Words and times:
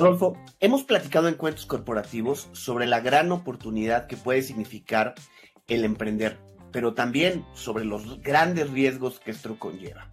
Rodolfo, 0.00 0.38
hemos 0.60 0.84
platicado 0.84 1.28
en 1.28 1.34
cuentos 1.34 1.66
corporativos 1.66 2.48
sobre 2.52 2.86
la 2.86 3.00
gran 3.00 3.30
oportunidad 3.32 4.06
que 4.06 4.16
puede 4.16 4.40
significar 4.40 5.14
el 5.68 5.84
emprender, 5.84 6.38
pero 6.72 6.94
también 6.94 7.44
sobre 7.52 7.84
los 7.84 8.22
grandes 8.22 8.70
riesgos 8.70 9.20
que 9.20 9.30
esto 9.30 9.58
conlleva. 9.58 10.08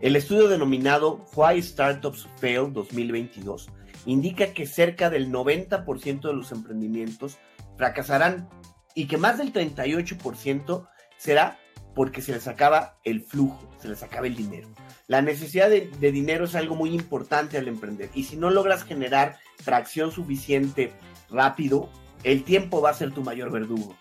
El 0.00 0.16
estudio 0.16 0.48
denominado 0.48 1.24
Why 1.36 1.62
Startups 1.62 2.26
Fail 2.40 2.72
2022 2.72 3.68
indica 4.06 4.52
que 4.52 4.66
cerca 4.66 5.08
del 5.08 5.30
90% 5.30 6.20
de 6.20 6.34
los 6.34 6.50
emprendimientos 6.50 7.38
fracasarán 7.76 8.48
y 8.96 9.06
que 9.06 9.18
más 9.18 9.38
del 9.38 9.52
38% 9.52 10.88
será 11.16 11.60
porque 11.98 12.22
se 12.22 12.30
les 12.30 12.46
acaba 12.46 12.94
el 13.02 13.22
flujo, 13.22 13.58
se 13.82 13.88
les 13.88 14.04
acaba 14.04 14.28
el 14.28 14.36
dinero. 14.36 14.68
La 15.08 15.20
necesidad 15.20 15.68
de, 15.68 15.90
de, 15.98 16.12
dinero 16.12 16.44
es 16.44 16.54
algo 16.54 16.76
muy 16.76 16.90
importante 16.90 17.58
al 17.58 17.66
emprender 17.66 18.08
y 18.14 18.22
si 18.22 18.36
no 18.36 18.50
logras 18.50 18.84
generar 18.84 19.38
tracción 19.64 20.12
suficiente 20.12 20.92
rápido, 21.28 21.90
el 22.22 22.44
tiempo 22.44 22.80
va 22.80 22.90
a 22.90 22.94
ser 22.94 23.10
tu 23.12 23.24
mayor 23.24 23.50
verdugo. 23.50 23.96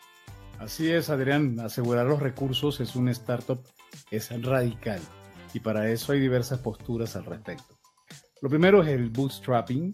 Así 0.59 0.91
es, 0.91 1.09
Adrián, 1.09 1.59
asegurar 1.59 2.05
los 2.05 2.19
recursos 2.19 2.79
es 2.81 2.95
un 2.95 3.09
startup, 3.09 3.63
es 4.11 4.29
radical 4.43 4.99
y 5.51 5.59
para 5.59 5.89
eso 5.89 6.11
hay 6.11 6.19
diversas 6.19 6.59
posturas 6.59 7.15
al 7.15 7.25
respecto. 7.25 7.79
Lo 8.43 8.49
primero 8.49 8.83
es 8.83 8.89
el 8.89 9.09
bootstrapping, 9.09 9.91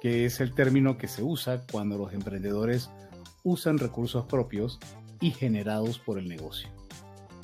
que 0.00 0.24
es 0.24 0.40
el 0.40 0.56
término 0.56 0.98
que 0.98 1.06
se 1.06 1.22
usa 1.22 1.62
cuando 1.70 1.98
los 1.98 2.12
emprendedores 2.12 2.90
usan 3.44 3.78
recursos 3.78 4.24
propios 4.24 4.80
y 5.20 5.30
generados 5.30 6.00
por 6.00 6.18
el 6.18 6.28
negocio, 6.28 6.68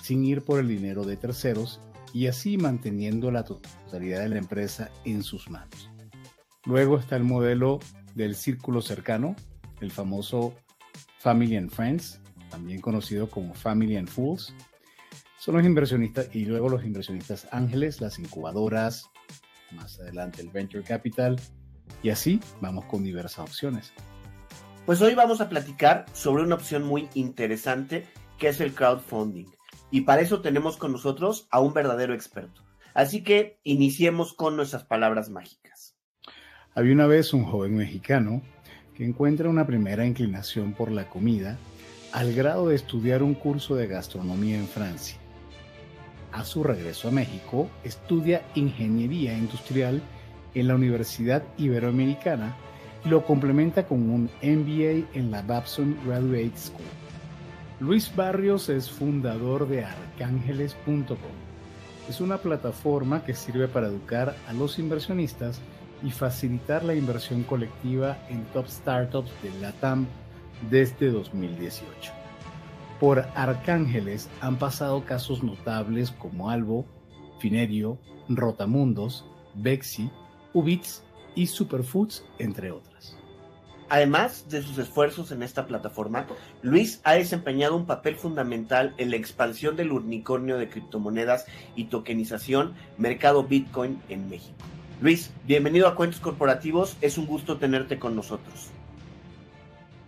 sin 0.04 0.22
ir 0.22 0.42
por 0.42 0.60
el 0.60 0.68
dinero 0.68 1.04
de 1.04 1.16
terceros 1.16 1.80
y 2.12 2.26
así 2.26 2.58
manteniendo 2.58 3.30
la 3.30 3.42
totalidad 3.42 4.20
de 4.20 4.28
la 4.28 4.36
empresa 4.36 4.90
en 5.06 5.22
sus 5.22 5.48
manos. 5.48 5.90
Luego 6.66 6.98
está 6.98 7.16
el 7.16 7.24
modelo 7.24 7.80
del 8.14 8.34
círculo 8.34 8.82
cercano, 8.82 9.34
el 9.80 9.90
famoso 9.90 10.54
Family 11.20 11.56
and 11.56 11.70
Friends, 11.70 12.20
también 12.50 12.82
conocido 12.82 13.30
como 13.30 13.54
Family 13.54 13.96
and 13.96 14.08
Fools. 14.08 14.54
Son 15.38 15.56
los 15.56 15.64
inversionistas 15.64 16.28
y 16.34 16.44
luego 16.44 16.68
los 16.68 16.84
inversionistas 16.84 17.48
ángeles, 17.50 18.02
las 18.02 18.18
incubadoras, 18.18 19.10
más 19.72 19.98
adelante 20.00 20.42
el 20.42 20.50
Venture 20.50 20.84
Capital 20.84 21.40
y 22.02 22.10
así 22.10 22.40
vamos 22.60 22.84
con 22.84 23.04
diversas 23.04 23.38
opciones. 23.38 23.94
Pues 24.84 25.00
hoy 25.00 25.14
vamos 25.14 25.40
a 25.40 25.48
platicar 25.48 26.04
sobre 26.12 26.42
una 26.42 26.56
opción 26.56 26.82
muy 26.82 27.08
interesante 27.14 28.06
que 28.36 28.48
es 28.48 28.60
el 28.60 28.74
crowdfunding. 28.74 29.46
Y 29.94 30.00
para 30.00 30.22
eso 30.22 30.40
tenemos 30.40 30.76
con 30.76 30.90
nosotros 30.90 31.46
a 31.52 31.60
un 31.60 31.72
verdadero 31.72 32.14
experto. 32.14 32.62
Así 32.94 33.22
que 33.22 33.60
iniciemos 33.62 34.34
con 34.34 34.56
nuestras 34.56 34.82
palabras 34.82 35.30
mágicas. 35.30 35.94
Había 36.74 36.94
una 36.94 37.06
vez 37.06 37.32
un 37.32 37.44
joven 37.44 37.76
mexicano 37.76 38.42
que 38.96 39.04
encuentra 39.04 39.48
una 39.48 39.68
primera 39.68 40.04
inclinación 40.04 40.72
por 40.72 40.90
la 40.90 41.08
comida 41.08 41.58
al 42.10 42.34
grado 42.34 42.70
de 42.70 42.74
estudiar 42.74 43.22
un 43.22 43.34
curso 43.34 43.76
de 43.76 43.86
gastronomía 43.86 44.56
en 44.56 44.66
Francia. 44.66 45.16
A 46.32 46.42
su 46.44 46.64
regreso 46.64 47.06
a 47.06 47.12
México, 47.12 47.70
estudia 47.84 48.42
ingeniería 48.56 49.38
industrial 49.38 50.02
en 50.54 50.66
la 50.66 50.74
Universidad 50.74 51.44
Iberoamericana 51.56 52.56
y 53.04 53.10
lo 53.10 53.24
complementa 53.24 53.86
con 53.86 54.10
un 54.10 54.28
MBA 54.42 55.08
en 55.16 55.30
la 55.30 55.42
Babson 55.42 55.96
Graduate 56.04 56.56
School. 56.56 57.03
Luis 57.80 58.14
Barrios 58.14 58.68
es 58.68 58.88
fundador 58.88 59.68
de 59.68 59.84
arcángeles.com. 59.84 61.16
Es 62.08 62.20
una 62.20 62.38
plataforma 62.38 63.24
que 63.24 63.34
sirve 63.34 63.66
para 63.66 63.88
educar 63.88 64.36
a 64.46 64.52
los 64.52 64.78
inversionistas 64.78 65.60
y 66.00 66.12
facilitar 66.12 66.84
la 66.84 66.94
inversión 66.94 67.42
colectiva 67.42 68.16
en 68.28 68.44
top 68.52 68.68
startups 68.68 69.32
de 69.42 69.50
LATAM 69.60 70.06
desde 70.70 71.10
2018. 71.10 72.12
Por 73.00 73.26
Arcángeles 73.34 74.30
han 74.40 74.56
pasado 74.56 75.04
casos 75.04 75.42
notables 75.42 76.12
como 76.12 76.50
Albo, 76.50 76.86
Finerio, 77.40 77.98
Rotamundos, 78.28 79.24
Bexi, 79.56 80.08
Ubits 80.52 81.02
y 81.34 81.48
Superfoods, 81.48 82.24
entre 82.38 82.70
otras. 82.70 82.93
Además 83.88 84.48
de 84.48 84.62
sus 84.62 84.78
esfuerzos 84.78 85.30
en 85.30 85.42
esta 85.42 85.66
plataforma, 85.66 86.26
Luis 86.62 87.00
ha 87.04 87.14
desempeñado 87.14 87.76
un 87.76 87.86
papel 87.86 88.16
fundamental 88.16 88.94
en 88.96 89.10
la 89.10 89.16
expansión 89.16 89.76
del 89.76 89.92
unicornio 89.92 90.56
de 90.56 90.68
criptomonedas 90.68 91.46
y 91.76 91.84
tokenización 91.84 92.74
mercado 92.96 93.44
Bitcoin 93.44 94.00
en 94.08 94.28
México. 94.28 94.56
Luis, 95.02 95.32
bienvenido 95.44 95.86
a 95.86 95.94
Cuentos 95.94 96.20
Corporativos, 96.20 96.96
es 97.02 97.18
un 97.18 97.26
gusto 97.26 97.58
tenerte 97.58 97.98
con 97.98 98.16
nosotros. 98.16 98.70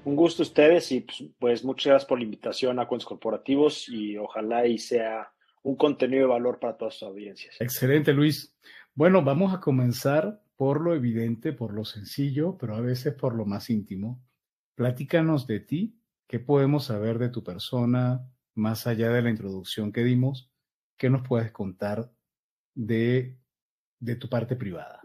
Un 0.04 0.16
gusto 0.16 0.42
ustedes 0.42 0.90
y 0.92 1.00
pues, 1.00 1.24
pues, 1.38 1.64
muchas 1.64 1.86
gracias 1.86 2.08
por 2.08 2.18
la 2.18 2.24
invitación 2.24 2.78
a 2.78 2.86
Cuentos 2.86 3.06
Corporativos 3.06 3.88
y 3.88 4.16
ojalá 4.16 4.66
y 4.66 4.78
sea 4.78 5.32
un 5.62 5.76
contenido 5.76 6.22
de 6.22 6.32
valor 6.32 6.60
para 6.60 6.76
todas 6.76 6.94
sus 6.94 7.08
audiencias. 7.08 7.56
Excelente, 7.60 8.12
Luis. 8.12 8.54
Bueno, 8.94 9.22
vamos 9.22 9.52
a 9.52 9.60
comenzar 9.60 10.40
por 10.56 10.80
lo 10.80 10.94
evidente, 10.94 11.52
por 11.52 11.72
lo 11.72 11.84
sencillo, 11.84 12.56
pero 12.58 12.74
a 12.74 12.80
veces 12.80 13.14
por 13.14 13.34
lo 13.34 13.44
más 13.44 13.70
íntimo. 13.70 14.22
Platícanos 14.74 15.46
de 15.46 15.60
ti, 15.60 16.00
qué 16.26 16.40
podemos 16.40 16.84
saber 16.84 17.18
de 17.18 17.28
tu 17.28 17.44
persona, 17.44 18.28
más 18.54 18.86
allá 18.86 19.10
de 19.10 19.22
la 19.22 19.30
introducción 19.30 19.92
que 19.92 20.02
dimos, 20.02 20.50
qué 20.96 21.10
nos 21.10 21.26
puedes 21.26 21.52
contar 21.52 22.10
de, 22.74 23.38
de 24.00 24.16
tu 24.16 24.28
parte 24.28 24.56
privada. 24.56 25.02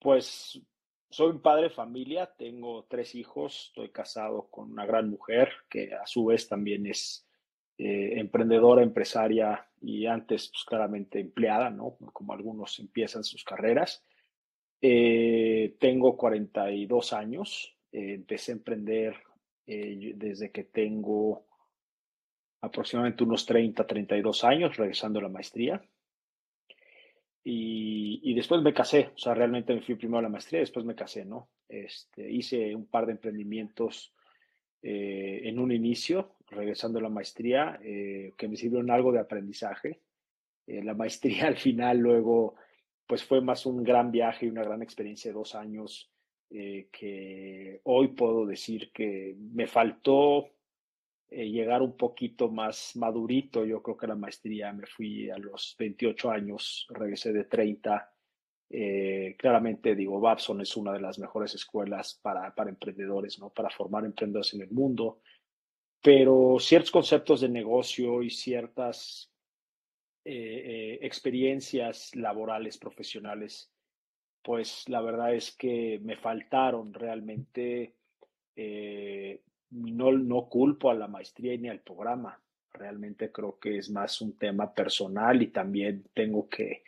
Pues 0.00 0.60
soy 1.10 1.30
un 1.30 1.40
padre 1.40 1.64
de 1.64 1.70
familia, 1.70 2.32
tengo 2.36 2.84
tres 2.84 3.14
hijos, 3.14 3.68
estoy 3.68 3.90
casado 3.90 4.48
con 4.50 4.70
una 4.70 4.86
gran 4.86 5.08
mujer 5.08 5.50
que 5.68 5.94
a 5.94 6.06
su 6.06 6.26
vez 6.26 6.48
también 6.48 6.86
es 6.86 7.26
eh, 7.78 8.18
emprendedora, 8.20 8.82
empresaria 8.82 9.67
y 9.80 10.06
antes 10.06 10.48
pues, 10.48 10.64
claramente 10.64 11.20
empleada, 11.20 11.70
¿no? 11.70 11.96
Como 12.12 12.32
algunos 12.32 12.78
empiezan 12.78 13.24
sus 13.24 13.44
carreras. 13.44 14.04
Eh, 14.80 15.76
tengo 15.80 16.16
42 16.16 17.12
años, 17.12 17.76
eh, 17.92 18.14
empecé 18.14 18.52
a 18.52 18.56
emprender 18.56 19.16
desde 19.66 20.50
que 20.50 20.64
tengo 20.64 21.44
aproximadamente 22.62 23.22
unos 23.22 23.44
30, 23.44 23.86
32 23.86 24.44
años, 24.44 24.76
regresando 24.76 25.18
a 25.18 25.22
la 25.22 25.28
maestría. 25.28 25.82
Y, 27.44 28.20
y, 28.22 28.34
después 28.34 28.62
me 28.62 28.74
casé, 28.74 29.10
o 29.14 29.18
sea, 29.18 29.34
realmente 29.34 29.74
me 29.74 29.80
fui 29.80 29.94
primero 29.94 30.18
a 30.18 30.22
la 30.22 30.28
maestría, 30.28 30.60
después 30.60 30.84
me 30.84 30.94
casé, 30.94 31.24
¿no? 31.24 31.48
Este, 31.68 32.30
hice 32.30 32.74
un 32.74 32.86
par 32.86 33.06
de 33.06 33.12
emprendimientos 33.12 34.12
en 34.82 35.58
un 35.58 35.72
inicio, 35.72 36.36
regresando 36.50 36.98
a 36.98 37.02
la 37.02 37.08
maestría, 37.08 37.78
eh, 37.82 38.34
que 38.36 38.48
me 38.48 38.56
sirvieron 38.56 38.90
algo 38.90 39.12
de 39.12 39.20
aprendizaje. 39.20 40.00
Eh, 40.66 40.82
la 40.82 40.94
maestría 40.94 41.46
al 41.46 41.56
final 41.56 41.98
luego, 41.98 42.54
pues 43.06 43.24
fue 43.24 43.40
más 43.40 43.66
un 43.66 43.82
gran 43.82 44.10
viaje 44.10 44.46
y 44.46 44.50
una 44.50 44.64
gran 44.64 44.82
experiencia 44.82 45.30
de 45.30 45.38
dos 45.38 45.54
años 45.54 46.10
eh, 46.50 46.88
que 46.90 47.80
hoy 47.84 48.08
puedo 48.08 48.46
decir 48.46 48.90
que 48.92 49.36
me 49.38 49.66
faltó 49.66 50.48
llegar 51.30 51.82
un 51.82 51.94
poquito 51.94 52.48
más 52.48 52.96
madurito. 52.96 53.62
Yo 53.66 53.82
creo 53.82 53.98
que 53.98 54.06
la 54.06 54.14
maestría 54.14 54.72
me 54.72 54.86
fui 54.86 55.28
a 55.28 55.36
los 55.36 55.76
28 55.78 56.30
años, 56.30 56.86
regresé 56.88 57.34
de 57.34 57.44
30. 57.44 58.10
Claramente 58.68 59.94
digo, 59.94 60.20
Babson 60.20 60.60
es 60.60 60.76
una 60.76 60.92
de 60.92 61.00
las 61.00 61.18
mejores 61.18 61.54
escuelas 61.54 62.18
para, 62.22 62.54
para 62.54 62.70
emprendedores, 62.70 63.38
¿no? 63.38 63.50
Para 63.50 63.70
formar 63.70 64.04
emprendedores 64.04 64.52
en 64.54 64.62
el 64.62 64.70
mundo 64.70 65.20
pero 66.02 66.56
ciertos 66.60 66.90
conceptos 66.90 67.40
de 67.40 67.48
negocio 67.48 68.22
y 68.22 68.30
ciertas 68.30 69.32
eh, 70.24 70.32
eh, 70.32 70.98
experiencias 71.02 72.14
laborales, 72.14 72.78
profesionales, 72.78 73.72
pues 74.42 74.88
la 74.88 75.00
verdad 75.00 75.34
es 75.34 75.56
que 75.56 76.00
me 76.02 76.16
faltaron 76.16 76.92
realmente. 76.92 77.94
Eh, 78.54 79.42
no 79.70 80.48
culpo 80.48 80.90
a 80.90 80.94
la 80.94 81.08
maestría 81.08 81.54
ni 81.58 81.68
al 81.68 81.80
programa. 81.80 82.40
Realmente 82.72 83.30
creo 83.30 83.58
que 83.58 83.76
es 83.76 83.90
más 83.90 84.22
un 84.22 84.38
tema 84.38 84.72
personal 84.72 85.42
y 85.42 85.48
también 85.48 86.04
tengo 86.14 86.48
que 86.48 86.84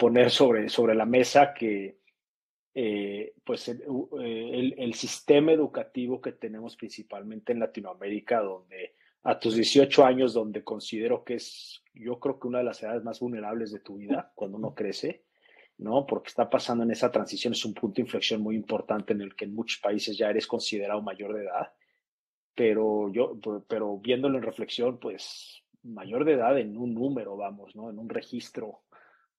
poner 0.00 0.30
sobre, 0.30 0.70
sobre 0.70 0.94
la 0.94 1.04
mesa 1.04 1.52
que 1.52 1.98
eh, 2.72 3.34
pues 3.44 3.68
eh, 3.68 3.82
el, 3.82 4.74
el, 4.78 4.94
sistema 4.94 5.52
educativo 5.52 6.22
que 6.22 6.32
tenemos 6.32 6.74
principalmente 6.74 7.52
en 7.52 7.58
Latinoamérica, 7.58 8.40
donde 8.40 8.94
a 9.24 9.38
tus 9.38 9.56
18 9.56 10.02
años, 10.06 10.32
donde 10.32 10.64
considero 10.64 11.22
que 11.22 11.34
es, 11.34 11.82
yo 11.92 12.18
creo 12.18 12.40
que 12.40 12.48
una 12.48 12.58
de 12.58 12.64
las 12.64 12.82
edades 12.82 13.04
más 13.04 13.20
vulnerables 13.20 13.72
de 13.72 13.80
tu 13.80 13.98
vida, 13.98 14.32
cuando 14.34 14.56
uno 14.56 14.74
crece, 14.74 15.26
¿no? 15.76 16.06
Porque 16.06 16.28
está 16.28 16.48
pasando 16.48 16.82
en 16.84 16.92
esa 16.92 17.12
transición, 17.12 17.52
es 17.52 17.64
un 17.66 17.74
punto 17.74 17.96
de 17.96 18.02
inflexión 18.02 18.40
muy 18.40 18.56
importante 18.56 19.12
en 19.12 19.20
el 19.20 19.36
que 19.36 19.44
en 19.44 19.54
muchos 19.54 19.80
países 19.82 20.16
ya 20.16 20.30
eres 20.30 20.46
considerado 20.46 21.02
mayor 21.02 21.34
de 21.34 21.44
edad, 21.44 21.74
pero 22.54 23.12
yo, 23.12 23.38
pero 23.68 23.98
viéndolo 23.98 24.38
en 24.38 24.44
reflexión, 24.44 24.98
pues 24.98 25.62
mayor 25.82 26.24
de 26.24 26.34
edad 26.34 26.58
en 26.58 26.78
un 26.78 26.94
número, 26.94 27.36
vamos, 27.36 27.76
¿no? 27.76 27.90
En 27.90 27.98
un 27.98 28.08
registro 28.08 28.84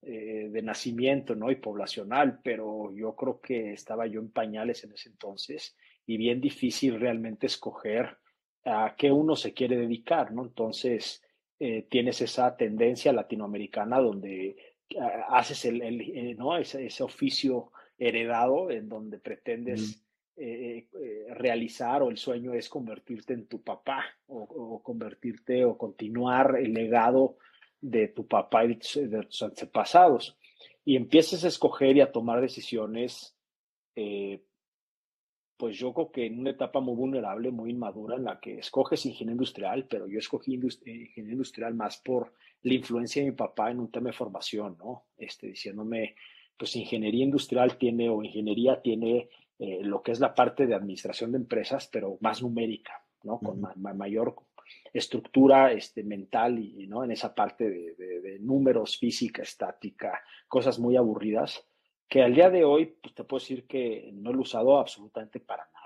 eh, 0.02 0.48
de 0.50 0.62
nacimiento, 0.62 1.34
¿no? 1.34 1.50
Y 1.50 1.56
poblacional, 1.56 2.40
pero 2.42 2.92
yo 2.92 3.14
creo 3.14 3.40
que 3.40 3.72
estaba 3.72 4.06
yo 4.06 4.20
en 4.20 4.30
pañales 4.30 4.84
en 4.84 4.92
ese 4.92 5.08
entonces 5.08 5.76
y 6.06 6.16
bien 6.16 6.40
difícil 6.40 6.98
realmente 6.98 7.46
escoger 7.46 8.18
a 8.64 8.94
qué 8.96 9.10
uno 9.10 9.36
se 9.36 9.52
quiere 9.54 9.76
dedicar, 9.76 10.32
¿no? 10.32 10.42
Entonces, 10.42 11.22
eh, 11.64 11.86
tienes 11.88 12.20
esa 12.20 12.56
tendencia 12.56 13.12
latinoamericana 13.12 14.00
donde 14.00 14.56
ah, 14.98 15.26
haces 15.38 15.64
el, 15.66 15.80
eh, 15.80 16.34
¿no? 16.36 16.56
ese, 16.56 16.90
oficio 17.04 17.70
heredado 17.96 18.68
en 18.68 18.88
donde 18.88 19.18
pretendes 19.18 20.02
eh, 20.34 20.88
realizar 21.36 22.02
o 22.02 22.10
el 22.10 22.16
sueño 22.16 22.52
es 22.52 22.68
convertirte 22.68 23.34
en 23.34 23.46
tu 23.46 23.62
papá 23.62 24.04
o, 24.26 24.82
convertirte 24.82 25.64
o 25.64 25.78
continuar 25.78 26.56
el 26.58 26.74
legado 26.74 27.36
de 27.82 28.08
tu 28.08 28.26
papá 28.26 28.64
y 28.64 28.68
de 28.68 29.22
tus 29.24 29.42
antepasados. 29.42 30.38
Y 30.84 30.96
empiezas 30.96 31.44
a 31.44 31.48
escoger 31.48 31.98
y 31.98 32.00
a 32.00 32.10
tomar 32.10 32.40
decisiones 32.40 33.36
pues 35.62 35.78
yo 35.78 35.94
creo 35.94 36.10
que 36.10 36.26
en 36.26 36.40
una 36.40 36.50
etapa 36.50 36.80
muy 36.80 36.96
vulnerable, 36.96 37.52
muy 37.52 37.70
inmadura, 37.70 38.16
en 38.16 38.24
la 38.24 38.40
que 38.40 38.58
escoges 38.58 39.06
ingeniería 39.06 39.34
industrial, 39.34 39.86
pero 39.88 40.08
yo 40.08 40.18
escogí 40.18 40.54
ingeniería 40.54 41.34
industrial 41.34 41.72
más 41.72 41.98
por 41.98 42.34
la 42.62 42.74
influencia 42.74 43.22
de 43.22 43.30
mi 43.30 43.36
papá 43.36 43.70
en 43.70 43.78
un 43.78 43.88
tema 43.88 44.08
de 44.08 44.16
formación, 44.16 44.76
¿no? 44.76 45.04
Este, 45.16 45.46
diciéndome, 45.46 46.16
pues 46.56 46.74
ingeniería 46.74 47.22
industrial 47.22 47.78
tiene 47.78 48.08
o 48.08 48.24
ingeniería 48.24 48.82
tiene 48.82 49.28
eh, 49.60 49.78
lo 49.84 50.02
que 50.02 50.10
es 50.10 50.18
la 50.18 50.34
parte 50.34 50.66
de 50.66 50.74
administración 50.74 51.30
de 51.30 51.38
empresas, 51.38 51.88
pero 51.92 52.18
más 52.20 52.42
numérica, 52.42 53.00
¿no? 53.22 53.38
Con 53.38 53.60
mayor 53.96 54.34
estructura 54.92 55.72
este, 55.72 56.02
mental 56.02 56.58
y, 56.58 56.86
¿no? 56.86 57.04
En 57.04 57.10
esa 57.10 57.34
parte 57.34 57.68
de, 57.68 58.38
números, 58.40 58.98
física, 58.98 59.42
estática, 59.42 60.20
cosas 60.48 60.78
muy 60.78 60.96
aburridas 60.96 61.66
que 62.08 62.22
al 62.22 62.34
día 62.34 62.50
de 62.50 62.64
hoy 62.64 62.94
pues, 63.00 63.14
te 63.14 63.24
puedo 63.24 63.40
decir 63.40 63.66
que 63.66 64.10
no 64.12 64.32
lo 64.32 64.38
he 64.38 64.42
usado 64.42 64.78
absolutamente 64.78 65.40
para 65.40 65.64
nada. 65.64 65.82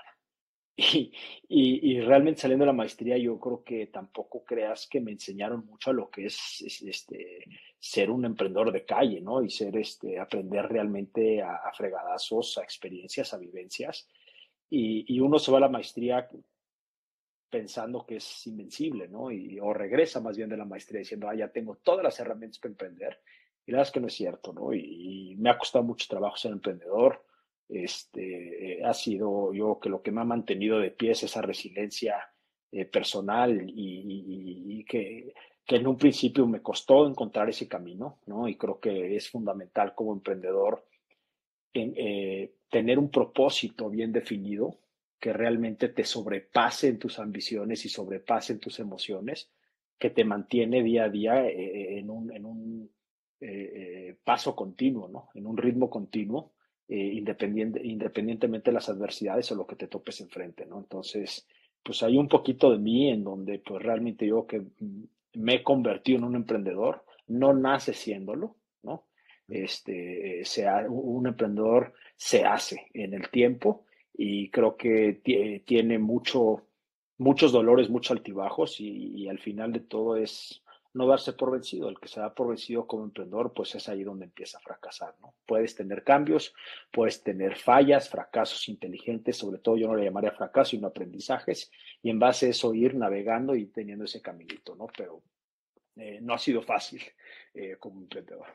Y, 1.49 2.01
realmente 2.01 2.41
saliendo 2.41 2.65
de 2.65 2.73
la 2.73 2.73
maestría, 2.73 3.17
yo 3.17 3.39
creo 3.39 3.63
que 3.65 3.87
tampoco 3.87 4.45
creas 4.45 4.87
que 4.89 5.01
me 5.01 5.13
enseñaron 5.13 5.65
mucho 5.65 5.91
a 5.91 5.93
lo 5.93 6.11
que 6.11 6.27
es, 6.27 6.83
este, 6.85 7.45
ser 7.79 8.11
un 8.11 8.25
emprendedor 8.25 8.73
de 8.73 8.85
calle, 8.85 9.21
¿no? 9.21 9.43
Y 9.43 9.51
ser, 9.51 9.77
este, 9.77 10.19
aprender 10.19 10.67
realmente 10.67 11.41
a, 11.43 11.71
fregadazos, 11.73 12.59
a 12.59 12.63
experiencias, 12.63 13.33
a 13.33 13.39
vivencias. 13.39 14.09
Y, 14.69 15.21
uno 15.21 15.39
se 15.39 15.53
va 15.53 15.59
a 15.59 15.63
la 15.63 15.69
maestría 15.69 16.29
pensando 17.51 18.05
que 18.05 18.17
es 18.17 18.47
invencible, 18.47 19.09
¿no? 19.09 19.31
Y, 19.31 19.59
o 19.61 19.73
regresa 19.73 20.21
más 20.21 20.37
bien 20.37 20.49
de 20.49 20.57
la 20.57 20.65
maestría 20.65 21.01
diciendo, 21.01 21.29
ah, 21.29 21.35
ya 21.35 21.49
tengo 21.49 21.77
todas 21.77 22.03
las 22.03 22.19
herramientas 22.21 22.59
para 22.59 22.73
emprender 22.73 23.19
y 23.67 23.73
la 23.73 23.79
verdad 23.79 23.89
es 23.89 23.93
que 23.93 24.01
no 24.01 24.07
es 24.07 24.15
cierto, 24.15 24.53
¿no? 24.53 24.73
Y, 24.73 25.35
me 25.39 25.51
ha 25.51 25.59
costado 25.59 25.85
mucho 25.85 26.07
trabajo 26.09 26.37
ser 26.37 26.53
emprendedor. 26.53 27.25
Este, 27.69 28.81
ha 28.85 28.95
sido 28.95 29.53
yo 29.53 29.81
que 29.81 29.89
lo 29.89 30.01
que 30.01 30.13
me 30.13 30.21
ha 30.21 30.25
mantenido 30.25 30.79
de 30.79 30.93
pie 30.93 31.11
es 31.11 31.25
esa 31.25 31.43
resiliencia 31.43 32.17
eh, 32.71 32.85
personal 32.85 33.65
y, 33.67 34.85
que, 34.85 35.35
que, 35.65 35.77
en 35.77 35.87
un 35.89 35.97
principio 35.97 36.47
me 36.47 36.63
costó 36.63 37.09
encontrar 37.09 37.49
ese 37.49 37.67
camino, 37.67 38.21
¿no? 38.27 38.47
Y 38.47 38.57
creo 38.57 38.79
que 38.79 39.17
es 39.17 39.29
fundamental 39.29 39.95
como 39.97 40.13
emprendedor 40.13 40.87
en, 41.73 41.93
eh, 41.97 42.55
tener 42.71 42.99
un 43.01 43.11
propósito 43.11 43.91
bien 43.91 44.13
definido 44.13 44.79
que 45.19 45.33
realmente 45.33 45.89
te 45.89 46.05
sobrepase 46.05 46.89
en 46.89 46.99
tus 46.99 47.19
ambiciones 47.19 47.85
y 47.85 47.89
sobrepase 47.89 48.55
en 48.55 48.61
tus 48.61 48.79
emociones, 48.79 49.51
que 49.99 50.11
te 50.11 50.25
mantiene 50.25 50.83
día 50.83 51.05
a 51.05 51.09
día 51.09 51.47
eh, 51.47 51.99
en 51.99 52.11
un, 52.11 52.33
en 52.33 52.45
un 52.45 52.91
eh, 53.39 53.73
eh, 54.09 54.17
paso 54.25 54.57
continuo, 54.57 55.09
¿no? 55.09 55.29
En 55.35 55.47
un 55.47 55.59
ritmo 55.59 55.91
continuo, 55.91 56.53
eh, 56.89 56.97
independiente, 56.97 57.81
independientemente 57.85 58.71
de 58.71 58.75
las 58.75 58.89
adversidades 58.89 59.53
o 59.53 59.57
lo 59.57 59.67
que 59.67 59.77
te 59.77 59.89
topes 59.89 60.23
enfrente, 60.23 60.65
¿no? 60.65 60.79
Entonces, 60.79 61.47
pues 61.83 62.03
hay 62.03 62.17
un 62.17 62.29
poquito 62.29 62.73
de 62.73 62.79
mí 62.79 63.11
en 63.11 63.25
donde 63.25 63.59
pues 63.59 63.83
realmente 63.83 64.27
yo 64.27 64.47
que 64.47 64.63
me 65.35 65.57
he 65.57 65.63
convertido 65.63 66.19
en 66.19 66.25
un 66.25 66.37
emprendedor, 66.37 67.05
no 67.27 67.53
nace 67.53 67.93
siéndolo, 67.93 68.57
¿no? 68.83 69.07
Este, 69.49 70.43
sea, 70.45 70.87
un 70.89 71.27
emprendedor 71.27 71.93
se 72.17 72.45
hace 72.45 72.87
en 72.95 73.13
el 73.15 73.29
tiempo 73.31 73.85
y 74.19 74.51
creo 74.51 74.77
que 74.77 75.21
tiene 75.67 75.99
mucho, 75.99 76.67
muchos 77.19 77.53
dolores, 77.53 77.91
muchos 77.91 78.13
altibajos 78.13 78.81
y, 78.81 79.29
al 79.29 79.39
final 79.39 79.73
de 79.73 79.81
todo 79.81 80.17
es 80.17 80.63
no 80.95 81.07
darse 81.07 81.35
por 81.35 81.53
vencido. 81.53 81.91
El 81.91 82.01
que 82.01 82.09
se 82.09 82.21
da 82.21 82.35
por 82.35 82.49
vencido 82.49 82.87
como 82.87 83.05
emprendedor, 83.05 83.53
pues 83.53 83.75
es 83.75 83.87
ahí 83.91 84.03
donde 84.03 84.25
empieza 84.25 84.57
a 84.57 84.63
fracasar, 84.63 85.15
¿no? 85.21 85.35
Puedes 85.45 85.75
tener 85.75 86.03
cambios, 86.03 86.55
puedes 86.91 87.23
tener 87.23 87.57
fallas, 87.57 88.09
fracasos 88.09 88.67
inteligentes, 88.71 89.37
sobre 89.37 89.59
todo 89.59 89.77
yo 89.77 89.89
no 89.89 89.97
le 89.97 90.05
llamaría 90.05 90.33
fracaso, 90.33 90.71
sino 90.71 90.87
aprendizajes, 90.87 91.71
y 92.03 92.09
en 92.09 92.19
base 92.19 92.47
a 92.47 92.51
eso 92.51 92.73
ir 92.73 92.95
navegando 92.95 93.55
y 93.55 93.67
teniendo 93.67 94.07
ese 94.07 94.23
caminito, 94.23 94.75
¿no? 94.75 94.87
Pero 94.97 95.23
eh, 95.97 96.21
no 96.23 96.33
ha 96.33 96.39
sido 96.39 96.63
fácil 96.63 97.03
eh, 97.53 97.77
como 97.79 98.01
emprendedor. 98.01 98.47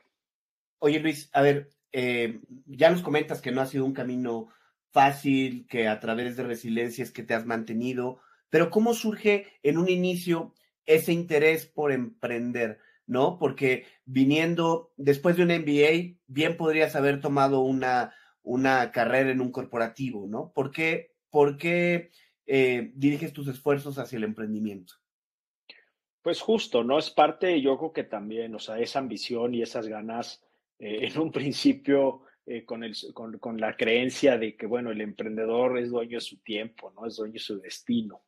Oye, 0.80 0.98
Luis, 0.98 1.30
a 1.32 1.42
ver, 1.42 1.70
eh, 1.92 2.40
ya 2.66 2.90
nos 2.90 3.02
comentas 3.02 3.40
que 3.40 3.52
no 3.52 3.60
ha 3.60 3.66
sido 3.66 3.84
un 3.84 3.92
camino 3.92 4.48
fácil, 4.92 5.66
que 5.66 5.88
a 5.88 5.98
través 6.00 6.36
de 6.36 6.44
resiliencia 6.44 7.02
es 7.02 7.10
que 7.10 7.22
te 7.22 7.34
has 7.34 7.46
mantenido, 7.46 8.20
pero 8.50 8.70
¿cómo 8.70 8.94
surge 8.94 9.46
en 9.62 9.78
un 9.78 9.88
inicio 9.88 10.54
ese 10.84 11.12
interés 11.12 11.66
por 11.66 11.92
emprender, 11.92 12.78
¿no? 13.06 13.38
Porque 13.38 13.86
viniendo 14.04 14.92
después 14.96 15.36
de 15.36 15.44
un 15.44 15.48
MBA, 15.48 16.18
bien 16.26 16.56
podrías 16.56 16.94
haber 16.94 17.20
tomado 17.20 17.60
una, 17.60 18.14
una 18.42 18.92
carrera 18.92 19.30
en 19.30 19.40
un 19.40 19.50
corporativo, 19.50 20.26
¿no? 20.28 20.52
¿Por 20.52 20.70
qué, 20.70 21.14
por 21.30 21.56
qué 21.56 22.10
eh, 22.46 22.92
diriges 22.94 23.32
tus 23.32 23.48
esfuerzos 23.48 23.98
hacia 23.98 24.18
el 24.18 24.24
emprendimiento? 24.24 24.94
Pues 26.20 26.40
justo, 26.40 26.84
¿no? 26.84 26.98
Es 26.98 27.10
parte, 27.10 27.60
yo 27.60 27.76
creo 27.78 27.92
que 27.92 28.04
también, 28.04 28.54
o 28.54 28.58
sea, 28.58 28.78
esa 28.78 28.98
ambición 28.98 29.54
y 29.54 29.62
esas 29.62 29.88
ganas, 29.88 30.44
eh, 30.78 31.06
en 31.06 31.18
un 31.18 31.32
principio, 31.32 32.22
eh, 32.46 32.64
con, 32.64 32.84
el, 32.84 32.94
con, 33.14 33.38
con, 33.38 33.60
la 33.60 33.76
creencia 33.76 34.38
de 34.38 34.56
que, 34.56 34.66
bueno, 34.66 34.90
el 34.90 35.00
emprendedor 35.00 35.78
es 35.78 35.90
dueño 35.90 36.18
de 36.18 36.20
su 36.20 36.38
tiempo, 36.38 36.92
¿no? 36.92 37.06
Es 37.06 37.16
dueño 37.16 37.34
de 37.34 37.38
su 37.38 37.60
destino. 37.60 38.22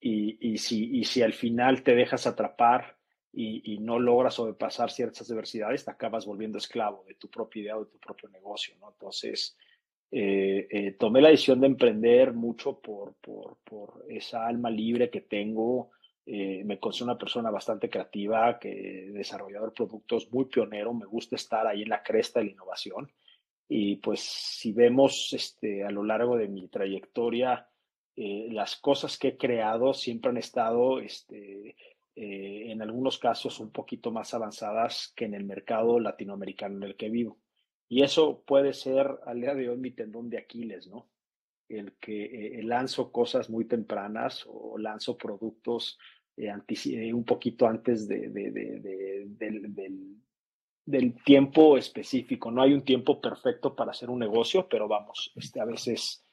Y, 0.00 0.52
y, 0.52 0.58
si, 0.58 0.98
y 0.98 1.04
si 1.04 1.22
al 1.22 1.32
final 1.32 1.82
te 1.82 1.94
dejas 1.94 2.26
atrapar 2.26 2.96
y, 3.32 3.74
y, 3.74 3.78
no 3.78 3.98
logras 3.98 4.34
sobrepasar 4.34 4.90
ciertas 4.90 5.30
adversidades, 5.30 5.84
te 5.84 5.90
acabas 5.90 6.24
volviendo 6.24 6.58
esclavo 6.58 7.04
de 7.06 7.14
tu 7.14 7.28
propia 7.28 7.62
idea 7.62 7.76
o 7.76 7.84
de 7.84 7.90
tu 7.90 7.98
propio 7.98 8.28
negocio, 8.28 8.76
¿no? 8.80 8.90
Entonces, 8.90 9.56
eh, 10.10 10.66
eh, 10.70 10.92
tomé 10.92 11.20
la 11.20 11.28
decisión 11.28 11.60
de 11.60 11.66
emprender 11.66 12.32
mucho 12.32 12.80
por, 12.80 13.14
por, 13.16 13.58
por 13.64 14.04
esa 14.08 14.46
alma 14.46 14.70
libre 14.70 15.10
que 15.10 15.20
tengo. 15.20 15.90
Eh, 16.24 16.62
me 16.64 16.78
considero 16.78 17.12
una 17.12 17.18
persona 17.18 17.50
bastante 17.50 17.90
creativa, 17.90 18.58
que 18.58 19.10
desarrollador 19.12 19.70
de 19.70 19.74
productos 19.74 20.30
muy 20.32 20.46
pionero, 20.46 20.94
me 20.94 21.06
gusta 21.06 21.36
estar 21.36 21.66
ahí 21.66 21.82
en 21.82 21.90
la 21.90 22.02
cresta 22.02 22.40
de 22.40 22.46
la 22.46 22.52
innovación. 22.52 23.10
Y 23.68 23.96
pues 23.96 24.20
si 24.20 24.72
vemos 24.72 25.32
este, 25.32 25.84
a 25.84 25.90
lo 25.90 26.02
largo 26.02 26.36
de 26.36 26.48
mi 26.48 26.68
trayectoria, 26.68 27.68
eh, 28.16 28.48
las 28.50 28.76
cosas 28.76 29.18
que 29.18 29.28
he 29.28 29.36
creado 29.36 29.92
siempre 29.92 30.30
han 30.30 30.38
estado, 30.38 30.98
este, 31.00 31.76
eh, 32.16 32.72
en 32.72 32.82
algunos 32.82 33.18
casos, 33.18 33.60
un 33.60 33.70
poquito 33.70 34.10
más 34.10 34.32
avanzadas 34.34 35.12
que 35.14 35.26
en 35.26 35.34
el 35.34 35.44
mercado 35.44 36.00
latinoamericano 36.00 36.78
en 36.78 36.82
el 36.82 36.96
que 36.96 37.10
vivo. 37.10 37.38
Y 37.88 38.02
eso 38.02 38.42
puede 38.44 38.72
ser 38.72 39.06
al 39.24 39.40
día 39.40 39.54
de 39.54 39.68
hoy 39.68 39.76
mi 39.76 39.90
tendón 39.92 40.28
de 40.30 40.38
Aquiles, 40.38 40.88
¿no? 40.88 41.08
El 41.68 41.92
que 42.00 42.58
eh, 42.58 42.62
lanzo 42.62 43.12
cosas 43.12 43.50
muy 43.50 43.66
tempranas 43.66 44.44
o 44.48 44.78
lanzo 44.78 45.16
productos 45.16 45.98
un 47.12 47.24
poquito 47.24 47.66
antes 47.66 48.06
de, 48.06 48.28
del, 48.28 49.68
del, 50.90 51.14
tiempo 51.22 51.76
específico. 51.76 52.50
No 52.50 52.62
hay 52.62 52.72
un 52.72 52.82
tiempo 52.82 53.20
perfecto 53.20 53.74
para 53.74 53.90
hacer 53.90 54.10
un 54.10 54.18
negocio, 54.18 54.68
pero 54.68 54.88
vamos, 54.88 55.32
este, 55.36 55.60
a 55.60 55.64
veces 55.64 56.24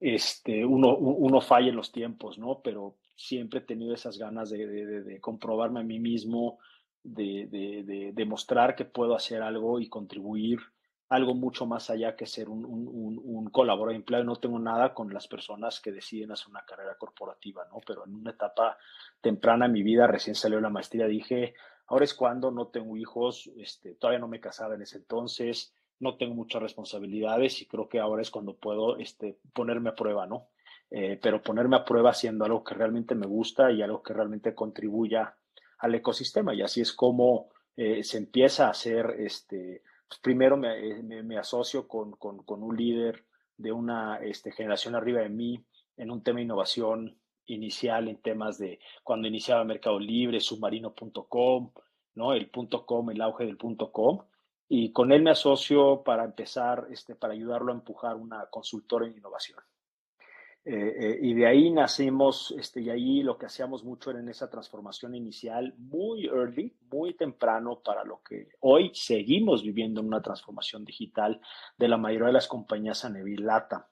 este, 0.00 0.64
uno, 0.64 0.96
uno 0.96 1.40
falla 1.40 1.68
en 1.68 1.76
los 1.76 1.92
tiempos, 1.92 2.38
¿no? 2.38 2.60
Pero 2.62 2.96
siempre 3.16 3.60
he 3.60 3.62
tenido 3.62 3.94
esas 3.94 4.18
ganas 4.18 4.50
de, 4.50 5.18
comprobarme 5.20 5.80
a 5.80 5.84
mí 5.84 5.98
mismo, 5.98 6.58
de, 7.02 8.12
demostrar 8.14 8.74
que 8.74 8.84
puedo 8.84 9.14
hacer 9.14 9.42
algo 9.42 9.80
y 9.80 9.88
contribuir 9.88 10.60
algo 11.08 11.34
mucho 11.34 11.64
más 11.66 11.90
allá 11.90 12.16
que 12.16 12.26
ser 12.26 12.48
un, 12.48 12.64
un, 12.64 13.50
colaborador 13.50 13.90
de 13.90 13.96
empleo. 13.96 14.24
No 14.24 14.36
tengo 14.36 14.58
nada 14.58 14.94
con 14.94 15.12
las 15.12 15.28
personas 15.28 15.80
que 15.80 15.92
deciden 15.92 16.32
hacer 16.32 16.48
una 16.48 16.64
carrera 16.64 16.96
corporativa, 16.98 17.66
¿no? 17.70 17.80
Pero 17.86 18.04
en 18.04 18.14
una 18.14 18.32
etapa 18.32 18.76
temprana 19.20 19.66
de 19.66 19.72
mi 19.72 19.82
vida, 19.82 20.06
recién 20.06 20.34
salió 20.34 20.60
la 20.60 20.70
maestría, 20.70 21.06
dije, 21.06 21.54
ahora 21.86 22.04
es 22.04 22.14
cuando 22.14 22.50
no 22.50 22.68
tengo 22.68 22.96
hijos, 22.96 23.50
este, 23.56 23.94
todavía 23.94 24.20
no 24.20 24.28
me 24.28 24.40
casaba 24.40 24.74
en 24.74 24.82
ese 24.82 24.98
entonces, 24.98 25.74
no 26.00 26.16
tengo 26.16 26.34
muchas 26.34 26.62
responsabilidades 26.62 27.62
y 27.62 27.66
creo 27.66 27.88
que 27.88 28.00
ahora 28.00 28.22
es 28.22 28.30
cuando 28.30 28.56
puedo 28.56 28.98
este, 28.98 29.38
ponerme 29.52 29.90
a 29.90 29.94
prueba, 29.94 30.26
¿no? 30.26 30.48
Eh, 30.90 31.18
pero 31.20 31.42
ponerme 31.42 31.76
a 31.76 31.84
prueba 31.84 32.10
haciendo 32.10 32.44
algo 32.44 32.62
que 32.62 32.74
realmente 32.74 33.14
me 33.14 33.26
gusta 33.26 33.70
y 33.70 33.82
algo 33.82 34.02
que 34.02 34.12
realmente 34.12 34.54
contribuya 34.54 35.36
al 35.78 35.94
ecosistema. 35.94 36.54
Y 36.54 36.62
así 36.62 36.80
es 36.80 36.92
como 36.92 37.48
se 37.76 38.18
empieza 38.18 38.68
a 38.68 38.70
hacer, 38.70 39.16
este, 39.18 39.82
pues 40.08 40.20
primero 40.20 40.56
me, 40.56 41.38
asocio 41.38 41.88
con, 41.88 42.12
con, 42.12 42.62
un 42.62 42.76
líder 42.76 43.24
de 43.56 43.72
una 43.72 44.18
este, 44.18 44.52
generación 44.52 44.94
arriba 44.94 45.20
de 45.22 45.28
mí 45.28 45.64
en 45.96 46.10
un 46.10 46.22
tema 46.22 46.38
de 46.38 46.44
innovación 46.44 47.18
inicial 47.46 48.08
en 48.08 48.16
temas 48.16 48.58
de 48.58 48.78
cuando 49.02 49.28
iniciaba 49.28 49.64
Mercado 49.64 49.98
Libre, 49.98 50.40
submarino.com, 50.40 51.72
¿no? 52.14 52.32
El 52.32 52.48
punto 52.50 52.86
.com, 52.86 53.10
el 53.10 53.20
auge 53.20 53.46
del 53.46 53.56
punto 53.56 53.92
.com. 53.92 54.20
Y 54.68 54.92
con 54.92 55.12
él 55.12 55.22
me 55.22 55.30
asocio 55.30 56.02
para 56.02 56.24
empezar, 56.24 56.86
este, 56.90 57.14
para 57.14 57.34
ayudarlo 57.34 57.72
a 57.72 57.74
empujar 57.74 58.16
una 58.16 58.46
consultora 58.46 59.06
en 59.06 59.16
innovación. 59.16 59.60
Eh, 60.66 60.96
eh, 60.98 61.18
y 61.20 61.34
de 61.34 61.46
ahí 61.46 61.70
nacimos, 61.70 62.54
este, 62.58 62.80
y 62.80 62.88
ahí 62.88 63.22
lo 63.22 63.36
que 63.36 63.44
hacíamos 63.44 63.84
mucho 63.84 64.10
era 64.10 64.20
en 64.20 64.30
esa 64.30 64.48
transformación 64.48 65.14
inicial, 65.14 65.74
muy 65.76 66.24
early, 66.24 66.74
muy 66.90 67.12
temprano 67.12 67.82
para 67.84 68.02
lo 68.02 68.22
que 68.22 68.48
hoy 68.60 68.90
seguimos 68.94 69.62
viviendo 69.62 70.00
en 70.00 70.06
una 70.06 70.22
transformación 70.22 70.86
digital 70.86 71.38
de 71.76 71.88
la 71.88 71.98
mayoría 71.98 72.28
de 72.28 72.32
las 72.32 72.48
compañías 72.48 73.04
a 73.04 73.10
nivel 73.10 73.44
LATA 73.44 73.90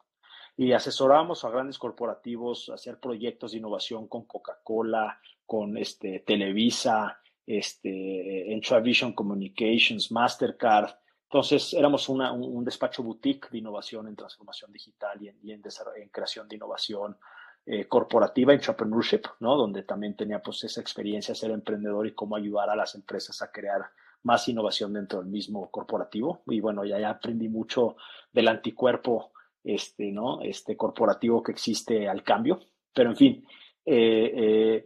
y 0.57 0.73
asesoramos 0.73 1.45
a 1.45 1.51
grandes 1.51 1.79
corporativos 1.79 2.69
a 2.69 2.75
hacer 2.75 2.99
proyectos 2.99 3.53
de 3.53 3.59
innovación 3.59 4.07
con 4.07 4.25
Coca-Cola, 4.25 5.19
con 5.47 5.77
este, 5.79 6.21
Televisa, 6.21 7.19
este, 7.47 8.53
Entravision 8.53 9.13
Communications, 9.13 10.13
Mastercard. 10.13 10.91
Entonces 11.25 11.73
éramos 11.73 12.09
un, 12.09 12.65
despacho 12.65 13.03
boutique 13.03 13.49
de 13.51 13.59
innovación 13.59 14.07
en 14.09 14.17
transformación 14.17 14.71
digital 14.73 15.19
y 15.23 15.29
en, 15.29 15.39
en, 15.51 16.09
creación 16.11 16.47
de 16.47 16.57
innovación 16.57 17.17
eh, 17.65 17.89
corporativa, 17.89 18.53
entrepreneurship, 18.53 19.23
¿no? 19.41 19.57
donde 19.57 19.83
también 19.85 20.15
tenía 20.15 20.43
pues, 20.43 20.63
esa 20.65 20.83
experiencia 20.83 21.33
de 21.33 21.41
ser 21.41 21.51
emprendedor 21.51 22.07
y 22.07 22.15
cómo 22.15 22.37
ayudar 22.37 22.69
a 22.69 22.77
las 22.77 22.95
empresas 22.95 23.41
a 23.41 23.51
crear 23.51 23.83
más 24.25 24.47
innovación 24.49 24.93
dentro 24.93 25.21
del 25.21 25.29
mismo 25.29 25.71
corporativo. 25.71 26.43
Y 26.47 26.61
bueno, 26.61 26.85
ya, 26.85 27.01
ya 27.01 27.11
aprendí 27.11 27.49
mucho 27.49 27.97
del 28.33 28.49
anticuerpo 28.49 29.32
este, 29.65 30.11
¿no? 30.13 30.43
este 30.43 30.77
corporativo 30.77 31.43
que 31.43 31.53
existe 31.53 32.09
al 32.09 32.23
cambio. 32.23 32.61
Pero 32.93 33.11
en 33.11 33.17
fin, 33.17 33.47
eh, 33.85 34.33
eh, 34.35 34.85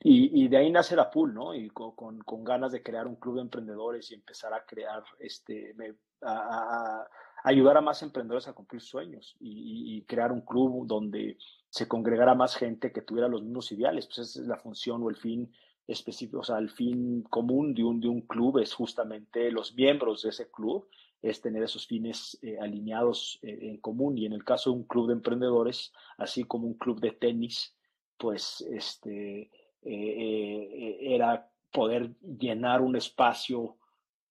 y, 0.00 0.46
de 0.48 0.56
ahí 0.56 0.70
nace 0.70 0.94
la 0.94 1.10
pool, 1.10 1.34
¿no? 1.34 1.54
Y 1.54 1.68
con, 1.70 2.18
con, 2.18 2.44
ganas 2.44 2.70
de 2.70 2.82
crear 2.82 3.06
un 3.06 3.16
club 3.16 3.36
de 3.36 3.40
emprendedores 3.42 4.10
y 4.10 4.14
empezar 4.14 4.52
a 4.52 4.64
crear, 4.64 5.02
este, 5.18 5.74
a, 6.22 7.04
ayudar 7.42 7.76
a 7.76 7.80
más 7.80 8.02
emprendedores 8.02 8.46
a 8.46 8.52
cumplir 8.52 8.82
sueños 8.82 9.36
y, 9.40 10.02
crear 10.02 10.30
un 10.32 10.42
club 10.42 10.86
donde 10.86 11.38
se 11.70 11.88
congregara 11.88 12.34
más 12.34 12.54
gente 12.54 12.92
que 12.92 13.02
tuviera 13.02 13.28
los 13.28 13.42
mismos 13.42 13.72
ideales. 13.72 14.06
Pues 14.06 14.18
esa 14.18 14.40
es 14.42 14.46
la 14.46 14.58
función 14.58 15.02
o 15.02 15.10
el 15.10 15.16
fin 15.16 15.50
específico, 15.86 16.40
o 16.40 16.44
sea, 16.44 16.58
el 16.58 16.70
fin 16.70 17.22
común 17.22 17.74
de 17.74 17.84
un, 17.84 18.00
de 18.00 18.08
un 18.08 18.22
club 18.22 18.58
es 18.58 18.74
justamente 18.74 19.50
los 19.50 19.74
miembros 19.74 20.22
de 20.22 20.30
ese 20.30 20.50
club 20.50 20.88
es 21.22 21.40
tener 21.40 21.62
esos 21.62 21.86
fines 21.86 22.38
eh, 22.42 22.58
alineados 22.60 23.38
eh, 23.42 23.58
en 23.62 23.78
común. 23.78 24.18
Y 24.18 24.26
en 24.26 24.32
el 24.32 24.44
caso 24.44 24.70
de 24.70 24.76
un 24.76 24.84
club 24.84 25.08
de 25.08 25.14
emprendedores, 25.14 25.92
así 26.18 26.44
como 26.44 26.66
un 26.66 26.74
club 26.74 27.00
de 27.00 27.12
tenis, 27.12 27.74
pues 28.16 28.60
este, 28.70 29.50
eh, 29.82 30.98
era 31.00 31.50
poder 31.72 32.14
llenar 32.20 32.80
un 32.80 32.96
espacio 32.96 33.78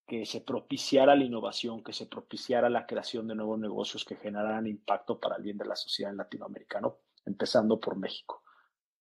que 0.08 0.26
se 0.26 0.42
propiciara 0.42 1.16
la 1.16 1.24
innovación, 1.24 1.84
que 1.84 1.94
se 1.94 2.06
propiciara 2.06 2.70
la 2.70 2.86
creación 2.86 3.28
de 3.28 3.36
nuevos 3.36 3.60
negocios 3.60 4.06
que 4.06 4.16
generaran 4.16 4.68
impacto 4.68 5.20
para 5.20 5.36
el 5.36 5.44
bien 5.44 5.58
de 5.58 5.66
la 5.66 5.76
sociedad 5.76 6.12
en 6.12 6.18
latinoamericano, 6.18 7.00
empezando 7.26 7.80
por 7.80 7.98
México. 7.98 8.44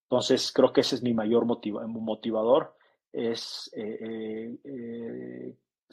Entonces, 0.04 0.50
creo 0.52 0.72
que 0.72 0.80
ese 0.80 0.96
es 0.96 1.02
mi 1.02 1.12
mayor 1.12 1.44
motivador, 1.44 2.74
es 3.12 3.70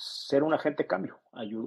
ser 0.02 0.42
un 0.42 0.54
agente 0.54 0.84
de 0.84 0.88
cambio, 0.88 1.20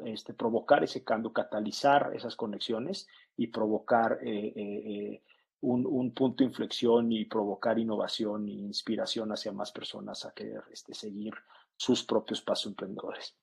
este, 0.07 0.35
provocar 0.35 0.83
ese 0.83 1.05
cambio, 1.05 1.33
catalizar 1.33 2.11
esas 2.15 2.35
conexiones 2.35 3.07
y 3.37 3.47
provocar 3.47 4.19
eh, 4.25 4.53
eh, 4.57 4.83
eh, 4.87 5.23
un, 5.61 6.13
punto 6.13 6.43
de 6.43 6.49
inflexión 6.49 7.13
y 7.13 7.27
provocar 7.27 7.79
innovación 7.79 8.49
e 8.49 8.53
inspiración 8.53 9.31
hacia 9.31 9.53
más 9.53 9.71
personas 9.71 10.25
a 10.25 10.33
querer 10.33 10.63
este, 10.73 10.95
seguir 10.95 11.33
sus 11.77 12.03
propios 12.03 12.43
pasos 12.43 12.73
emprendedores. 12.73 13.37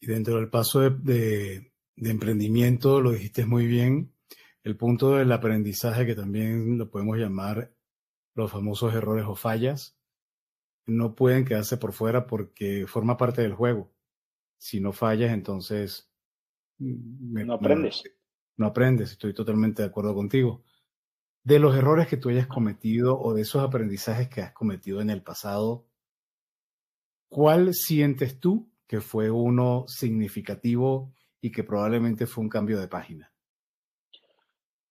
Y 0.00 0.06
dentro 0.06 0.36
del 0.36 0.48
paso 0.48 0.88
de, 0.88 1.72
de 1.96 2.10
emprendimiento, 2.10 3.00
lo 3.00 3.10
dijiste 3.10 3.46
muy 3.46 3.66
bien, 3.66 4.12
el 4.62 4.76
punto 4.76 5.16
del 5.16 5.32
aprendizaje, 5.32 6.06
que 6.06 6.14
también 6.14 6.78
lo 6.78 6.88
podemos 6.88 7.18
llamar 7.18 7.72
los 8.34 8.50
famosos 8.50 8.94
errores 8.94 9.24
o 9.26 9.34
fallas, 9.34 9.96
no 10.86 11.16
pueden 11.16 11.44
quedarse 11.44 11.78
por 11.78 11.92
fuera 11.92 12.26
porque 12.26 12.86
forma 12.86 13.16
parte 13.16 13.42
del 13.42 13.54
juego 13.54 13.93
si 14.64 14.80
no 14.80 14.92
fallas, 14.92 15.30
entonces... 15.30 16.10
Mm, 16.78 17.44
no 17.44 17.52
aprendes. 17.52 18.02
no 18.56 18.66
aprendes, 18.66 19.12
estoy 19.12 19.34
totalmente 19.34 19.82
de 19.82 19.88
acuerdo 19.88 20.14
contigo. 20.14 20.64
De 21.42 21.58
los 21.58 21.76
errores 21.76 22.08
que 22.08 22.16
tú 22.16 22.30
hayas 22.30 22.46
cometido 22.46 23.20
o 23.20 23.34
de 23.34 23.42
esos 23.42 23.62
aprendizajes 23.62 24.30
que 24.30 24.40
has 24.40 24.52
cometido 24.52 25.02
en 25.02 25.10
el 25.10 25.22
pasado, 25.22 25.86
¿cuál 27.28 27.74
sientes 27.74 28.40
tú 28.40 28.72
que 28.86 29.02
fue 29.02 29.30
uno 29.30 29.84
significativo 29.86 31.12
y 31.42 31.52
que 31.52 31.62
probablemente 31.62 32.24
fue 32.26 32.44
un 32.44 32.48
cambio 32.48 32.80
de 32.80 32.88
página? 32.88 33.30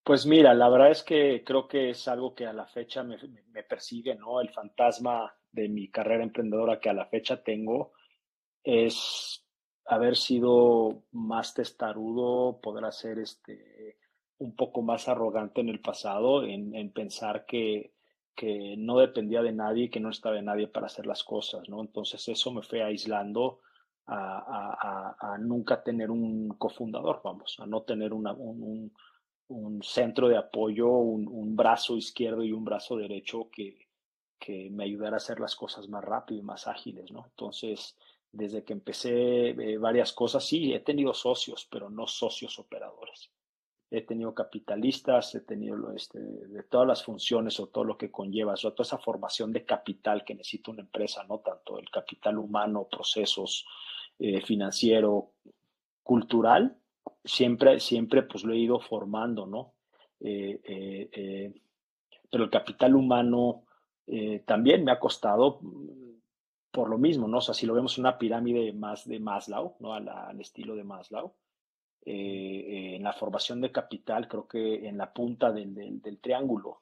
Pues 0.04 0.28
mira, 0.28 0.54
la 0.54 0.70
verdad 0.70 0.92
es 0.92 1.02
que 1.02 1.44
creo 1.44 1.68
que 1.68 1.90
es 1.90 2.08
algo 2.08 2.36
que 2.36 2.46
a 2.46 2.54
la 2.54 2.68
fecha 2.68 3.02
me, 3.02 3.18
me, 3.52 3.64
persigue, 3.64 4.14
¿no? 4.14 4.40
El 4.40 4.52
fantasma 4.52 5.34
de 5.52 5.68
mi 5.68 5.90
carrera 5.90 6.24
emprendedora 6.24 6.80
que 6.80 6.92
a 6.92 6.94
la 6.94 7.08
fecha 7.08 7.42
tengo 7.42 7.94
es 8.64 9.43
haber 9.86 10.16
sido 10.16 11.04
más 11.12 11.54
testarudo, 11.54 12.60
poder 12.62 12.92
ser 12.94 13.20
este, 13.20 13.98
un 14.38 14.56
poco 14.56 14.82
más 14.82 15.08
arrogante 15.08 15.62
en 15.62 15.70
el 15.70 15.80
pasado, 15.80 16.44
en, 16.44 16.92
pensar 16.92 17.46
que, 17.46 17.94
que, 18.36 18.76
no 18.78 18.98
dependía 18.98 19.42
de 19.42 19.52
nadie, 19.52 19.90
que 19.90 20.00
no 20.00 20.10
estaba 20.10 20.36
de 20.36 20.42
nadie 20.42 20.68
para 20.68 20.88
hacer 20.88 21.06
las 21.06 21.24
cosas, 21.24 21.68
¿no? 21.70 21.82
Entonces 21.82 22.28
eso 22.28 22.52
me 22.52 22.62
fue 22.62 22.84
aislando 22.84 23.60
a, 24.06 25.38
nunca 25.40 25.82
tener 25.82 26.12
un 26.12 26.50
cofundador, 26.58 27.22
vamos, 27.24 27.58
a 27.60 27.66
no 27.66 27.84
tener 27.84 28.14
una, 28.14 28.34
un, 28.34 28.94
un, 29.48 29.84
centro 29.84 30.28
de 30.28 30.38
apoyo, 30.38 30.90
un, 30.90 31.28
un, 31.28 31.56
brazo 31.56 31.96
izquierdo 31.98 32.44
y 32.44 32.52
un 32.52 32.66
brazo 32.66 32.98
derecho 32.98 33.50
que, 33.50 33.88
que 34.40 34.70
me 34.70 34.84
ayudara 34.84 35.16
a 35.16 35.18
hacer 35.18 35.40
las 35.40 35.56
cosas 35.56 35.88
más 35.88 36.04
rápido 36.04 36.42
y 36.42 36.44
más 36.44 36.68
ágiles, 36.68 37.12
¿no? 37.12 37.26
Entonces, 37.28 37.98
desde 38.34 38.64
que 38.64 38.74
empecé 38.74 39.50
eh, 39.50 39.78
varias 39.78 40.12
cosas, 40.12 40.44
sí, 40.44 40.74
he 40.74 40.80
tenido 40.80 41.14
socios, 41.14 41.68
pero 41.70 41.90
no 41.90 42.08
socios 42.08 42.58
operadores. 42.58 43.32
He 43.92 44.02
tenido 44.02 44.34
capitalistas, 44.34 45.36
he 45.36 45.42
tenido 45.42 45.94
este, 45.94 46.20
de 46.20 46.64
todas 46.64 46.88
las 46.88 47.04
funciones 47.04 47.60
o 47.60 47.68
todo 47.68 47.84
lo 47.84 47.96
que 47.96 48.10
conlleva, 48.10 48.56
toda 48.56 48.74
esa 48.80 48.98
formación 48.98 49.54
de 49.54 49.66
capital 49.66 50.26
que 50.26 50.34
necesita 50.34 50.72
una 50.72 50.82
empresa, 50.82 51.24
¿no? 51.26 51.40
Tanto 51.40 51.78
el 51.78 51.88
capital 51.92 52.40
humano, 52.40 52.88
procesos, 52.90 53.68
eh, 54.18 54.42
financiero, 54.42 55.34
cultural, 56.02 56.76
siempre, 57.24 57.80
siempre 57.80 58.24
pues 58.24 58.44
lo 58.44 58.54
he 58.54 58.58
ido 58.58 58.80
formando, 58.80 59.46
¿no? 59.46 59.74
Eh, 60.20 61.54
pero 62.32 62.46
el 62.46 62.50
capital 62.50 62.96
humano 62.96 63.66
también 64.46 64.84
me 64.84 64.92
ha 64.92 65.00
costado 65.00 65.60
por 66.74 66.90
lo 66.90 66.98
mismo, 66.98 67.28
¿no? 67.28 67.38
O 67.38 67.42
sea, 67.42 67.54
si 67.54 67.68
lo 67.68 67.76
vemos 67.76 67.96
en 67.98 68.02
una 68.02 68.18
pirámide 68.18 68.74
más 68.74 69.08
de 69.08 69.20
Maslow, 69.20 69.76
¿no? 69.80 69.94
Al, 69.94 70.42
estilo 70.42 70.76
de 70.76 70.84
Maslow, 70.84 71.36
eh, 72.04 72.12
eh, 72.12 72.96
en 72.96 73.04
la 73.04 73.14
formación 73.14 73.62
de 73.62 73.72
capital, 73.72 74.28
creo 74.28 74.48
que 74.48 74.88
en 74.88 74.98
la 74.98 75.14
punta 75.14 75.52
del, 75.52 76.02
triángulo 76.20 76.82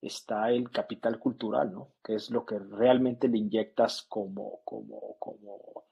está 0.00 0.50
el 0.50 0.70
capital 0.70 1.18
cultural, 1.18 1.70
¿no? 1.70 1.92
Que 2.02 2.14
es 2.14 2.30
lo 2.30 2.46
que 2.46 2.58
realmente 2.58 3.28
le 3.28 3.36
inyectas 3.36 4.06
como, 4.08 4.62
como, 4.64 5.16
como 5.18 5.84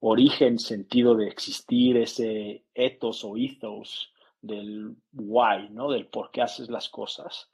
origen, 0.00 0.58
sentido 0.58 1.14
de 1.14 1.28
existir, 1.28 1.96
ese 1.96 2.64
ethos 2.74 3.24
o 3.24 3.36
ethos 3.36 4.12
del 4.40 4.96
why, 5.12 5.68
¿no? 5.70 5.88
Del 5.88 6.08
por 6.08 6.32
qué 6.32 6.42
haces 6.42 6.68
las 6.68 6.88
cosas. 6.88 7.48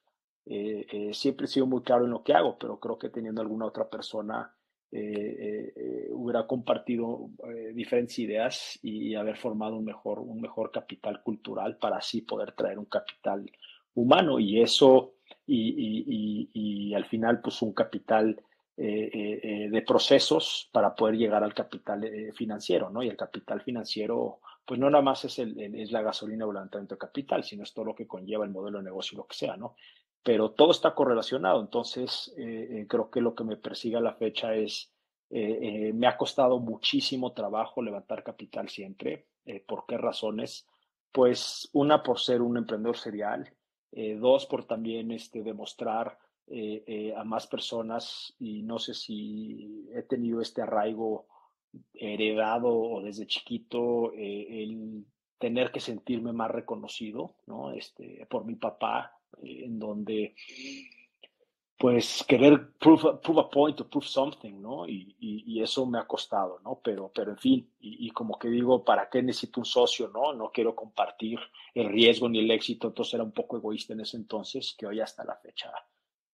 Eh, 0.47 1.11
siempre 1.13 1.45
he 1.45 1.49
sido 1.49 1.67
muy 1.67 1.83
claro 1.83 2.07
en 2.07 2.13
lo 2.13 2.25
que 2.25 2.33
hago, 2.33 2.57
pero 2.59 2.81
creo 2.81 2.99
que 2.99 3.11
teniendo 3.11 3.43
alguna 3.43 3.67
otra 3.67 3.91
persona 3.91 4.55
eh, 4.91 5.73
eh, 5.77 6.09
hubiera 6.13 6.47
compartido 6.47 7.29
eh, 7.47 7.73
diferentes 7.75 8.19
ideas 8.21 8.79
y 8.83 9.15
haber 9.15 9.37
formado 9.37 9.77
un 9.77 9.85
mejor, 9.85 10.19
un 10.21 10.41
mejor 10.41 10.71
capital 10.71 11.23
cultural 11.23 11.77
para 11.77 11.99
así 11.99 12.23
poder 12.23 12.53
traer 12.53 12.79
un 12.79 12.87
capital 12.87 13.51
humano 13.95 14.39
y 14.41 14.63
eso 14.63 15.15
y, 15.47 16.49
y, 16.55 16.95
al 16.95 17.05
final 17.05 17.41
pues 17.43 17.61
un 17.61 17.73
capital 17.73 18.41
de 18.77 19.85
procesos 19.87 20.71
para 20.73 20.95
poder 20.95 21.17
llegar 21.17 21.43
al 21.43 21.53
capital 21.53 22.09
financiero, 22.33 22.91
¿no? 22.91 23.03
Y 23.03 23.09
el 23.09 23.17
capital 23.17 23.61
financiero 23.61 24.41
pues 24.65 24.79
no 24.79 24.91
nada 24.91 25.03
más 25.03 25.25
es, 25.25 25.39
el, 25.39 25.59
es 25.75 25.91
la 25.91 26.03
gasolina 26.03 26.47
o 26.47 26.53
el 26.53 26.87
de 26.87 26.99
capital, 26.99 27.43
sino 27.43 27.63
es 27.63 27.73
todo 27.73 27.87
lo 27.87 27.95
que 27.95 28.07
conlleva 28.07 28.45
el 28.45 28.51
modelo 28.51 28.79
de 28.79 28.85
negocio 28.85 29.17
y 29.17 29.19
lo 29.19 29.27
que 29.27 29.35
sea, 29.35 29.57
¿no? 29.57 29.75
Pero 30.23 30.51
todo 30.51 30.71
está 30.71 30.95
correlacionado. 30.95 31.61
Entonces, 31.61 32.33
eh, 32.37 32.69
eh, 32.71 32.87
creo 32.89 33.11
que 33.11 33.21
lo 33.21 33.35
que 33.35 33.45
me 33.45 33.57
persigue 33.57 33.97
a 33.97 34.01
la 34.01 34.15
fecha 34.15 34.55
es 34.55 34.93
me 35.31 36.07
ha 36.07 36.17
costado 36.17 36.59
muchísimo 36.59 37.35
trabajo 37.35 37.83
levantar 37.83 38.25
capital 38.25 38.71
siempre. 38.71 39.27
¿Por 39.67 39.85
qué 39.87 39.99
razones? 39.99 40.67
Pues 41.13 41.69
una 41.75 42.03
por 42.03 42.19
ser 42.19 42.41
un 42.41 42.57
emprendedor 42.57 42.97
serial, 42.97 43.55
dos 43.93 44.47
por 44.47 44.65
también 44.65 45.11
este, 45.11 45.43
demostrar 45.43 46.19
a 47.15 47.25
más 47.25 47.47
personas 47.47 48.35
y 48.39 48.63
no 48.63 48.79
sé 48.79 48.95
si 48.95 49.87
he 49.95 50.01
tenido 50.01 50.41
este 50.41 50.63
arraigo 50.63 51.27
heredado 51.93 52.75
o 52.75 53.03
desde 53.03 53.27
chiquito 53.27 54.15
el 54.15 55.05
tener 55.39 55.71
que 55.71 55.81
sentirme 55.81 56.33
más 56.33 56.51
reconocido, 56.51 57.37
¿no? 57.47 57.73
Este, 57.73 58.27
por 58.29 58.45
mi 58.45 58.57
papá, 58.57 59.13
eh, 59.13 59.18
en 59.43 59.79
donde, 59.79 60.35
pues, 61.79 62.25
querer 62.27 62.73
prove, 62.79 63.09
a 63.11 63.51
point 63.51 63.81
o 63.81 63.89
prove 63.89 64.07
something, 64.07 64.61
¿no? 64.61 64.89
Y, 64.89 65.17
y, 65.21 65.63
eso 65.63 65.87
me 65.87 65.99
ha 65.99 66.07
costado, 66.07 66.61
¿no? 66.65 66.81
Pero, 66.83 67.11
pero 67.15 67.33
en 67.33 67.39
fin, 67.39 67.71
y, 67.81 68.11
como 68.11 68.39
que 68.39 68.49
digo, 68.49 68.85
¿para 68.85 69.09
qué 69.09 69.23
necesito 69.23 69.61
un 69.61 69.67
socio, 69.67 70.09
no? 70.09 70.33
No 70.33 70.51
quiero 70.51 70.75
compartir 70.75 71.39
el 71.75 71.89
riesgo 71.89 72.29
ni 72.29 72.41
el 72.41 72.51
éxito, 72.51 72.89
entonces 72.89 73.15
era 73.15 73.25
un 73.25 73.33
poco 73.33 73.57
egoísta 73.57 73.93
en 73.93 74.01
ese 74.01 74.17
entonces, 74.17 74.75
que 74.79 74.87
hoy 74.87 75.01
hasta 75.01 75.25
la 75.25 75.37
fecha 75.37 75.73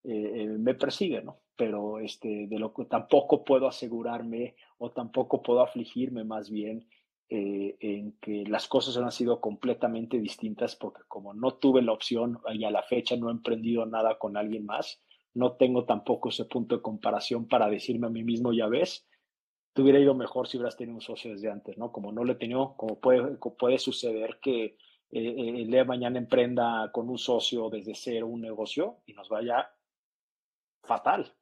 eh, 0.03 0.43
eh, 0.43 0.47
me 0.47 0.75
persigue, 0.75 1.23
¿no? 1.23 1.39
Pero 1.55 1.99
este, 1.99 2.47
de 2.47 2.59
lo 2.59 2.73
que 2.73 2.85
tampoco 2.85 3.43
puedo 3.43 3.67
asegurarme 3.67 4.55
o 4.77 4.91
tampoco 4.91 5.41
puedo 5.41 5.61
afligirme 5.61 6.23
más 6.23 6.51
bien 6.51 6.87
eh, 7.29 7.75
en 7.79 8.13
que 8.19 8.43
las 8.47 8.67
cosas 8.67 8.97
han 8.97 9.11
sido 9.11 9.41
completamente 9.41 10.19
distintas 10.19 10.75
porque 10.75 11.01
como 11.07 11.33
no 11.33 11.55
tuve 11.55 11.81
la 11.81 11.91
opción 11.91 12.39
y 12.53 12.63
a 12.65 12.71
la 12.71 12.83
fecha 12.83 13.15
no 13.15 13.29
he 13.29 13.31
emprendido 13.31 13.85
nada 13.85 14.19
con 14.19 14.37
alguien 14.37 14.65
más, 14.65 15.01
no 15.33 15.53
tengo 15.53 15.85
tampoco 15.85 16.29
ese 16.29 16.45
punto 16.45 16.75
de 16.75 16.81
comparación 16.81 17.47
para 17.47 17.69
decirme 17.69 18.07
a 18.07 18.11
mí 18.11 18.23
mismo, 18.23 18.53
ya 18.53 18.67
ves, 18.67 19.07
te 19.73 19.81
hubiera 19.81 19.99
ido 19.99 20.13
mejor 20.13 20.47
si 20.47 20.57
hubieras 20.57 20.77
tenido 20.77 20.95
un 20.95 21.01
socio 21.01 21.31
desde 21.31 21.51
antes, 21.51 21.77
¿no? 21.77 21.91
Como 21.91 22.11
no 22.11 22.23
lo 22.23 22.33
he 22.33 22.35
tenido, 22.35 22.75
como 22.77 22.99
puede, 22.99 23.37
puede 23.57 23.79
suceder 23.79 24.39
que 24.41 24.63
eh, 24.65 24.77
eh, 25.11 25.61
el 25.61 25.67
día 25.67 25.83
mañana 25.83 26.19
emprenda 26.19 26.91
con 26.93 27.09
un 27.09 27.17
socio 27.17 27.69
desde 27.69 27.95
cero 27.95 28.27
un 28.27 28.41
negocio 28.41 28.99
y 29.05 29.13
nos 29.13 29.29
vaya 29.29 29.69
fatal 30.83 31.35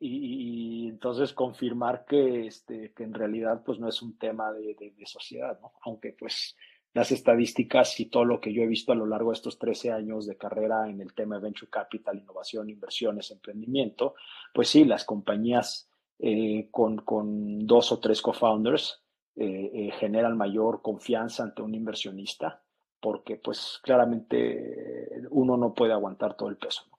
y, 0.00 0.88
entonces 0.88 1.32
confirmar 1.32 2.04
que, 2.06 2.46
este, 2.46 2.92
que 2.92 3.04
en 3.04 3.14
realidad 3.14 3.62
pues 3.64 3.78
no 3.78 3.88
es 3.88 4.02
un 4.02 4.18
tema 4.18 4.52
de, 4.52 4.74
de, 4.74 5.06
sociedad, 5.06 5.58
¿no? 5.60 5.72
Aunque 5.82 6.14
pues 6.18 6.56
las 6.94 7.12
estadísticas 7.12 7.98
y 8.00 8.06
todo 8.06 8.24
lo 8.24 8.40
que 8.40 8.52
yo 8.52 8.62
he 8.62 8.66
visto 8.66 8.92
a 8.92 8.96
lo 8.96 9.06
largo 9.06 9.30
de 9.30 9.36
estos 9.36 9.58
13 9.58 9.92
años 9.92 10.26
de 10.26 10.36
carrera 10.36 10.88
en 10.88 11.00
el 11.00 11.14
tema 11.14 11.36
de 11.36 11.42
venture 11.42 11.70
capital, 11.70 12.18
innovación, 12.18 12.70
inversiones, 12.70 13.30
emprendimiento, 13.30 14.14
pues 14.52 14.68
sí, 14.68 14.84
las 14.84 15.04
compañías 15.04 15.90
eh, 16.18 16.68
con, 16.70 16.98
con, 16.98 17.66
dos 17.66 17.92
o 17.92 18.00
tres 18.00 18.20
co-founders 18.22 19.04
eh, 19.36 19.70
eh, 19.72 19.90
generan 19.98 20.36
mayor 20.36 20.82
confianza 20.82 21.44
ante 21.44 21.62
un 21.62 21.74
inversionista 21.74 22.62
porque 23.00 23.36
pues 23.36 23.78
claramente 23.84 25.08
uno 25.30 25.56
no 25.56 25.72
puede 25.74 25.92
aguantar 25.92 26.36
todo 26.36 26.48
el 26.48 26.56
peso. 26.56 26.82
¿no? 26.90 26.97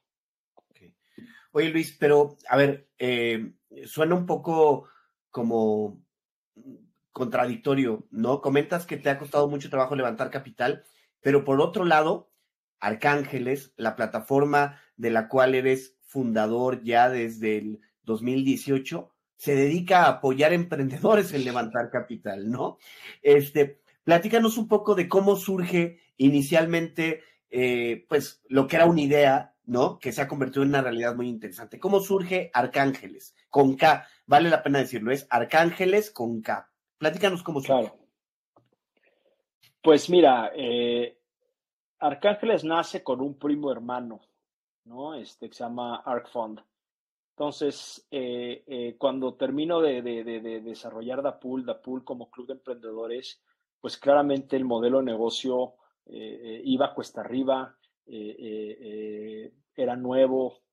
Oye, 1.52 1.70
Luis, 1.70 1.96
pero 2.00 2.38
a 2.48 2.58
ver, 2.58 2.90
eh, 2.98 3.54
suena 3.86 4.16
un 4.16 4.26
poco 4.26 4.88
como 5.32 6.02
contradictorio, 7.12 8.08
¿no? 8.12 8.42
Comentas 8.42 8.86
que 8.86 8.98
te 8.98 9.10
ha 9.10 9.18
costado 9.18 9.50
mucho 9.50 9.70
trabajo 9.70 9.96
levantar 9.96 10.30
capital, 10.30 10.84
pero 11.22 11.44
por 11.44 11.60
otro 11.62 11.86
lado, 11.86 12.32
Arcángeles, 12.80 13.74
la 13.76 13.96
plataforma 13.96 14.80
de 14.96 15.10
la 15.10 15.28
cual 15.28 15.56
eres 15.56 15.98
fundador 16.02 16.84
ya 16.84 17.10
desde 17.10 17.58
el 17.58 17.82
2018, 18.04 19.12
se 19.36 19.56
dedica 19.56 20.04
a 20.04 20.10
apoyar 20.10 20.54
emprendedores 20.54 21.34
en 21.34 21.46
levantar 21.46 21.90
capital, 21.90 22.50
¿no? 22.50 22.78
Este, 23.22 23.82
platícanos 24.04 24.58
un 24.58 24.68
poco 24.68 24.96
de 24.96 25.08
cómo 25.08 25.36
surge 25.36 26.00
inicialmente, 26.18 27.22
eh, 27.50 28.06
pues, 28.08 28.42
lo 28.48 28.68
que 28.68 28.76
era 28.76 28.86
una 28.86 29.02
idea 29.02 29.56
¿no? 29.70 30.00
Que 30.00 30.12
se 30.12 30.22
ha 30.22 30.28
convertido 30.28 30.64
en 30.64 30.70
una 30.70 30.82
realidad 30.82 31.16
muy 31.16 31.30
interesante. 31.30 31.80
¿Cómo 31.80 32.00
surge 32.00 32.50
Arcángeles? 32.54 33.36
Con 33.50 33.76
K, 33.76 34.08
vale 34.26 34.50
la 34.50 34.64
pena 34.64 34.80
decirlo, 34.80 35.12
es 35.12 35.28
Arcángeles 35.30 36.10
con 36.10 36.42
K. 36.42 36.68
Platícanos 36.98 37.44
cómo 37.44 37.62
surge. 37.62 37.94
Pues 39.84 40.10
mira, 40.10 40.52
eh, 40.56 41.20
Arcángeles 42.00 42.64
nace 42.64 43.04
con 43.04 43.22
un 43.22 43.38
primo 43.38 43.72
hermano, 43.72 44.22
¿no? 44.86 45.14
Este 45.14 45.48
que 45.48 45.56
se 45.56 45.64
llama 45.64 45.98
ArcFund. 45.98 46.62
Entonces, 47.36 48.08
eh, 48.10 48.64
eh, 48.66 48.96
cuando 48.98 49.36
termino 49.36 49.80
de, 49.82 50.02
desarrollar 50.64 51.22
DAPUL, 51.22 51.66
DAPUL 51.66 52.04
como 52.04 52.32
club 52.32 52.48
de 52.48 52.54
emprendedores, 52.54 53.42
pues 53.80 53.98
claramente 53.98 54.56
el 54.58 54.66
modelo 54.66 54.98
de 54.98 55.06
negocio 55.06 55.76
iba 56.12 56.96
cuesta 56.96 57.22
arriba, 57.22 57.78
eh, 58.12 58.36
eh, 58.40 58.78
eh, 58.82 59.54
era 59.76 59.96
nuevo. 59.96 60.64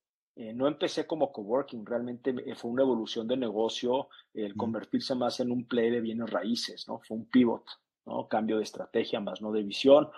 no 0.54 0.66
empecé 0.66 1.06
como 1.06 1.32
coworking, 1.32 1.84
realmente 1.84 2.34
fue 2.56 2.70
una 2.70 2.82
evolución 2.82 3.26
de 3.26 3.36
negocio, 3.36 4.08
el 4.34 4.54
convertirse 4.54 5.14
más 5.14 5.40
en 5.40 5.50
un 5.50 5.66
play 5.66 5.90
de 5.90 6.00
bienes 6.00 6.30
raíces, 6.30 6.86
¿no? 6.88 7.00
Fue 7.00 7.16
un 7.16 7.26
pivot, 7.26 7.64
¿no? 8.06 8.28
Cambio 8.28 8.56
de 8.56 8.62
estrategia 8.62 9.20
más 9.20 9.40
no 9.40 9.52
de 9.52 9.62
visión. 9.62 10.08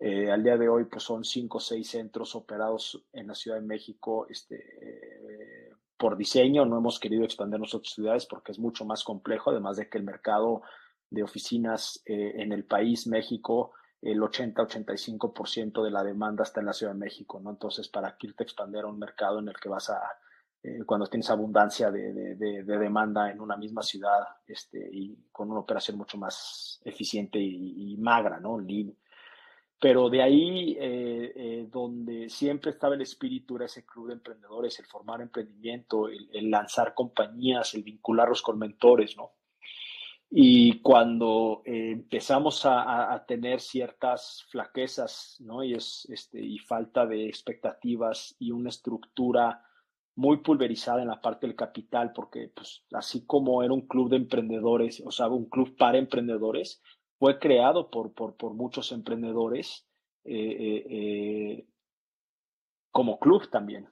al 0.00 0.42
día 0.42 0.56
de 0.56 0.68
hoy, 0.68 0.84
pues 0.84 1.02
son 1.02 1.24
cinco 1.24 1.58
o 1.58 1.60
seis 1.60 1.88
centros 1.88 2.34
operados 2.34 3.06
en 3.12 3.26
la 3.28 3.34
Ciudad 3.34 3.58
de 3.58 3.66
México 3.66 4.26
este, 4.28 4.58
por 5.96 6.16
diseño. 6.16 6.64
No 6.64 6.78
hemos 6.78 7.00
querido 7.00 7.24
expandir 7.24 7.60
otras 7.60 7.92
ciudades 7.92 8.26
porque 8.26 8.52
es 8.52 8.58
mucho 8.58 8.84
más 8.84 9.02
complejo, 9.02 9.50
además 9.50 9.76
de 9.78 9.88
que 9.88 9.98
el 9.98 10.04
mercado 10.04 10.62
de 11.10 11.22
oficinas 11.22 12.02
en 12.06 12.52
el 12.52 12.64
país, 12.64 13.06
México, 13.06 13.72
el 14.02 14.20
80-85% 14.20 15.82
de 15.82 15.90
la 15.90 16.04
demanda 16.04 16.44
está 16.44 16.60
en 16.60 16.66
la 16.66 16.72
Ciudad 16.72 16.92
de 16.92 16.98
México, 16.98 17.40
¿no? 17.40 17.50
Entonces, 17.50 17.88
para 17.88 18.16
irte 18.20 18.42
a 18.42 18.46
expandir 18.46 18.82
a 18.82 18.86
un 18.86 18.98
mercado 18.98 19.38
en 19.38 19.48
el 19.48 19.56
que 19.56 19.68
vas 19.68 19.90
a, 19.90 20.00
eh, 20.62 20.84
cuando 20.84 21.06
tienes 21.06 21.30
abundancia 21.30 21.90
de, 21.90 22.12
de, 22.34 22.62
demanda 22.64 23.30
en 23.30 23.40
una 23.40 23.56
misma 23.56 23.82
ciudad 23.82 24.26
este, 24.46 24.88
y 24.92 25.16
con 25.32 25.50
una 25.50 25.60
operación 25.60 25.96
mucho 25.96 26.18
más 26.18 26.80
eficiente 26.84 27.38
y, 27.38 27.96
magra, 27.98 28.40
¿no? 28.40 28.58
Lean. 28.58 28.94
Pero 29.78 30.08
de 30.08 30.22
ahí, 30.22 30.76
eh, 30.80 31.32
eh, 31.36 31.68
donde 31.70 32.28
siempre 32.30 32.70
estaba 32.70 32.94
el 32.94 33.02
espíritu, 33.02 33.56
era 33.56 33.66
ese 33.66 33.84
club 33.84 34.08
de 34.08 34.14
emprendedores, 34.14 34.78
el 34.78 34.86
formar 34.86 35.20
emprendimiento, 35.20 36.08
el, 36.08 36.30
el 36.32 36.50
lanzar 36.50 36.94
compañías, 36.94 37.74
el 37.74 37.82
vincularlos 37.82 38.42
con 38.42 38.58
mentores, 38.58 39.16
¿no? 39.16 39.35
Y 40.28 40.80
cuando 40.80 41.62
eh, 41.64 41.92
empezamos 41.92 42.62
a, 42.64 43.24
tener 43.26 43.60
ciertas 43.60 44.44
flaquezas, 44.50 45.36
¿no? 45.40 45.62
Y, 45.62 45.74
es, 45.74 46.06
este, 46.10 46.44
y 46.44 46.58
falta 46.58 47.06
de 47.06 47.26
expectativas 47.26 48.34
y 48.38 48.50
una 48.50 48.70
estructura 48.70 49.62
muy 50.16 50.38
pulverizada 50.38 51.02
en 51.02 51.08
la 51.08 51.20
parte 51.20 51.46
del 51.46 51.54
capital, 51.54 52.12
porque 52.12 52.50
pues, 52.54 52.84
así 52.92 53.24
como 53.26 53.62
era 53.62 53.72
un 53.72 53.86
club 53.86 54.10
de 54.10 54.16
emprendedores, 54.16 55.02
o 55.04 55.10
sea, 55.10 55.28
un 55.28 55.48
club 55.48 55.76
para 55.76 55.98
emprendedores, 55.98 56.82
fue 57.18 57.38
creado 57.38 57.90
por, 57.90 58.12
por, 58.14 58.36
por 58.36 58.54
muchos 58.54 58.92
emprendedores 58.92 59.86
eh, 60.24 60.84
eh, 60.90 61.66
como 62.90 63.18
club 63.18 63.48
también. 63.50 63.88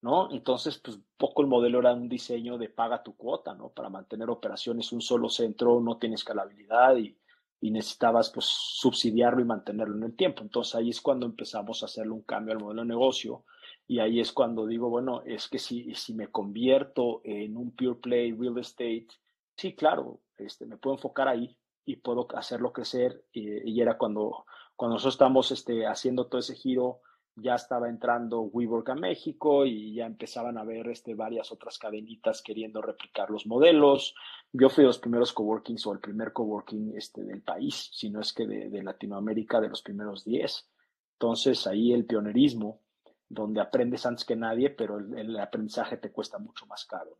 ¿No? 0.00 0.30
Entonces, 0.32 0.78
pues 0.78 0.98
poco 1.16 1.42
el 1.42 1.48
modelo 1.48 1.80
era 1.80 1.92
un 1.92 2.08
diseño 2.08 2.58
de 2.58 2.68
paga 2.68 3.02
tu 3.02 3.16
cuota, 3.16 3.54
¿no? 3.54 3.70
Para 3.70 3.88
mantener 3.88 4.30
operaciones 4.30 4.92
un 4.92 5.00
solo 5.00 5.28
centro 5.28 5.80
no 5.80 5.98
tiene 5.98 6.14
escalabilidad 6.14 6.96
y, 6.96 7.16
necesitabas 7.60 8.30
pues 8.30 8.46
subsidiarlo 8.46 9.40
y 9.40 9.44
mantenerlo 9.44 9.96
en 9.96 10.04
el 10.04 10.16
tiempo. 10.16 10.42
Entonces 10.42 10.76
ahí 10.76 10.90
es 10.90 11.00
cuando 11.00 11.26
empezamos 11.26 11.82
a 11.82 11.86
hacerle 11.86 12.12
un 12.12 12.22
cambio 12.22 12.52
al 12.54 12.60
modelo 12.60 12.82
de 12.82 12.88
negocio 12.88 13.44
y 13.88 13.98
ahí 13.98 14.20
es 14.20 14.32
cuando 14.32 14.64
digo, 14.64 14.88
bueno, 14.88 15.22
es 15.26 15.48
que 15.48 15.58
si, 15.58 15.92
si 15.96 16.14
me 16.14 16.28
convierto 16.28 17.20
en 17.24 17.56
un 17.56 17.74
pure 17.74 17.96
play 17.96 18.32
real 18.32 18.58
estate, 18.58 19.08
sí, 19.56 19.74
claro, 19.74 20.20
este, 20.36 20.66
me 20.66 20.76
puedo 20.76 20.96
enfocar 20.96 21.26
ahí 21.26 21.56
y 21.84 21.96
puedo 21.96 22.28
hacerlo 22.36 22.72
crecer 22.72 23.24
y, 23.32 23.68
y 23.68 23.80
era 23.80 23.98
cuando, 23.98 24.44
cuando 24.76 24.94
nosotros 24.94 25.14
estamos 25.14 25.50
este, 25.50 25.84
haciendo 25.84 26.28
todo 26.28 26.38
ese 26.38 26.54
giro 26.54 27.00
ya 27.40 27.54
estaba 27.54 27.88
entrando 27.88 28.42
WeWork 28.42 28.90
a 28.90 28.94
México 28.94 29.64
y 29.64 29.94
ya 29.94 30.06
empezaban 30.06 30.58
a 30.58 30.64
ver 30.64 30.88
este, 30.88 31.14
varias 31.14 31.52
otras 31.52 31.78
cadenitas 31.78 32.42
queriendo 32.42 32.82
replicar 32.82 33.30
los 33.30 33.46
modelos. 33.46 34.14
Yo 34.52 34.68
fui 34.68 34.82
de 34.82 34.88
los 34.88 34.98
primeros 34.98 35.32
coworkings 35.32 35.86
o 35.86 35.92
el 35.92 36.00
primer 36.00 36.32
coworking 36.32 36.96
este, 36.96 37.24
del 37.24 37.42
país, 37.42 37.90
si 37.92 38.10
no 38.10 38.20
es 38.20 38.32
que 38.32 38.46
de, 38.46 38.82
Latinoamérica 38.82 39.60
de 39.60 39.68
los 39.68 39.82
primeros 39.82 40.24
10. 40.24 40.68
Entonces 41.14 41.66
ahí 41.66 41.92
el 41.92 42.06
pionerismo, 42.06 42.80
donde 43.28 43.60
aprendes 43.60 44.06
antes 44.06 44.24
que 44.24 44.36
nadie, 44.36 44.70
pero 44.70 44.98
el, 44.98 45.38
aprendizaje 45.38 45.96
te 45.96 46.10
cuesta 46.10 46.38
mucho 46.38 46.66
más 46.66 46.84
caro. 46.86 47.16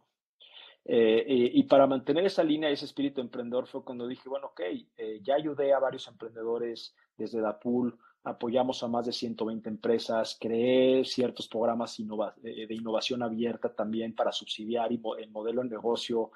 Eh, 0.84 1.50
y 1.52 1.64
para 1.64 1.86
mantener 1.86 2.24
esa 2.24 2.42
línea, 2.42 2.70
ese 2.70 2.86
espíritu 2.86 3.20
emprendedor 3.20 3.66
fue 3.66 3.84
cuando 3.84 4.06
dije, 4.06 4.28
bueno, 4.28 4.48
ok, 4.48 4.60
eh, 4.96 5.20
ya 5.22 5.34
ayudé 5.34 5.74
a 5.74 5.78
varios 5.78 6.08
emprendedores 6.08 6.94
desde 7.16 7.40
Dapul, 7.40 7.98
apoyamos 8.28 8.82
a 8.82 8.88
más 8.88 9.06
de 9.06 9.12
120 9.12 9.68
empresas, 9.68 10.36
creé 10.38 11.04
ciertos 11.04 11.48
programas 11.48 11.96
de 11.96 12.74
innovación 12.74 13.22
abierta 13.22 13.74
también 13.74 14.14
para 14.14 14.32
subsidiar 14.32 14.90
el 14.92 15.30
modelo 15.30 15.62
de 15.62 15.70
negocio 15.70 16.30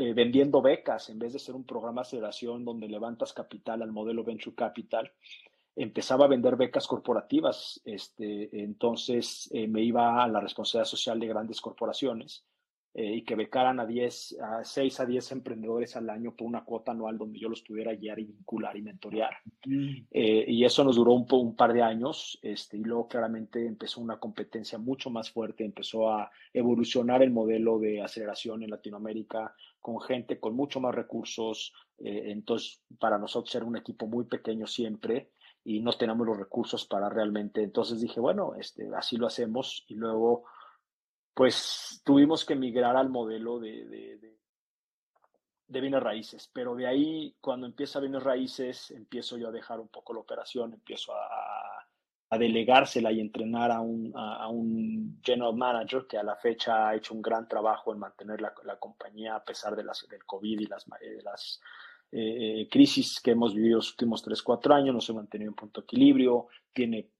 eh, 0.00 0.14
vendiendo 0.14 0.62
becas 0.62 1.10
en 1.10 1.18
vez 1.18 1.34
de 1.34 1.38
ser 1.38 1.54
un 1.54 1.64
programa 1.64 2.00
de 2.00 2.06
aceleración 2.06 2.64
donde 2.64 2.88
levantas 2.88 3.32
capital 3.32 3.82
al 3.82 3.92
modelo 3.92 4.24
Venture 4.24 4.56
Capital. 4.56 5.12
Empezaba 5.76 6.24
a 6.24 6.28
vender 6.28 6.56
becas 6.56 6.86
corporativas, 6.86 7.80
este, 7.84 8.62
entonces 8.62 9.50
eh, 9.52 9.66
me 9.66 9.82
iba 9.82 10.22
a 10.22 10.28
la 10.28 10.40
responsabilidad 10.40 10.88
social 10.88 11.18
de 11.18 11.26
grandes 11.26 11.60
corporaciones 11.60 12.46
eh, 12.96 13.16
y 13.16 13.22
que 13.22 13.34
becaran 13.34 13.80
a 13.80 13.86
10, 13.86 14.36
a 14.40 14.62
6 14.62 15.00
a 15.00 15.06
10 15.06 15.32
emprendedores 15.32 15.96
al 15.96 16.08
año 16.10 16.36
por 16.36 16.46
una 16.46 16.64
cuota 16.64 16.92
anual 16.92 17.18
donde 17.18 17.40
yo 17.40 17.48
los 17.48 17.62
pudiera 17.62 17.92
guiar 17.92 18.20
y 18.20 18.24
vincular 18.24 18.76
y 18.76 18.82
mentorear. 18.82 19.36
Mm. 19.66 20.06
Eh, 20.12 20.44
y 20.46 20.64
eso 20.64 20.84
nos 20.84 20.94
duró 20.94 21.12
un, 21.12 21.26
un, 21.28 21.56
par 21.56 21.72
de 21.72 21.82
años 21.82 22.38
este, 22.40 22.76
y 22.76 22.84
luego 22.84 23.08
claramente 23.08 23.66
empezó 23.66 24.00
una 24.00 24.20
competencia 24.20 24.78
mucho 24.78 25.10
más 25.10 25.30
fuerte, 25.30 25.64
empezó 25.64 26.08
a 26.08 26.30
evolucionar 26.52 27.22
el 27.24 27.32
modelo 27.32 27.80
de 27.80 28.00
aceleración 28.00 28.62
en 28.62 28.70
Latinoamérica 28.70 29.54
con 29.80 30.00
gente 30.00 30.38
con 30.38 30.54
mucho 30.54 30.78
más 30.78 30.94
recursos. 30.94 31.74
Eh, 31.98 32.30
entonces, 32.30 32.80
para 33.00 33.18
nosotros 33.18 33.54
era 33.56 33.64
un 33.64 33.76
equipo 33.76 34.06
muy 34.06 34.24
pequeño 34.26 34.68
siempre 34.68 35.30
y 35.64 35.80
no 35.80 35.92
teníamos 35.94 36.26
los 36.26 36.38
recursos 36.38 36.86
para 36.86 37.08
realmente. 37.08 37.62
Entonces 37.62 38.00
dije, 38.00 38.20
bueno, 38.20 38.54
este, 38.54 38.88
así 38.96 39.16
lo 39.16 39.26
hacemos 39.26 39.84
y 39.88 39.94
luego 39.94 40.44
pues 41.34 42.00
tuvimos 42.04 42.44
que 42.44 42.54
migrar 42.54 42.96
al 42.96 43.10
modelo 43.10 43.58
de, 43.58 43.84
de, 43.86 44.36
de, 45.66 45.80
bienes 45.80 46.02
raíces. 46.02 46.48
Pero 46.52 46.76
de 46.76 46.86
ahí, 46.86 47.36
cuando 47.40 47.66
empieza 47.66 48.00
bienes 48.00 48.22
raíces, 48.22 48.92
empiezo 48.92 49.36
yo 49.36 49.48
a 49.48 49.52
dejar 49.52 49.80
un 49.80 49.88
poco 49.88 50.14
la 50.14 50.20
operación, 50.20 50.72
empiezo 50.72 51.12
a, 51.12 51.86
delegársela 52.36 53.12
y 53.12 53.20
entrenar 53.20 53.70
a 53.70 53.80
un, 53.80 54.12
a, 54.16 54.48
un, 54.48 55.20
general 55.22 55.54
manager 55.54 56.04
que 56.08 56.18
a 56.18 56.24
la 56.24 56.34
fecha 56.34 56.88
ha 56.88 56.96
hecho 56.96 57.14
un 57.14 57.22
gran 57.22 57.46
trabajo 57.46 57.92
en 57.92 58.00
mantener 58.00 58.40
la, 58.40 58.52
la 58.64 58.76
compañía 58.76 59.36
a 59.36 59.44
pesar 59.44 59.76
de 59.76 59.84
las, 59.84 60.04
del 60.08 60.24
COVID 60.24 60.58
y 60.58 60.66
las, 60.66 60.84
eh, 61.00 61.18
las 61.22 61.60
eh, 62.16 62.62
eh, 62.62 62.68
crisis 62.68 63.20
que 63.20 63.32
hemos 63.32 63.54
vivido 63.54 63.76
los 63.78 63.90
últimos 63.90 64.22
3, 64.22 64.40
4 64.42 64.74
años, 64.74 64.94
nos 64.94 65.10
ha 65.10 65.14
mantenido 65.14 65.50
en 65.50 65.56
punto 65.56 65.80
de 65.80 65.84
equilibrio, 65.84 66.46
tiene 66.72 67.10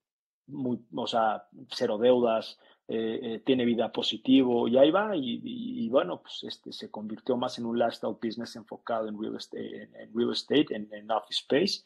muy, 0.46 0.84
o 0.94 1.06
sea, 1.06 1.48
cero 1.70 1.98
deudas, 1.98 2.58
eh, 2.86 3.18
eh, 3.22 3.38
tiene 3.38 3.64
vida 3.64 3.90
positivo 3.90 4.68
y 4.68 4.76
ahí 4.76 4.90
va 4.90 5.16
y, 5.16 5.88
bueno, 5.88 6.20
pues 6.20 6.44
este, 6.44 6.70
se 6.70 6.90
convirtió 6.90 7.34
más 7.34 7.58
en 7.58 7.64
un 7.64 7.78
lifestyle 7.78 8.18
business 8.22 8.56
enfocado 8.56 9.08
en 9.08 9.18
real 9.18 9.36
estate, 9.36 9.84
en, 9.84 10.14
real 10.14 10.32
estate, 10.32 10.66
en, 10.74 11.10
office 11.10 11.40
space. 11.40 11.82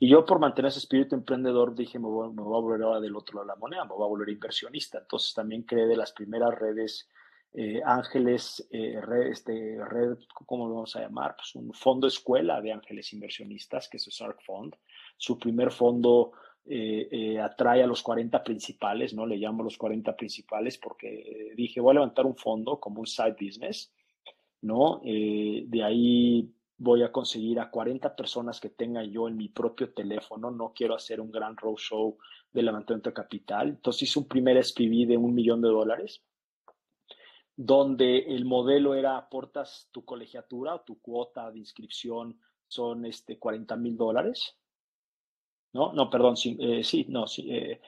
Y 0.00 0.08
yo 0.08 0.24
por 0.24 0.40
mantener 0.40 0.70
ese 0.70 0.80
espíritu 0.80 1.14
emprendedor 1.14 1.76
dije, 1.76 2.00
me 2.00 2.08
voy, 2.08 2.32
me 2.32 2.42
voy, 2.42 2.58
a 2.58 2.62
volver 2.62 2.82
ahora 2.82 3.00
del 3.00 3.14
otro 3.14 3.36
lado 3.36 3.46
de 3.46 3.52
la 3.52 3.60
moneda, 3.60 3.84
me 3.84 3.94
voy 3.94 4.04
a 4.04 4.08
volver 4.08 4.28
inversionista. 4.28 4.98
Entonces 4.98 5.32
también 5.34 5.62
creé 5.62 5.86
de 5.86 5.96
las 5.96 6.10
primeras 6.10 6.52
redes 6.58 7.08
eh, 7.52 7.80
ángeles, 7.84 8.66
red, 8.72 9.28
este, 9.28 9.78
red, 9.84 10.18
¿cómo 10.46 10.66
lo 10.66 10.74
vamos 10.74 10.96
a 10.96 11.00
llamar? 11.00 11.36
Pues 11.36 11.54
un 11.54 11.72
fondo 11.72 12.08
escuela 12.08 12.60
de 12.60 12.72
ángeles 12.72 13.12
inversionistas, 13.12 13.88
que 13.88 13.98
es 13.98 14.06
el 14.08 14.12
SARC 14.12 14.42
Fund. 14.42 14.74
Su 15.16 15.38
primer 15.38 15.70
fondo 15.70 16.32
eh, 16.66 17.08
eh, 17.10 17.40
atrae 17.40 17.82
a 17.82 17.86
los 17.86 18.02
40 18.02 18.44
principales, 18.44 19.14
¿no? 19.14 19.26
Le 19.26 19.36
llamo 19.36 19.62
los 19.62 19.78
40 19.78 20.14
principales 20.14 20.78
porque 20.78 21.52
dije, 21.56 21.80
voy 21.80 21.92
a 21.92 21.94
levantar 21.94 22.26
un 22.26 22.36
fondo 22.36 22.78
como 22.78 23.00
un 23.00 23.06
side 23.06 23.36
business, 23.40 23.92
¿no? 24.62 25.00
Eh, 25.04 25.64
de 25.66 25.82
ahí 25.82 26.54
voy 26.76 27.02
a 27.02 27.12
conseguir 27.12 27.60
a 27.60 27.70
40 27.70 28.14
personas 28.14 28.60
que 28.60 28.70
tenga 28.70 29.02
yo 29.04 29.28
en 29.28 29.36
mi 29.36 29.48
propio 29.48 29.92
teléfono, 29.92 30.50
no 30.50 30.72
quiero 30.74 30.94
hacer 30.94 31.20
un 31.20 31.30
gran 31.30 31.56
roadshow 31.56 32.16
de 32.52 32.62
levantamiento 32.62 33.10
de 33.10 33.14
capital. 33.14 33.68
Entonces 33.68 34.02
hice 34.02 34.18
un 34.18 34.28
primer 34.28 34.62
SPV 34.62 35.06
de 35.06 35.16
un 35.16 35.34
millón 35.34 35.60
de 35.62 35.68
dólares, 35.68 36.22
donde 37.56 38.18
el 38.34 38.44
modelo 38.44 38.94
era 38.94 39.16
aportas 39.16 39.88
tu 39.92 40.04
colegiatura 40.04 40.74
o 40.74 40.80
tu 40.82 41.00
cuota 41.00 41.50
de 41.50 41.58
inscripción 41.58 42.38
son 42.68 43.04
este, 43.04 43.38
40 43.38 43.76
mil 43.76 43.96
dólares 43.96 44.59
¿no? 45.72 45.92
No, 45.92 46.10
perdón, 46.10 46.36
sí, 46.36 46.56
eh, 46.60 46.82
sí 46.82 47.06
no, 47.08 47.26
sí, 47.26 47.48
eh, 47.50 47.80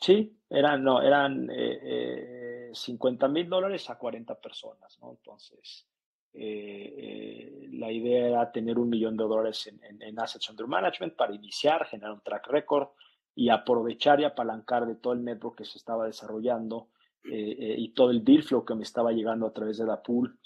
sí, 0.00 0.36
eran, 0.48 0.82
no, 0.82 1.02
eran 1.02 1.48
eh, 1.52 2.70
50 2.72 3.28
mil 3.28 3.48
dólares 3.48 3.88
a 3.90 3.98
40 3.98 4.34
personas, 4.40 4.98
¿no? 5.00 5.10
Entonces, 5.12 5.86
eh, 6.32 7.68
la 7.72 7.92
idea 7.92 8.28
era 8.28 8.52
tener 8.52 8.78
un 8.78 8.88
millón 8.88 9.16
de 9.16 9.24
dólares 9.24 9.66
en, 9.66 10.02
en, 10.02 10.18
Assets 10.18 10.50
Under 10.50 10.66
Management 10.66 11.14
para 11.14 11.34
iniciar, 11.34 11.86
generar 11.86 12.12
un 12.12 12.22
track 12.22 12.48
record 12.48 12.88
y 13.36 13.48
aprovechar 13.48 14.20
y 14.20 14.24
apalancar 14.24 14.86
de 14.86 14.96
todo 14.96 15.12
el 15.12 15.24
network 15.24 15.58
que 15.58 15.64
se 15.64 15.78
estaba 15.78 16.06
desarrollando 16.06 16.88
y 17.26 17.88
todo 17.94 18.10
el 18.10 18.22
deal 18.22 18.42
flow 18.42 18.66
que 18.66 18.74
me 18.74 18.82
estaba 18.82 19.10
llegando 19.10 19.46
a 19.46 19.52
través 19.52 19.78
de 19.78 19.86
Dapool. 19.86 20.38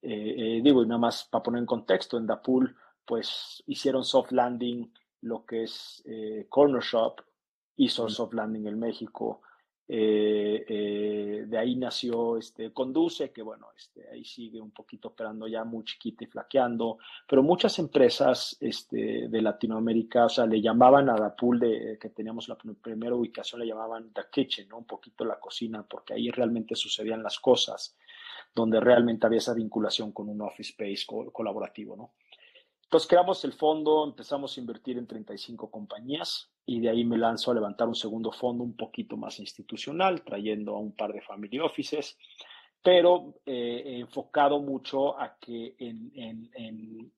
digo, 0.00 0.82
y 0.82 0.86
nada 0.86 0.98
más 0.98 1.24
para 1.24 1.42
poner 1.42 1.60
en 1.60 1.66
contexto, 1.66 2.16
en 2.16 2.26
Dapool, 2.26 2.74
pues 3.04 3.62
hicieron 3.66 4.02
soft 4.02 4.32
landing 4.32 4.90
lo 5.22 5.44
que 5.44 5.64
es 5.64 6.02
eh, 6.06 6.46
Corner 6.48 6.82
Shop 6.82 7.20
y 7.76 7.88
Source 7.88 8.20
of 8.22 8.34
Landing 8.34 8.66
en 8.66 8.78
México. 8.78 9.40
Eh, 9.88 10.64
eh, 10.68 11.44
de 11.46 11.58
ahí 11.58 11.76
nació 11.76 12.38
este 12.38 12.72
Conduce, 12.72 13.30
que 13.30 13.42
bueno, 13.42 13.68
este, 13.76 14.08
ahí 14.08 14.24
sigue 14.24 14.60
un 14.60 14.70
poquito 14.70 15.08
operando 15.08 15.46
ya 15.46 15.64
muy 15.64 15.84
chiquita 15.84 16.24
y 16.24 16.28
flaqueando, 16.28 16.98
pero 17.28 17.42
muchas 17.42 17.78
empresas 17.78 18.56
este, 18.60 19.28
de 19.28 19.42
Latinoamérica, 19.42 20.26
o 20.26 20.28
sea, 20.28 20.46
le 20.46 20.62
llamaban 20.62 21.10
a 21.10 21.18
la 21.18 21.34
pool 21.34 21.58
de, 21.60 21.98
que 22.00 22.08
teníamos 22.10 22.48
la 22.48 22.56
primera 22.56 23.14
ubicación, 23.14 23.60
le 23.60 23.66
llamaban 23.66 24.12
The 24.12 24.22
Kitchen, 24.30 24.68
¿no? 24.68 24.78
un 24.78 24.86
poquito 24.86 25.24
la 25.24 25.38
cocina, 25.38 25.82
porque 25.82 26.14
ahí 26.14 26.30
realmente 26.30 26.74
sucedían 26.74 27.22
las 27.22 27.38
cosas, 27.38 27.96
donde 28.54 28.80
realmente 28.80 29.26
había 29.26 29.38
esa 29.38 29.54
vinculación 29.54 30.12
con 30.12 30.28
un 30.28 30.40
office 30.40 30.70
space 30.70 31.04
colaborativo, 31.32 31.96
¿no? 31.96 32.12
Entonces 32.92 33.08
creamos 33.08 33.42
el 33.46 33.54
fondo, 33.54 34.04
empezamos 34.04 34.54
a 34.54 34.60
invertir 34.60 34.98
en 34.98 35.06
35 35.06 35.70
compañías 35.70 36.52
y 36.66 36.78
de 36.78 36.90
ahí 36.90 37.04
me 37.04 37.16
lanzo 37.16 37.50
a 37.50 37.54
levantar 37.54 37.88
un 37.88 37.94
segundo 37.94 38.30
fondo 38.30 38.62
un 38.64 38.76
poquito 38.76 39.16
más 39.16 39.40
institucional, 39.40 40.22
trayendo 40.22 40.76
a 40.76 40.78
un 40.78 40.92
par 40.94 41.14
de 41.14 41.22
family 41.22 41.58
offices, 41.58 42.18
pero 42.82 43.40
eh, 43.46 43.94
enfocado 43.98 44.60
mucho 44.60 45.18
a 45.18 45.38
que 45.38 45.74
en, 45.78 46.12
en, 46.14 47.10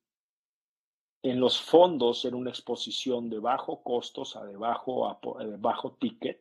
en, 1.25 1.41
los 1.41 1.61
fondos 1.61 2.25
era 2.25 2.37
una 2.37 2.51
exposición 2.51 3.29
de 3.29 3.41
bajo 3.41 3.83
costos 3.83 4.37
a 4.37 4.45
de 4.45 4.57
bajo, 4.57 5.09
a, 5.09 5.19
bajo 5.59 5.95
ticket, 5.95 6.41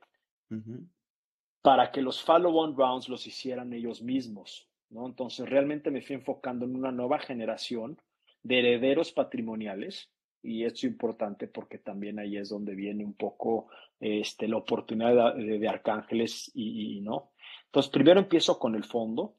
para 1.64 1.92
que 1.92 2.04
los 2.04 2.22
follow-on 2.22 2.78
rounds 2.78 3.10
los 3.10 3.26
hicieran 3.26 3.74
ellos 3.74 4.00
mismos. 4.04 4.70
¿no? 4.92 5.08
Entonces 5.08 5.50
realmente 5.50 5.90
me 5.90 6.04
fui 6.04 6.18
enfocando 6.18 6.66
en 6.66 6.76
una 6.76 6.92
nueva 6.92 7.18
generación 7.18 7.98
de 8.44 8.60
herederos 8.60 9.12
patrimoniales, 9.12 10.12
y 10.44 10.66
esto 10.66 10.80
es 10.80 10.84
importante 10.84 11.48
porque 11.48 11.78
también 11.78 12.20
ahí 12.20 12.38
es 12.38 12.50
donde 12.50 12.76
viene 12.76 13.06
un 13.06 13.14
poco 13.14 13.70
este, 14.00 14.48
la 14.50 14.58
oportunidad 14.58 15.36
de, 15.36 15.68
Arcángeles 15.68 16.52
y, 16.54 17.00
no. 17.00 17.32
Entonces, 17.66 17.90
primero 17.90 18.20
empiezo 18.20 18.60
con 18.60 18.76
el 18.76 18.84
fondo 18.84 19.38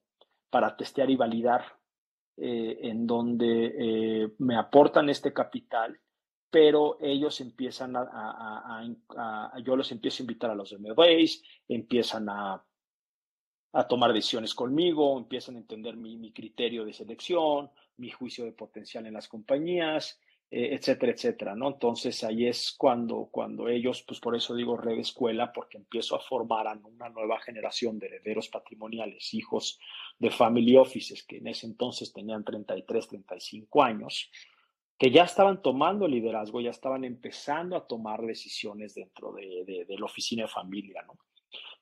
para 0.49 0.75
testear 0.77 1.11
y 1.11 1.17
validar 1.17 1.63
eh, 2.39 2.79
en 2.83 3.07
donde 3.07 3.75
eh, 3.79 4.33
me 4.39 4.57
aportan 4.57 5.11
este 5.11 5.33
capital, 5.35 6.01
pero 6.51 6.97
ellos 7.01 7.41
empiezan 7.41 7.95
a, 7.97 8.83
yo 9.63 9.77
los 9.77 9.93
empiezo 9.93 10.23
a 10.23 10.25
invitar 10.25 10.51
a 10.51 10.55
los 10.55 10.73
MBAs, 10.73 11.43
empiezan 11.69 12.29
a, 12.31 12.65
a 13.73 13.89
tomar 13.89 14.13
decisiones 14.13 14.55
conmigo, 14.55 15.19
empiezan 15.19 15.57
a 15.57 15.59
entender 15.59 15.97
mi, 15.97 16.17
mi 16.17 16.33
criterio 16.33 16.85
de 16.85 16.93
selección, 16.93 17.71
mi 17.97 18.11
juicio 18.11 18.45
de 18.45 18.53
potencial 18.53 19.07
en 19.07 19.15
las 19.15 19.29
compañías, 19.29 20.21
eh, 20.51 20.75
etcétera, 20.75 21.13
etcétera, 21.13 21.55
¿no? 21.55 21.69
Entonces 21.69 22.23
ahí 22.23 22.47
es 22.47 22.75
cuando, 22.79 23.29
cuando 23.31 23.69
ellos, 23.69 24.05
pues 24.07 24.21
por 24.21 24.37
eso 24.37 24.55
digo 24.55 24.77
red 24.77 24.99
escuela, 24.99 25.53
porque 25.53 25.79
empiezo 25.79 26.15
a 26.15 26.21
formar 26.21 26.69
a 26.69 26.79
una 26.85 27.09
nueva 27.09 27.41
generación 27.41 27.99
de 27.99 28.07
herederos 28.07 28.49
patrimoniales, 28.49 29.35
hijos 29.35 29.81
de 30.19 30.31
family 30.31 30.77
offices, 30.77 31.25
que 31.25 31.39
en 31.39 31.49
ese 31.49 31.67
entonces 31.67 32.13
tenían 32.13 32.45
33, 32.45 33.09
35 33.09 33.83
años, 33.83 34.31
que 34.97 35.11
ya 35.11 35.25
estaban 35.25 35.61
tomando 35.61 36.07
liderazgo, 36.07 36.61
ya 36.61 36.71
estaban 36.71 37.05
empezando 37.05 37.75
a 37.75 37.87
tomar 37.87 38.23
decisiones 38.23 38.95
dentro 38.95 39.33
de, 39.33 39.65
de, 39.67 39.85
de 39.87 39.99
la 39.99 40.05
oficina 40.05 40.43
de 40.45 40.49
familia, 40.49 41.03
¿no? 41.03 41.19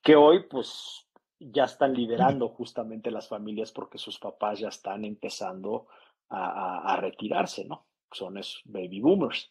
Que 0.03 0.17
hoy, 0.17 0.45
pues, 0.49 1.07
ya 1.39 1.65
están 1.65 1.95
liderando 1.95 2.49
justamente 2.49 3.11
las 3.11 3.29
familias 3.29 3.73
porque 3.73 3.99
sus 3.99 4.19
papás 4.19 4.61
ya 4.61 4.69
están 4.69 5.05
empezando 5.05 5.89
a, 6.33 6.97
retirarse, 6.97 7.65
¿no? 7.65 7.87
Son 8.11 8.39
esos 8.39 8.63
baby 8.65 9.01
boomers. 9.01 9.51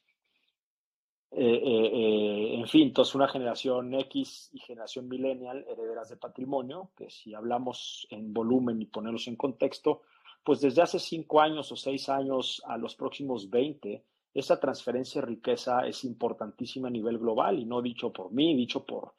Eh, 1.33 1.45
eh, 1.45 1.89
eh, 1.93 2.55
en 2.55 2.67
fin, 2.67 2.89
entonces 2.89 3.15
una 3.15 3.27
generación 3.27 3.93
X 3.93 4.49
y 4.51 4.59
generación 4.59 5.07
millennial, 5.07 5.65
herederas 5.69 6.09
de 6.09 6.17
patrimonio, 6.17 6.91
que 6.97 7.09
si 7.09 7.33
hablamos 7.33 8.05
en 8.09 8.33
volumen 8.33 8.81
y 8.81 8.85
ponerlos 8.85 9.27
en 9.27 9.37
contexto, 9.37 10.01
pues 10.43 10.59
desde 10.59 10.81
hace 10.81 10.99
cinco 10.99 11.39
años 11.39 11.71
o 11.71 11.75
seis 11.75 12.09
años 12.09 12.61
a 12.65 12.77
los 12.77 12.95
próximos 12.95 13.49
20, 13.49 14.03
esa 14.33 14.59
transferencia 14.59 15.21
de 15.21 15.27
riqueza 15.27 15.87
es 15.87 16.03
importantísima 16.03 16.89
a 16.89 16.91
nivel 16.91 17.17
global 17.17 17.59
y 17.59 17.65
no 17.65 17.81
dicho 17.81 18.11
por 18.11 18.31
mí, 18.31 18.55
dicho 18.55 18.85
por 18.85 19.13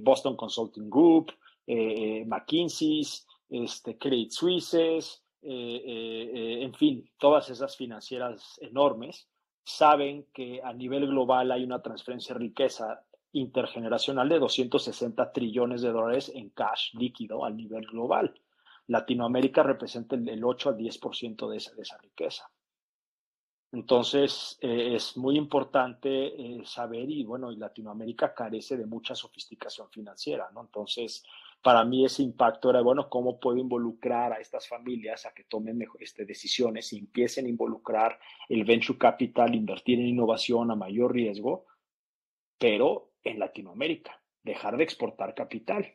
Boston 0.00 0.36
Consulting 0.36 0.90
Group, 0.90 1.32
McKinsey, 2.26 3.02
este, 3.50 3.98
Credit 3.98 4.30
Suisse, 4.30 5.22
en 5.48 6.74
fin, 6.74 7.08
todas 7.18 7.50
esas 7.50 7.76
financieras 7.76 8.58
enormes, 8.60 9.28
saben 9.64 10.26
que 10.32 10.60
a 10.62 10.72
nivel 10.72 11.06
global 11.06 11.50
hay 11.52 11.64
una 11.64 11.82
transferencia 11.82 12.34
de 12.34 12.40
riqueza 12.40 13.04
intergeneracional 13.32 14.28
de 14.28 14.38
260 14.38 15.32
trillones 15.32 15.82
de 15.82 15.92
dólares 15.92 16.30
en 16.34 16.50
cash 16.50 16.94
líquido 16.94 17.44
a 17.44 17.50
nivel 17.50 17.86
global. 17.86 18.34
Latinoamérica 18.86 19.62
representa 19.62 20.16
el 20.16 20.44
8 20.44 20.70
al 20.70 20.76
10% 20.76 21.48
de 21.48 21.56
esa, 21.56 21.74
de 21.74 21.82
esa 21.82 21.98
riqueza. 21.98 22.50
Entonces, 23.72 24.56
eh, 24.60 24.94
es 24.94 25.16
muy 25.16 25.36
importante 25.36 26.08
eh, 26.08 26.62
saber 26.64 27.10
y 27.10 27.24
bueno, 27.24 27.50
Latinoamérica 27.50 28.32
carece 28.32 28.76
de 28.76 28.86
mucha 28.86 29.14
sofisticación 29.14 29.90
financiera, 29.90 30.48
¿no? 30.54 30.62
Entonces, 30.62 31.24
para 31.62 31.84
mí 31.84 32.04
ese 32.04 32.22
impacto 32.22 32.70
era, 32.70 32.80
bueno, 32.80 33.08
¿cómo 33.08 33.40
puedo 33.40 33.58
involucrar 33.58 34.32
a 34.32 34.40
estas 34.40 34.68
familias 34.68 35.26
a 35.26 35.34
que 35.34 35.44
tomen 35.44 35.84
este, 35.98 36.24
decisiones 36.24 36.92
y 36.92 36.98
empiecen 36.98 37.46
a 37.46 37.48
involucrar 37.48 38.18
el 38.48 38.64
venture 38.64 38.98
capital, 38.98 39.54
invertir 39.54 39.98
en 39.98 40.06
innovación 40.06 40.70
a 40.70 40.76
mayor 40.76 41.12
riesgo, 41.12 41.66
pero 42.58 43.12
en 43.22 43.38
Latinoamérica, 43.38 44.22
dejar 44.42 44.76
de 44.76 44.84
exportar 44.84 45.34
capital? 45.34 45.94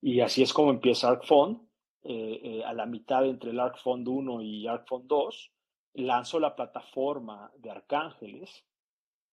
Y 0.00 0.20
así 0.20 0.42
es 0.42 0.52
como 0.52 0.70
empieza 0.70 1.08
ARC 1.08 1.26
Fund, 1.26 1.60
eh, 2.02 2.62
a 2.64 2.72
la 2.72 2.86
mitad 2.86 3.26
entre 3.26 3.50
el 3.50 3.60
ARC 3.60 3.76
Fund 3.76 4.08
1 4.08 4.40
y 4.40 4.66
ARC 4.66 4.88
Fund 4.88 5.06
2, 5.06 5.52
lanzo 5.94 6.40
la 6.40 6.56
plataforma 6.56 7.52
de 7.58 7.70
Arcángeles 7.70 8.64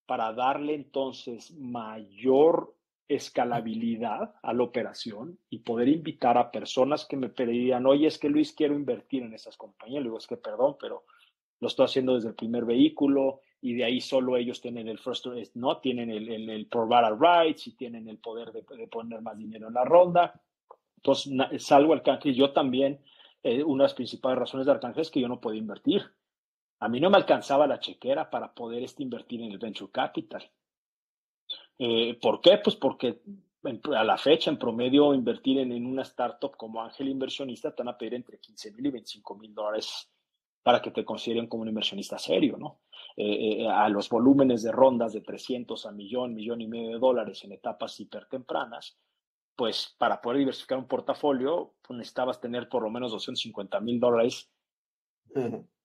para 0.06 0.32
darle 0.32 0.74
entonces 0.74 1.50
mayor 1.52 2.77
escalabilidad 3.08 4.34
a 4.42 4.52
la 4.52 4.62
operación 4.62 5.38
y 5.48 5.60
poder 5.60 5.88
invitar 5.88 6.36
a 6.36 6.50
personas 6.50 7.06
que 7.06 7.16
me 7.16 7.28
pedirían, 7.28 7.86
oye, 7.86 8.06
es 8.06 8.18
que 8.18 8.28
Luis, 8.28 8.52
quiero 8.52 8.74
invertir 8.74 9.22
en 9.22 9.34
esas 9.34 9.56
compañías. 9.56 10.04
Le 10.04 10.14
es 10.16 10.26
que 10.26 10.36
perdón, 10.36 10.76
pero 10.78 11.04
lo 11.60 11.68
estoy 11.68 11.86
haciendo 11.86 12.14
desde 12.14 12.28
el 12.28 12.34
primer 12.34 12.64
vehículo 12.64 13.40
y 13.60 13.74
de 13.74 13.84
ahí 13.84 14.00
solo 14.00 14.36
ellos 14.36 14.60
tienen 14.60 14.88
el 14.88 14.98
first, 14.98 15.26
no 15.54 15.78
tienen 15.78 16.10
el, 16.10 16.28
el, 16.28 16.50
el 16.50 16.68
rights 17.18 17.66
y 17.66 17.76
tienen 17.76 18.08
el 18.08 18.18
poder 18.18 18.52
de, 18.52 18.62
poner 18.86 19.22
más 19.22 19.36
dinero 19.36 19.68
en 19.68 19.74
la 19.74 19.84
ronda. 19.84 20.40
Entonces, 20.96 21.32
salgo 21.64 21.92
Arcángel, 21.92 22.34
yo 22.34 22.52
también, 22.52 23.00
eh, 23.42 23.62
una 23.64 23.84
de 23.84 23.88
las 23.88 23.94
principales 23.94 24.38
razones 24.38 24.66
de 24.66 24.72
Arcángel 24.72 25.02
es 25.02 25.10
que 25.10 25.20
yo 25.20 25.28
no 25.28 25.40
puedo 25.40 25.56
invertir 25.56 26.02
a 26.80 26.88
mí 26.88 27.00
no 27.00 27.10
me 27.10 27.16
alcanzaba 27.16 27.66
la 27.66 27.80
chequera 27.80 28.30
para 28.30 28.52
poder 28.52 28.82
este, 28.82 29.02
invertir 29.02 29.42
en 29.42 29.50
el 29.50 29.58
venture 29.58 29.90
capital. 29.90 30.48
Eh, 31.78 32.18
¿Por 32.20 32.40
qué? 32.40 32.58
Pues 32.58 32.76
porque 32.76 33.20
a 33.94 34.04
la 34.04 34.18
fecha, 34.18 34.50
en 34.50 34.58
promedio, 34.58 35.14
invertir 35.14 35.58
en, 35.58 35.86
una 35.86 36.02
startup 36.02 36.56
como 36.56 36.82
ángel 36.82 37.08
inversionista 37.08 37.74
te 37.74 37.82
van 37.82 37.94
a 37.94 37.98
pedir 37.98 38.14
entre 38.14 38.38
15 38.38 38.72
mil 38.72 38.86
y 38.86 38.90
25 38.90 39.34
mil 39.36 39.54
dólares 39.54 40.10
para 40.62 40.82
que 40.82 40.90
te 40.90 41.04
consideren 41.04 41.46
como 41.46 41.62
un 41.62 41.68
inversionista 41.68 42.18
serio, 42.18 42.56
¿no? 42.58 42.80
Eh, 43.16 43.62
eh, 43.62 43.68
a 43.68 43.88
los 43.88 44.08
volúmenes 44.08 44.62
de 44.62 44.72
rondas 44.72 45.12
de 45.12 45.20
300 45.20 45.86
a 45.86 45.92
millón, 45.92 46.34
millón 46.34 46.60
y 46.60 46.66
medio 46.66 46.90
de 46.90 46.98
dólares 46.98 47.42
en 47.44 47.52
etapas 47.52 47.98
hipertempranas, 48.00 48.98
pues 49.56 49.94
para 49.98 50.20
poder 50.20 50.38
diversificar 50.38 50.78
un 50.78 50.86
portafolio, 50.86 51.74
pues 51.82 51.96
necesitabas 51.96 52.40
tener 52.40 52.68
por 52.68 52.82
lo 52.82 52.90
menos 52.90 53.12
250 53.12 53.80
mil 53.80 53.98
dólares, 53.98 54.50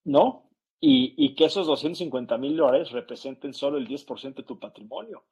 ¿no? 0.03 0.49
y, 0.85 1.33
que 1.35 1.45
esos 1.45 1.65
250 1.65 2.37
mil 2.37 2.57
dólares 2.57 2.91
representen 2.91 3.53
solo 3.53 3.77
el 3.77 3.87
10% 3.87 4.35
de 4.35 4.43
tu 4.43 4.59
patrimonio. 4.59 5.23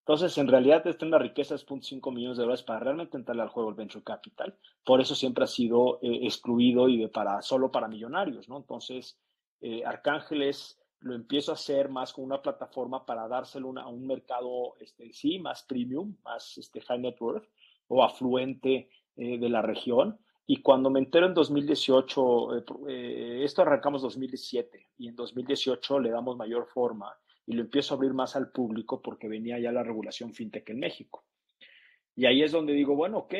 Entonces, 0.00 0.36
en 0.38 0.48
realidad, 0.48 0.86
esta 0.86 1.04
es 1.04 1.08
una 1.08 1.18
riqueza 1.18 1.54
de 1.54 1.60
0.5 1.60 2.12
millones 2.12 2.36
de 2.36 2.42
dólares 2.42 2.62
para 2.62 2.80
realmente 2.80 3.16
entrarle 3.16 3.42
al 3.42 3.48
juego 3.48 3.70
el 3.70 3.76
venture 3.76 4.02
capital. 4.02 4.56
Por 4.84 5.00
eso 5.00 5.14
siempre 5.14 5.44
ha 5.44 5.46
sido 5.46 5.98
eh, 6.02 6.20
excluido 6.22 6.88
y 6.88 6.98
de 6.98 7.08
para, 7.08 7.42
solo 7.42 7.70
para 7.70 7.88
millonarios, 7.88 8.48
¿no? 8.48 8.56
Entonces, 8.56 9.18
eh, 9.60 9.84
Arcángeles 9.84 10.80
lo 11.00 11.14
empiezo 11.14 11.52
a 11.52 11.54
hacer 11.54 11.88
más 11.88 12.12
como 12.12 12.26
una 12.26 12.42
plataforma 12.42 13.06
para 13.06 13.28
dárselo 13.28 13.72
a 13.78 13.88
un 13.88 14.06
mercado, 14.06 14.74
este, 14.80 15.12
sí, 15.12 15.38
más 15.38 15.62
premium, 15.62 16.16
más 16.24 16.58
este, 16.58 16.80
high 16.80 16.98
net 16.98 17.16
worth 17.20 17.48
o 17.88 18.02
afluente 18.02 18.90
eh, 19.16 19.38
de 19.38 19.48
la 19.48 19.62
región 19.62 20.18
y 20.52 20.62
cuando 20.62 20.90
me 20.90 20.98
entero 20.98 21.26
en 21.26 21.34
2018, 21.34 22.56
eh, 22.56 22.64
eh, 22.88 23.40
esto 23.44 23.62
arrancamos 23.62 24.02
2017 24.02 24.88
y 24.98 25.06
en 25.06 25.14
2018 25.14 26.00
le 26.00 26.10
damos 26.10 26.36
mayor 26.36 26.66
forma 26.66 27.16
y 27.46 27.54
lo 27.54 27.62
empiezo 27.62 27.94
a 27.94 27.96
abrir 27.96 28.12
más 28.12 28.36
al 28.36 28.50
público 28.50 29.00
porque 29.02 29.28
venía 29.28 29.58
ya 29.58 29.72
la 29.72 29.82
regulación 29.82 30.34
fintech 30.34 30.68
en 30.70 30.80
México. 30.80 31.24
Y 32.14 32.26
ahí 32.26 32.42
es 32.42 32.52
donde 32.52 32.72
digo, 32.72 32.94
bueno, 32.94 33.18
ok, 33.18 33.34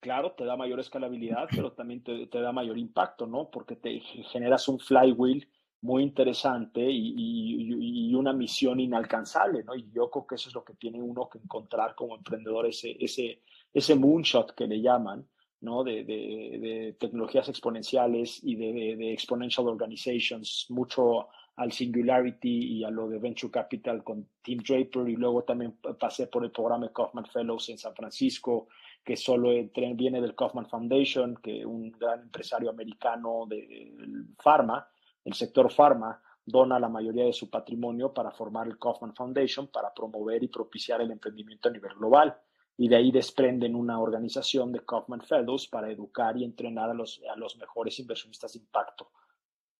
claro, 0.00 0.32
te 0.32 0.44
da 0.44 0.56
mayor 0.56 0.80
escalabilidad, 0.80 1.48
pero 1.50 1.72
también 1.74 2.02
te, 2.02 2.26
da 2.40 2.52
mayor 2.52 2.78
impacto, 2.78 3.26
¿no? 3.26 3.50
Porque 3.50 3.76
te 3.76 4.00
generas 4.00 4.68
un 4.68 4.78
flywheel 4.78 5.48
muy 5.80 6.02
interesante 6.02 6.80
y, 6.80 8.10
y, 8.10 8.14
una 8.14 8.32
misión 8.32 8.78
inalcanzable, 8.78 9.64
¿no? 9.64 9.74
Y 9.74 9.90
yo 9.90 10.10
creo 10.10 10.26
que 10.26 10.34
eso 10.36 10.48
es 10.48 10.54
lo 10.54 10.62
que 10.62 10.74
tiene 10.74 11.02
uno 11.02 11.28
que 11.28 11.38
encontrar 11.38 11.96
como 11.96 12.14
emprendedor, 12.14 12.66
ese, 12.66 12.96
ese, 13.00 13.42
ese 13.72 13.94
moonshot 13.96 14.54
que 14.54 14.68
le 14.68 14.80
llaman, 14.80 15.26
¿no? 15.62 15.82
de, 15.82 16.04
de, 16.04 16.96
tecnologías 17.00 17.48
exponenciales 17.48 18.40
y 18.44 18.56
de, 18.56 18.96
de, 18.96 19.12
exponential 19.12 19.66
organizations, 19.66 20.66
mucho 20.68 21.28
al 21.56 21.72
Singularity 21.72 22.78
y 22.78 22.84
a 22.84 22.90
lo 22.90 23.08
de 23.08 23.18
Venture 23.18 23.50
Capital 23.50 24.02
con 24.02 24.26
Tim 24.40 24.62
Draper 24.66 25.08
y 25.08 25.16
luego 25.16 25.44
también 25.44 25.76
pasé 25.98 26.26
por 26.26 26.44
el 26.44 26.50
programa 26.50 26.90
Kaufman 26.92 27.26
Fellows 27.26 27.68
en 27.68 27.78
San 27.78 27.94
Francisco, 27.94 28.68
que 29.04 29.16
solo 29.16 29.50
viene 29.94 30.20
del 30.20 30.34
Kaufman 30.34 30.68
Foundation, 30.68 31.36
que 31.42 31.64
un 31.66 31.90
gran 31.92 32.22
empresario 32.22 32.70
americano 32.70 33.44
del 33.46 34.28
pharma, 34.42 34.86
el 35.24 35.34
sector 35.34 35.70
pharma, 35.70 36.20
dona 36.44 36.80
la 36.80 36.88
mayoría 36.88 37.24
de 37.24 37.32
su 37.32 37.50
patrimonio 37.50 38.12
para 38.12 38.32
formar 38.32 38.66
el 38.66 38.78
Kaufman 38.78 39.14
Foundation 39.14 39.68
para 39.68 39.92
promover 39.92 40.42
y 40.42 40.48
propiciar 40.48 41.00
el 41.02 41.10
emprendimiento 41.10 41.68
a 41.68 41.72
nivel 41.72 41.94
global. 41.94 42.36
Y 42.78 42.88
de 42.88 42.96
ahí 42.96 43.12
desprenden 43.12 43.76
una 43.76 44.00
organización 44.00 44.72
de 44.72 44.84
Kaufman 44.84 45.20
Fellows 45.20 45.68
para 45.68 45.90
educar 45.90 46.36
y 46.38 46.44
entrenar 46.44 46.88
a 46.90 46.94
los, 46.94 47.20
a 47.30 47.36
los 47.36 47.56
mejores 47.58 47.98
inversionistas 47.98 48.54
de 48.54 48.60
impacto 48.60 49.10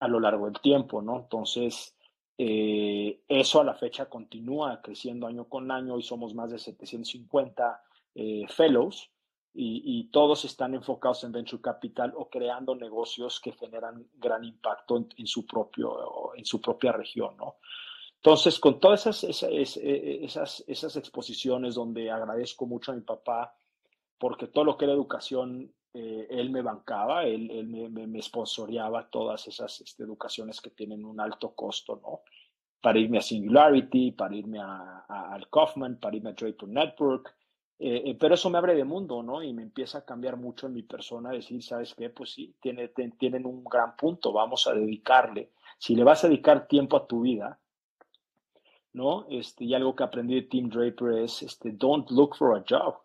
a 0.02 0.08
lo 0.08 0.18
largo 0.18 0.46
del 0.46 0.60
tiempo, 0.60 1.00
¿no? 1.00 1.20
Entonces, 1.20 1.96
eh, 2.36 3.22
eso 3.28 3.60
a 3.60 3.64
la 3.64 3.74
fecha 3.74 4.06
continúa 4.06 4.82
creciendo 4.82 5.28
año 5.28 5.44
con 5.48 5.70
año. 5.70 5.96
y 5.96 6.02
somos 6.02 6.34
más 6.34 6.50
de 6.50 6.58
750 6.58 7.82
eh, 8.16 8.44
fellows 8.48 9.10
y, 9.54 10.08
todos 10.10 10.44
están 10.44 10.74
enfocados 10.74 11.22
en 11.24 11.32
venture 11.32 11.62
capital 11.62 12.14
o 12.16 12.28
creando 12.28 12.74
negocios 12.74 13.38
que 13.38 13.52
generan 13.52 14.06
gran 14.14 14.44
impacto 14.44 14.96
en, 14.96 15.08
en 15.16 15.26
su, 15.26 15.46
propio, 15.46 16.34
en 16.34 16.44
su 16.44 16.60
propia 16.60 16.92
región, 16.92 17.36
¿no? 17.36 17.56
Entonces, 18.16 18.58
con 18.58 18.80
todas 18.80 19.06
esas, 19.06 19.42
e, 19.44 20.24
esas, 20.24 20.64
esas, 20.66 20.96
exposiciones 20.96 21.74
donde 21.74 22.10
agradezco 22.10 22.66
mucho 22.66 22.92
a 22.92 22.94
mi 22.94 23.02
papá, 23.02 23.54
porque 24.18 24.46
todo 24.46 24.64
lo 24.64 24.76
que 24.76 24.86
era 24.86 24.94
educación, 24.94 25.72
eh, 25.94 26.26
él 26.30 26.50
me 26.50 26.62
bancaba, 26.62 27.24
él, 27.24 27.50
él 27.50 27.66
me, 27.68 27.88
me, 27.88 28.20
todas 29.10 29.46
esas 29.48 29.80
este, 29.80 30.02
educaciones 30.02 30.60
que 30.60 30.70
tienen 30.70 31.04
un 31.04 31.20
alto 31.20 31.54
costo, 31.54 32.00
¿no? 32.02 32.22
Para 32.80 32.98
irme 32.98 33.18
a 33.18 33.22
Singularity, 33.22 34.12
para 34.12 34.34
irme 34.34 34.58
a, 34.60 35.04
al 35.08 35.48
Kaufman, 35.50 35.98
para 36.00 36.16
irme 36.16 36.30
a 36.30 36.32
Draper 36.32 36.68
Network, 36.68 37.34
eh, 37.84 38.10
eh, 38.10 38.14
pero 38.14 38.34
eso 38.34 38.48
me 38.48 38.58
abre 38.58 38.76
de 38.76 38.84
mundo, 38.84 39.24
¿no? 39.24 39.42
Y 39.42 39.52
me 39.52 39.62
empieza 39.62 39.98
a 39.98 40.04
cambiar 40.04 40.36
mucho 40.36 40.68
en 40.68 40.74
mi 40.74 40.84
persona, 40.84 41.30
decir, 41.30 41.62
¿sabes 41.64 41.94
qué? 41.96 42.10
Pues 42.10 42.30
sí, 42.30 42.54
tiene, 42.60 42.88
tienen 43.18 43.44
un 43.44 43.64
gran 43.64 43.96
punto, 43.96 44.32
vamos 44.32 44.68
a 44.68 44.72
dedicarle. 44.72 45.50
Si 45.78 45.96
le 45.96 46.04
vas 46.04 46.22
a 46.22 46.28
dedicar 46.28 46.68
tiempo 46.68 46.96
a 46.96 47.08
tu 47.08 47.22
vida, 47.22 47.58
¿no? 48.92 49.26
Este, 49.28 49.64
y 49.64 49.74
algo 49.74 49.96
que 49.96 50.04
aprendí 50.04 50.36
de 50.36 50.42
Tim 50.42 50.68
Draper 50.68 51.24
es, 51.24 51.42
este, 51.42 51.72
don't 51.72 52.08
look 52.12 52.36
for 52.36 52.56
a 52.56 52.64
job. 52.68 52.98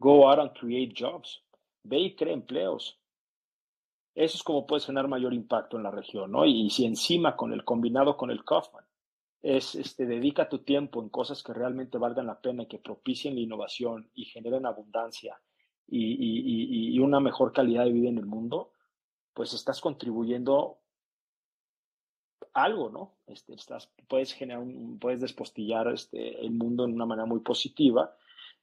Go 0.00 0.28
out 0.28 0.40
and 0.40 0.52
create 0.58 0.94
jobs. 1.00 1.40
Ve 1.84 1.98
y 1.98 2.16
crea 2.16 2.32
empleos. 2.32 2.98
Eso 4.14 4.36
es 4.36 4.42
como 4.42 4.66
puedes 4.66 4.86
generar 4.86 5.08
mayor 5.08 5.32
impacto 5.32 5.76
en 5.76 5.84
la 5.84 5.90
región, 5.90 6.32
¿no? 6.32 6.44
Y, 6.44 6.68
si 6.70 6.84
encima 6.84 7.36
con 7.36 7.52
el 7.52 7.64
combinado 7.64 8.16
con 8.16 8.30
el 8.30 8.44
Kaufman, 8.44 8.84
es, 9.40 9.74
este, 9.74 10.06
dedica 10.06 10.48
tu 10.48 10.58
tiempo 10.58 11.02
en 11.02 11.08
cosas 11.08 11.42
que 11.42 11.52
realmente 11.52 11.98
valgan 11.98 12.26
la 12.26 12.40
pena 12.40 12.64
y 12.64 12.66
que 12.66 12.78
propicien 12.78 13.34
la 13.34 13.40
innovación 13.40 14.10
y 14.14 14.26
generen 14.26 14.66
abundancia 14.66 15.40
y, 15.88 16.12
y, 16.12 16.94
y 16.94 16.98
una 17.00 17.20
mejor 17.20 17.52
calidad 17.52 17.84
de 17.84 17.92
vida 17.92 18.08
en 18.08 18.18
el 18.18 18.26
mundo, 18.26 18.72
pues 19.34 19.52
estás 19.52 19.80
contribuyendo 19.80 20.82
algo, 22.54 22.90
¿no? 22.90 23.14
Este, 23.26 23.54
estás, 23.54 23.90
puedes 24.08 24.32
generar, 24.32 24.62
un, 24.62 24.98
puedes 24.98 25.20
despostillar 25.20 25.88
este, 25.88 26.40
el 26.40 26.50
mundo 26.50 26.84
en 26.84 26.92
una 26.92 27.06
manera 27.06 27.26
muy 27.26 27.40
positiva. 27.40 28.14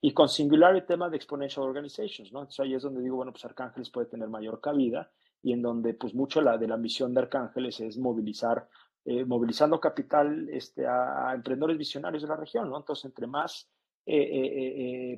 Y 0.01 0.13
con 0.13 0.29
Singular 0.29 0.75
el 0.75 0.85
tema 0.85 1.09
de 1.09 1.17
Exponential 1.17 1.65
Organizations, 1.65 2.31
¿no? 2.31 2.39
Entonces 2.39 2.61
ahí 2.61 2.73
es 2.73 2.83
donde 2.83 3.01
digo, 3.01 3.17
bueno, 3.17 3.31
pues 3.31 3.43
Arcángeles 3.45 3.89
puede 3.89 4.07
tener 4.07 4.29
mayor 4.29 4.61
cabida 4.61 5.11
y 5.41 5.51
en 5.51 5.61
donde 5.61 5.93
pues 5.93 6.13
mucho 6.13 6.41
la, 6.41 6.57
de 6.57 6.67
la 6.67 6.77
misión 6.77 7.13
de 7.13 7.21
Arcángeles 7.21 7.79
es 7.81 7.97
movilizar, 7.97 8.67
eh, 9.03 9.25
movilizando 9.25 9.79
capital 9.79 10.47
este, 10.49 10.87
a, 10.87 11.33
emprendedores 11.33 11.77
visionarios 11.77 12.23
de 12.23 12.29
la 12.29 12.37
región, 12.37 12.69
¿no? 12.69 12.77
Entonces 12.77 13.05
entre 13.05 13.27
más 13.27 13.69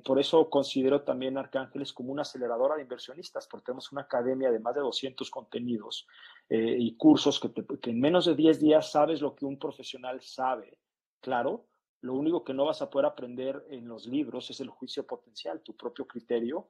por 0.03 0.19
eso 0.19 0.49
considero 0.49 1.03
también 1.03 1.37
Arcángeles 1.37 1.93
como 1.93 2.11
una 2.11 2.23
aceleradora 2.23 2.75
de 2.75 2.81
inversionistas, 2.81 3.47
porque 3.47 3.67
tenemos 3.67 3.89
una 3.93 4.01
academia 4.01 4.51
de 4.51 4.59
más 4.59 4.75
de 4.75 4.81
200 4.81 5.31
contenidos 5.31 6.05
y 6.49 6.97
cursos 6.97 7.39
que, 7.39 7.53
que 7.53 7.89
en 7.89 8.01
menos 8.01 8.25
de 8.25 8.35
10 8.35 8.59
días 8.59 8.91
sabes 8.91 9.21
lo 9.21 9.33
que 9.33 9.45
un 9.45 9.57
profesional 9.57 10.19
sabe, 10.21 10.77
claro, 11.21 11.67
lo 12.01 12.13
único 12.15 12.43
que 12.43 12.53
no 12.53 12.65
vas 12.65 12.81
a 12.81 12.89
poder 12.89 13.05
aprender 13.05 13.65
en 13.69 13.87
los 13.87 14.07
libros 14.07 14.49
es 14.49 14.59
el 14.59 14.69
juicio 14.69 15.05
potencial, 15.05 15.61
tu 15.61 15.75
propio 15.75 16.05
criterio, 16.07 16.67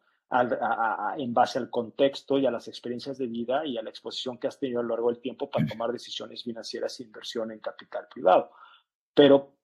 en 1.17 1.33
base 1.33 1.59
al 1.59 1.69
contexto 1.69 2.37
y 2.37 2.45
a 2.45 2.51
las 2.51 2.67
experiencias 2.67 3.17
de 3.17 3.27
vida 3.27 3.65
y 3.65 3.77
a 3.77 3.81
la 3.81 3.89
exposición 3.89 4.37
que 4.37 4.47
has 4.47 4.59
tenido 4.59 4.79
a 4.79 4.83
lo 4.83 4.89
largo 4.89 5.09
del 5.09 5.19
tiempo 5.19 5.49
para 5.49 5.65
tomar 5.65 5.91
decisiones 5.91 6.43
financieras 6.43 6.99
e 6.99 7.03
inversión 7.03 7.51
en 7.51 7.59
capital 7.59 8.07
privado. 8.09 8.51
Pero 9.13 9.55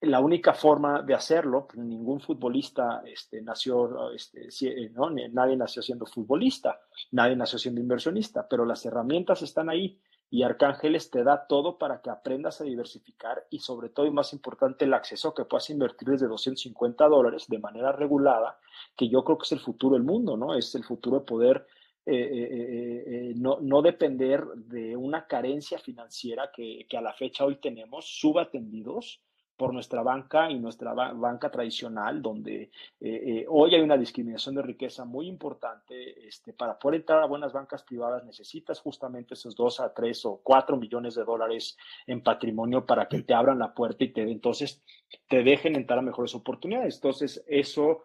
la 0.00 0.20
única 0.20 0.52
forma 0.52 1.02
de 1.02 1.14
hacerlo, 1.14 1.66
pues, 1.66 1.78
ningún 1.78 2.20
futbolista 2.20 3.02
este, 3.06 3.40
nació, 3.40 4.10
este, 4.12 4.48
¿no? 4.90 5.10
nadie 5.10 5.56
nació 5.56 5.80
siendo 5.80 6.06
futbolista, 6.06 6.80
nadie 7.12 7.36
nació 7.36 7.58
siendo 7.58 7.80
inversionista, 7.80 8.46
pero 8.48 8.64
las 8.64 8.84
herramientas 8.84 9.42
están 9.42 9.70
ahí 9.70 10.00
y 10.30 10.42
Arcángeles 10.42 11.10
te 11.10 11.22
da 11.22 11.46
todo 11.46 11.78
para 11.78 12.00
que 12.00 12.10
aprendas 12.10 12.60
a 12.60 12.64
diversificar 12.64 13.46
y 13.50 13.60
sobre 13.60 13.88
todo 13.90 14.06
y 14.06 14.10
más 14.10 14.32
importante 14.32 14.84
el 14.84 14.94
acceso 14.94 15.34
que 15.34 15.44
puedas 15.44 15.70
invertir 15.70 16.08
desde 16.08 16.26
250 16.26 17.06
dólares 17.08 17.46
de 17.48 17.58
manera 17.58 17.92
regulada, 17.92 18.58
que 18.96 19.08
yo 19.08 19.24
creo 19.24 19.38
que 19.38 19.44
es 19.44 19.52
el 19.52 19.60
futuro 19.60 19.94
del 19.94 20.02
mundo, 20.02 20.36
¿no? 20.36 20.54
Es 20.54 20.74
el 20.74 20.84
futuro 20.84 21.20
de 21.20 21.24
poder 21.24 21.66
eh, 22.08 22.14
eh, 22.14 23.04
eh, 23.06 23.32
no, 23.34 23.58
no, 23.60 23.82
depender 23.82 24.44
de 24.54 24.96
una 24.96 25.26
carencia 25.26 25.76
financiera 25.78 26.50
que, 26.54 26.86
que, 26.88 26.96
a 26.96 27.00
la 27.00 27.12
fecha 27.12 27.44
hoy 27.44 27.56
tenemos, 27.56 28.06
subatendidos, 28.06 29.20
por 29.56 29.72
nuestra 29.72 30.02
banca 30.02 30.50
y 30.50 30.58
nuestra 30.58 30.92
banca 30.92 31.50
tradicional, 31.50 32.20
donde 32.20 32.62
eh, 32.62 32.70
eh, 33.00 33.46
hoy 33.48 33.74
hay 33.74 33.80
una 33.80 33.96
discriminación 33.96 34.54
de 34.54 34.62
riqueza 34.62 35.04
muy 35.04 35.28
importante. 35.28 36.26
Este, 36.26 36.52
para 36.52 36.78
poder 36.78 37.00
entrar 37.00 37.22
a 37.22 37.26
buenas 37.26 37.52
bancas 37.52 37.82
privadas 37.82 38.24
necesitas 38.24 38.80
justamente 38.80 39.34
esos 39.34 39.54
dos 39.54 39.80
a 39.80 39.94
tres 39.94 40.24
o 40.26 40.40
cuatro 40.42 40.76
millones 40.76 41.14
de 41.14 41.24
dólares 41.24 41.76
en 42.06 42.22
patrimonio 42.22 42.84
para 42.84 43.08
que 43.08 43.22
te 43.22 43.32
abran 43.32 43.58
la 43.58 43.72
puerta 43.72 44.04
y 44.04 44.12
te 44.12 44.22
entonces 44.30 44.82
te 45.28 45.42
dejen 45.42 45.74
entrar 45.74 46.00
a 46.00 46.02
mejores 46.02 46.34
oportunidades. 46.34 46.96
Entonces, 46.96 47.42
eso 47.46 48.02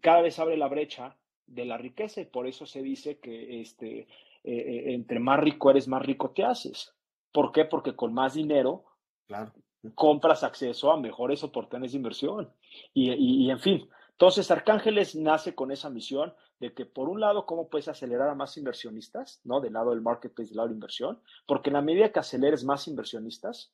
cada 0.00 0.22
vez 0.22 0.38
abre 0.38 0.56
la 0.56 0.68
brecha 0.68 1.16
de 1.46 1.64
la 1.64 1.76
riqueza 1.76 2.20
y 2.20 2.26
por 2.26 2.46
eso 2.46 2.66
se 2.66 2.82
dice 2.82 3.18
que 3.18 3.60
este, 3.60 4.06
eh, 4.44 4.94
entre 4.94 5.18
más 5.18 5.40
rico 5.40 5.70
eres, 5.70 5.88
más 5.88 6.02
rico 6.02 6.30
te 6.30 6.44
haces. 6.44 6.94
¿Por 7.32 7.50
qué? 7.50 7.64
Porque 7.64 7.96
con 7.96 8.14
más 8.14 8.34
dinero 8.34 8.84
claro 9.26 9.52
compras 9.94 10.42
acceso 10.42 10.90
a 10.90 10.96
mejores 10.96 11.42
oportunidades 11.42 11.92
de 11.92 11.98
inversión. 11.98 12.52
Y, 12.92 13.50
en 13.50 13.60
fin, 13.60 13.88
entonces 14.12 14.50
Arcángeles 14.50 15.14
nace 15.14 15.54
con 15.54 15.70
esa 15.72 15.90
misión 15.90 16.34
de 16.60 16.72
que 16.72 16.86
por 16.86 17.08
un 17.08 17.20
lado, 17.20 17.46
¿cómo 17.46 17.68
puedes 17.68 17.88
acelerar 17.88 18.28
a 18.28 18.34
más 18.34 18.56
inversionistas? 18.56 19.40
¿No? 19.44 19.60
Del 19.60 19.72
lado 19.72 19.90
del 19.90 20.00
marketplace, 20.00 20.50
del 20.50 20.56
lado 20.56 20.68
de 20.68 20.74
inversión, 20.74 21.20
porque 21.46 21.70
en 21.70 21.74
la 21.74 21.82
medida 21.82 22.10
que 22.10 22.20
aceleres 22.20 22.64
más 22.64 22.86
inversionistas, 22.88 23.72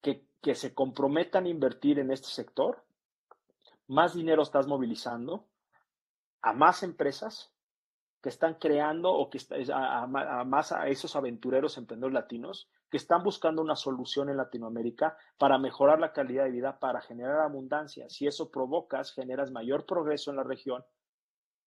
que, 0.00 0.26
que 0.40 0.54
se 0.54 0.74
comprometan 0.74 1.44
a 1.44 1.48
invertir 1.48 1.98
en 1.98 2.10
este 2.10 2.28
sector, 2.28 2.82
más 3.86 4.14
dinero 4.14 4.42
estás 4.42 4.66
movilizando 4.66 5.46
a 6.40 6.52
más 6.52 6.82
empresas 6.82 7.52
que 8.22 8.28
están 8.28 8.54
creando 8.54 9.12
o 9.12 9.30
que 9.30 9.38
a, 9.72 10.02
a, 10.02 10.44
más 10.44 10.72
a 10.72 10.88
esos 10.88 11.14
aventureros 11.16 11.76
emprendedores 11.76 12.14
latinos 12.14 12.68
que 12.92 12.98
están 12.98 13.22
buscando 13.22 13.62
una 13.62 13.74
solución 13.74 14.28
en 14.28 14.36
Latinoamérica 14.36 15.16
para 15.38 15.56
mejorar 15.56 15.98
la 15.98 16.12
calidad 16.12 16.44
de 16.44 16.50
vida, 16.50 16.78
para 16.78 17.00
generar 17.00 17.40
abundancia. 17.40 18.06
Si 18.10 18.26
eso 18.26 18.50
provocas, 18.50 19.14
generas 19.14 19.50
mayor 19.50 19.86
progreso 19.86 20.30
en 20.30 20.36
la 20.36 20.42
región, 20.42 20.84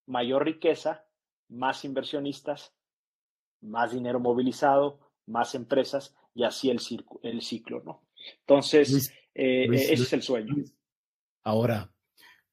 mayor 0.05 0.45
riqueza, 0.45 1.03
más 1.49 1.83
inversionistas, 1.83 2.75
más 3.61 3.91
dinero 3.91 4.19
movilizado, 4.19 4.99
más 5.25 5.55
empresas 5.55 6.15
y 6.35 6.43
así 6.43 6.69
el, 6.69 6.79
el 7.23 7.41
ciclo, 7.41 7.81
¿no? 7.83 8.03
Entonces, 8.41 9.11
eh, 9.33 9.65
ese 9.73 9.93
es 9.93 10.13
el 10.13 10.21
sueño. 10.21 10.53
Ahora, 11.41 11.91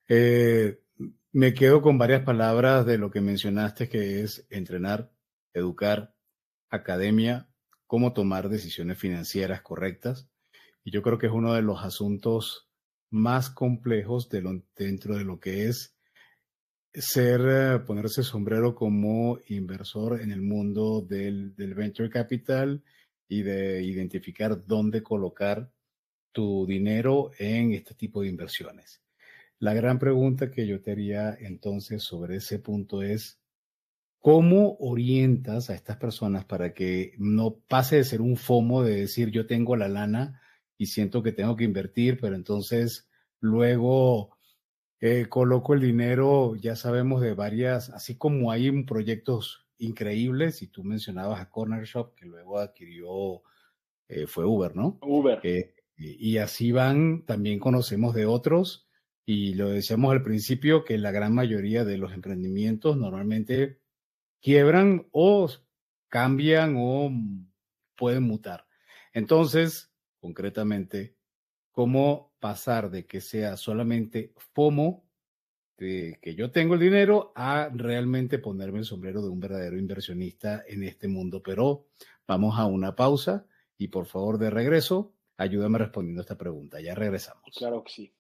eh, 0.09 0.81
me 1.33 1.53
quedo 1.53 1.83
con 1.83 1.99
varias 1.99 2.23
palabras 2.23 2.87
de 2.87 2.97
lo 2.97 3.11
que 3.11 3.21
mencionaste, 3.21 3.91
que 3.91 4.23
es 4.23 4.47
entrenar, 4.49 5.13
educar, 5.53 6.15
academia, 6.71 7.52
cómo 7.93 8.15
tomar 8.15 8.49
decisiones 8.49 8.97
financieras 8.97 9.61
correctas. 9.61 10.27
Y 10.83 10.91
yo 10.93 11.03
creo 11.03 11.19
que 11.19 11.27
es 11.27 11.33
uno 11.33 11.53
de 11.53 11.61
los 11.61 11.85
asuntos 11.85 12.71
más 13.11 13.51
complejos 13.51 14.31
dentro 14.31 15.19
de 15.19 15.25
lo 15.25 15.39
que 15.39 15.69
es 15.69 15.95
ser, 16.95 17.43
eh, 17.47 17.79
ponerse 17.81 18.23
sombrero 18.23 18.75
como 18.75 19.41
inversor 19.49 20.23
en 20.23 20.33
el 20.33 20.41
mundo 20.41 21.03
del, 21.03 21.55
del 21.55 21.75
venture 21.75 22.09
capital 22.09 22.83
y 23.29 23.43
de 23.43 23.83
identificar 23.83 24.65
dónde 24.67 25.03
colocar 25.03 25.71
tu 26.33 26.65
dinero 26.65 27.33
en 27.39 27.75
este 27.75 27.95
tipo 27.95 28.23
de 28.23 28.29
inversiones. 28.29 29.03
La 29.59 29.75
gran 29.75 29.99
pregunta 29.99 30.51
que 30.51 30.67
yo 30.67 30.81
te 30.81 30.93
haría 30.93 31.35
entonces 31.39 32.03
sobre 32.03 32.37
ese 32.37 32.59
punto 32.59 33.03
es, 33.03 33.42
¿cómo 34.23 34.77
orientas 34.79 35.69
a 35.69 35.75
estas 35.75 35.99
personas 35.99 36.45
para 36.45 36.73
que 36.73 37.13
no 37.19 37.57
pase 37.69 37.97
de 37.97 38.05
ser 38.05 38.23
un 38.23 38.37
FOMO 38.37 38.83
de 38.83 38.97
decir 38.97 39.31
yo 39.31 39.47
tengo 39.47 39.77
la 39.77 39.89
lana 39.89 40.41
y 40.79 40.87
siento 40.87 41.23
que 41.23 41.33
tengo 41.33 41.57
que 41.57 41.65
invertir, 41.65 42.19
pero 42.21 42.37
entonces 42.37 43.11
luego 43.41 44.31
eh, 45.01 45.27
coloco 45.29 45.75
el 45.75 45.81
dinero, 45.81 46.55
ya 46.55 46.77
sabemos 46.77 47.21
de 47.21 47.35
varias, 47.35 47.91
así 47.91 48.17
como 48.17 48.53
hay 48.53 48.71
proyectos 48.85 49.67
increíbles, 49.79 50.63
y 50.63 50.69
tú 50.69 50.85
mencionabas 50.85 51.41
a 51.41 51.51
Corner 51.51 51.85
Shop, 51.85 52.15
que 52.15 52.25
luego 52.25 52.61
adquirió, 52.61 53.43
eh, 54.09 54.29
fue 54.29 54.45
Uber, 54.45 54.77
¿no? 54.77 55.01
Uber. 55.03 55.41
Eh, 55.43 55.75
y 55.97 56.39
así 56.39 56.71
van, 56.71 57.25
también 57.27 57.59
conocemos 57.59 58.15
de 58.15 58.27
otros 58.27 58.89
y 59.27 59.55
lo 59.55 59.69
decíamos 59.69 60.13
al 60.13 60.23
principio 60.23 60.85
que 60.85 60.99
la 60.99 61.11
gran 61.11 61.35
mayoría 61.35 61.85
de 61.85 61.99
los 61.99 62.13
emprendimientos 62.13 62.97
normalmente 62.97 63.82
quiebran 64.43 65.07
o 65.13 65.49
cambian 66.09 66.75
o 66.77 67.11
pueden 67.97 68.25
mutar. 68.25 68.67
Entonces, 69.15 69.91
concretamente, 70.21 71.17
¿cómo 71.71 72.35
pasar 72.41 72.91
de 72.91 73.07
que 73.07 73.21
sea 73.21 73.57
solamente 73.57 74.35
FOMO, 74.55 75.05
de 75.79 76.19
que 76.21 76.35
yo 76.35 76.51
tengo 76.51 76.75
el 76.75 76.81
dinero, 76.81 77.33
a 77.35 77.71
realmente 77.73 78.39
ponerme 78.39 78.81
el 78.81 78.85
sombrero 78.85 79.23
de 79.23 79.29
un 79.31 79.41
verdadero 79.41 79.79
inversionista 79.79 80.63
en 80.67 80.83
este 80.83 81.09
mundo? 81.09 81.43
Pero 81.43 81.87
vamos 82.27 82.59
a 82.59 82.67
una 82.67 82.95
pausa 82.97 83.47
y 83.79 83.89
por 83.89 84.07
favor 84.07 84.39
de 84.39 84.51
regreso, 84.51 85.15
ayúdame 85.37 85.79
respondiendo 85.79 86.21
a 86.21 86.25
esta 86.25 86.37
pregunta. 86.37 86.81
Ya 86.81 86.95
regresamos. 86.95 87.45
Claro 87.57 87.85
que 87.85 87.93
sí. 87.93 88.13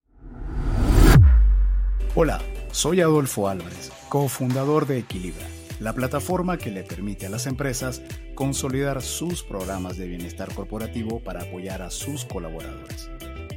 Hola, 2.14 2.42
soy 2.72 3.00
Adolfo 3.00 3.48
Álvarez, 3.48 3.90
cofundador 4.10 4.86
de 4.86 4.98
Equilibra, 4.98 5.46
la 5.82 5.92
plataforma 5.92 6.56
que 6.58 6.70
le 6.70 6.84
permite 6.84 7.26
a 7.26 7.30
las 7.30 7.46
empresas 7.46 8.02
consolidar 8.34 9.02
sus 9.02 9.42
programas 9.42 9.96
de 9.96 10.06
bienestar 10.06 10.54
corporativo 10.54 11.18
para 11.20 11.42
apoyar 11.42 11.82
a 11.82 11.90
sus 11.90 12.24
colaboradores. 12.24 13.10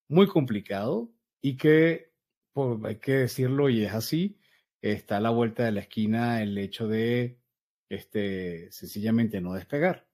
muy 0.08 0.26
complicado 0.26 1.14
y 1.40 1.56
que, 1.56 2.12
pues, 2.52 2.84
hay 2.84 2.96
que 2.96 3.18
decirlo 3.18 3.70
y 3.70 3.84
es 3.84 3.94
así, 3.94 4.40
está 4.82 5.18
a 5.18 5.22
la 5.22 5.30
vuelta 5.30 5.66
de 5.66 5.72
la 5.72 5.82
esquina 5.82 6.42
el 6.42 6.58
hecho 6.58 6.88
de 6.88 7.40
este, 7.90 8.72
sencillamente 8.72 9.40
no 9.40 9.54
despegar 9.54 10.11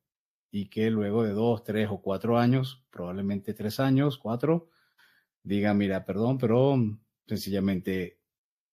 y 0.52 0.70
que 0.70 0.90
luego 0.90 1.24
de 1.24 1.32
dos, 1.32 1.64
tres 1.64 1.90
o 1.90 2.02
cuatro 2.02 2.38
años, 2.38 2.86
probablemente 2.90 3.54
tres 3.54 3.80
años, 3.80 4.18
cuatro, 4.18 4.70
diga, 5.44 5.74
mira, 5.74 6.06
perdón, 6.06 6.38
pero 6.38 6.76
sencillamente 7.26 8.20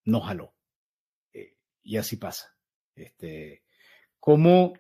no 0.05 0.21
jaló. 0.21 0.55
Eh, 1.33 1.57
y 1.83 1.97
así 1.97 2.17
pasa. 2.17 2.57
Este, 2.95 3.65
¿cómo, 4.21 4.75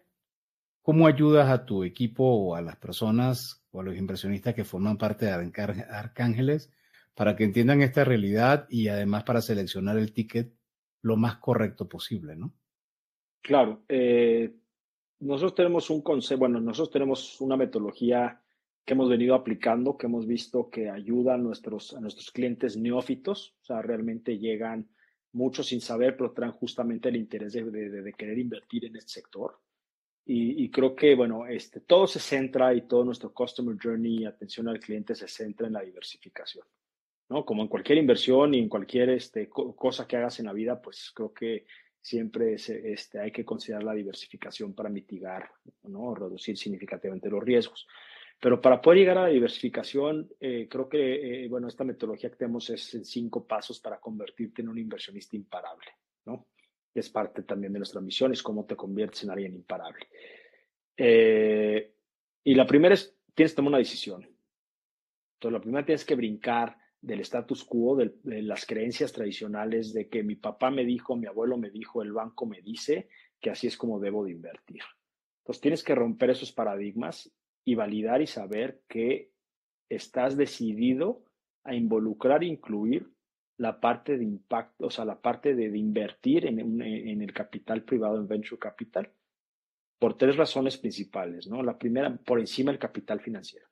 ¿Cómo 0.83 1.07
ayudas 1.07 1.49
a 1.49 1.65
tu 1.65 1.83
equipo 1.83 2.25
o 2.25 2.55
a 2.55 2.63
las 2.63 2.77
personas 2.77 3.65
o 3.71 3.81
a 3.81 3.85
los 3.85 3.97
inversionistas 3.97 4.55
que 4.55 4.65
forman 4.65 4.99
parte 4.99 5.27
de 5.27 5.33
Arcángeles 5.33 6.71
para 7.15 7.37
que 7.37 7.45
entiendan 7.45 7.81
esta 7.81 8.05
realidad 8.05 8.67
y 8.69 8.89
además 8.89 9.25
para 9.25 9.41
seleccionar 9.41 9.97
el 9.99 10.13
ticket 10.13 10.53
lo 11.01 11.17
más 11.17 11.37
correcto 11.37 11.89
posible, 11.89 12.37
¿no? 12.37 12.55
Claro. 13.41 13.85
Eh, 13.89 14.55
nosotros 15.25 15.55
tenemos 15.55 15.91
un 15.91 16.03
concepto, 16.03 16.41
bueno, 16.41 16.61
nosotros 16.61 16.93
tenemos 16.93 17.41
una 17.41 17.57
metodología 17.57 18.41
que 18.85 18.93
hemos 18.93 19.09
venido 19.09 19.35
aplicando, 19.35 19.97
que 19.97 20.07
hemos 20.07 20.27
visto 20.27 20.69
que 20.69 20.91
ayuda 20.91 21.35
a 21.35 21.39
nuestros, 21.39 21.95
a 21.95 22.01
nuestros 22.01 22.31
clientes 22.31 22.77
neófitos, 22.77 23.57
o 23.63 23.65
sea, 23.65 23.81
realmente 23.81 24.39
llegan 24.39 24.89
muchos 25.33 25.69
sin 25.69 25.81
saber, 25.81 26.17
pero 26.17 26.33
traen 26.33 26.53
justamente 26.53 27.09
el 27.09 27.17
interés 27.17 27.55
de, 27.55 27.65
de 27.65 28.13
querer 28.13 28.39
invertir 28.39 28.85
en 28.85 28.97
este 28.97 29.13
sector. 29.13 29.59
Y, 30.27 30.71
creo 30.71 30.97
que, 30.97 31.15
bueno, 31.15 31.47
este, 31.47 31.81
todo 31.81 32.07
se 32.07 32.19
centra 32.19 32.73
y 32.73 32.83
todo 32.83 33.05
nuestro 33.05 33.35
customer 33.35 33.77
journey 33.83 34.23
y 34.23 34.25
atención 34.25 34.69
al 34.69 34.81
cliente 34.81 35.15
se 35.15 35.29
centra 35.29 35.67
en 35.67 35.75
la 35.75 35.83
diversificación, 35.83 36.67
¿no? 37.29 37.45
Como 37.45 37.61
en 37.61 37.69
cualquier 37.69 37.99
inversión 37.99 38.55
y 38.55 38.61
en 38.61 38.71
cualquier 38.71 39.11
este, 39.11 39.51
cosa 39.51 40.07
que 40.07 40.17
hagas 40.17 40.41
en 40.41 40.47
la 40.47 40.55
vida, 40.55 40.81
pues 40.81 41.13
creo 41.15 41.35
que 41.35 41.67
siempre 42.05 42.55
este, 42.55 43.19
hay 43.19 43.33
que 43.33 43.47
considerar 43.47 43.83
la 43.83 43.95
diversificación 43.95 44.75
para 44.75 44.91
mitigar, 44.91 45.51
¿no? 45.85 46.15
Reducir 46.15 46.59
significativamente 46.59 47.31
los 47.31 47.43
riesgos. 47.43 47.87
Pero 48.39 48.61
para 48.61 48.83
poder 48.83 48.99
llegar 48.99 49.17
a 49.17 49.23
la 49.23 49.29
diversificación, 49.29 50.29
eh, 50.39 50.69
creo 50.69 50.87
que, 50.87 51.45
eh, 51.45 51.49
bueno, 51.49 51.67
esta 51.67 51.83
metodología 51.83 52.29
que 52.29 52.37
tenemos 52.37 52.69
es 52.69 52.95
en 52.95 53.07
cinco 53.07 53.47
pasos 53.47 53.81
para 53.81 53.99
convertirte 53.99 54.61
en 54.61 54.69
un 54.69 54.79
inversionista 54.79 55.35
imparable, 55.35 55.87
¿no? 56.27 56.47
es 56.95 57.09
parte 57.09 57.43
también 57.43 57.73
de 57.73 57.81
nuestra 57.81 58.01
misión, 58.01 58.33
es 58.33 58.43
cómo 58.43 58.67
te 58.67 58.77
conviertes 58.77 59.25
en 59.25 59.31
alguien 59.31 59.55
imparable. 59.55 60.07
Eh, 60.97 61.95
y 62.45 62.55
la 62.55 62.67
primera 62.67 62.95
es, 62.95 63.17
tienes 63.35 63.53
que 63.53 63.57
tomar 63.57 63.71
una 63.71 63.79
decisión. 63.79 64.23
Entonces, 64.23 65.53
la 65.53 65.61
primera 65.61 65.87
tienes 65.87 66.05
que 66.05 66.15
brincar 66.15 66.77
del 67.05 67.21
status 67.21 67.65
quo, 67.65 67.97
de, 67.97 68.15
las 68.43 68.65
creencias 68.65 69.13
tradicionales 69.13 69.93
de 69.93 70.09
que 70.09 70.23
mi 70.23 70.37
papá 70.37 70.71
me 70.71 70.85
dijo, 70.85 71.17
mi 71.17 71.27
abuelo 71.27 71.59
me 71.59 71.71
dijo, 71.71 72.03
el 72.03 72.13
banco 72.13 72.47
me 72.47 72.63
dice 72.63 73.09
que 73.41 73.51
así 73.51 73.67
es 73.67 73.77
como 73.77 74.01
debo 74.01 74.25
de 74.25 74.33
invertir. 74.33 74.83
Entonces, 75.43 75.61
tienes 75.61 75.85
que 75.85 75.95
romper 75.95 76.31
esos 76.31 76.53
paradigmas 76.53 77.31
y 77.65 77.75
validar 77.75 78.23
y 78.23 78.27
saber 78.27 78.81
que 78.89 79.31
estás 79.91 80.37
decidido 80.37 81.25
a 81.63 81.75
involucrar 81.75 82.43
e 82.43 82.47
incluir 82.47 83.11
la 83.59 83.81
parte 83.81 84.17
de 84.17 84.25
impacto, 84.25 84.87
o 84.87 84.91
sea, 84.91 85.05
la 85.05 85.21
parte 85.21 85.55
de, 85.55 85.77
invertir 85.77 86.47
en, 86.47 86.59
en, 86.59 87.23
el 87.23 87.33
capital 87.33 87.85
privado, 87.85 88.17
en 88.17 88.27
venture 88.27 88.59
capital, 88.59 89.13
por 89.99 90.17
tres 90.17 90.37
razones 90.37 90.79
principales, 90.79 91.47
¿no? 91.47 91.63
La 91.63 91.79
primera, 91.79 92.17
por 92.17 92.41
encima 92.41 92.73
del 92.73 92.81
capital 92.81 93.21
financiero. 93.21 93.67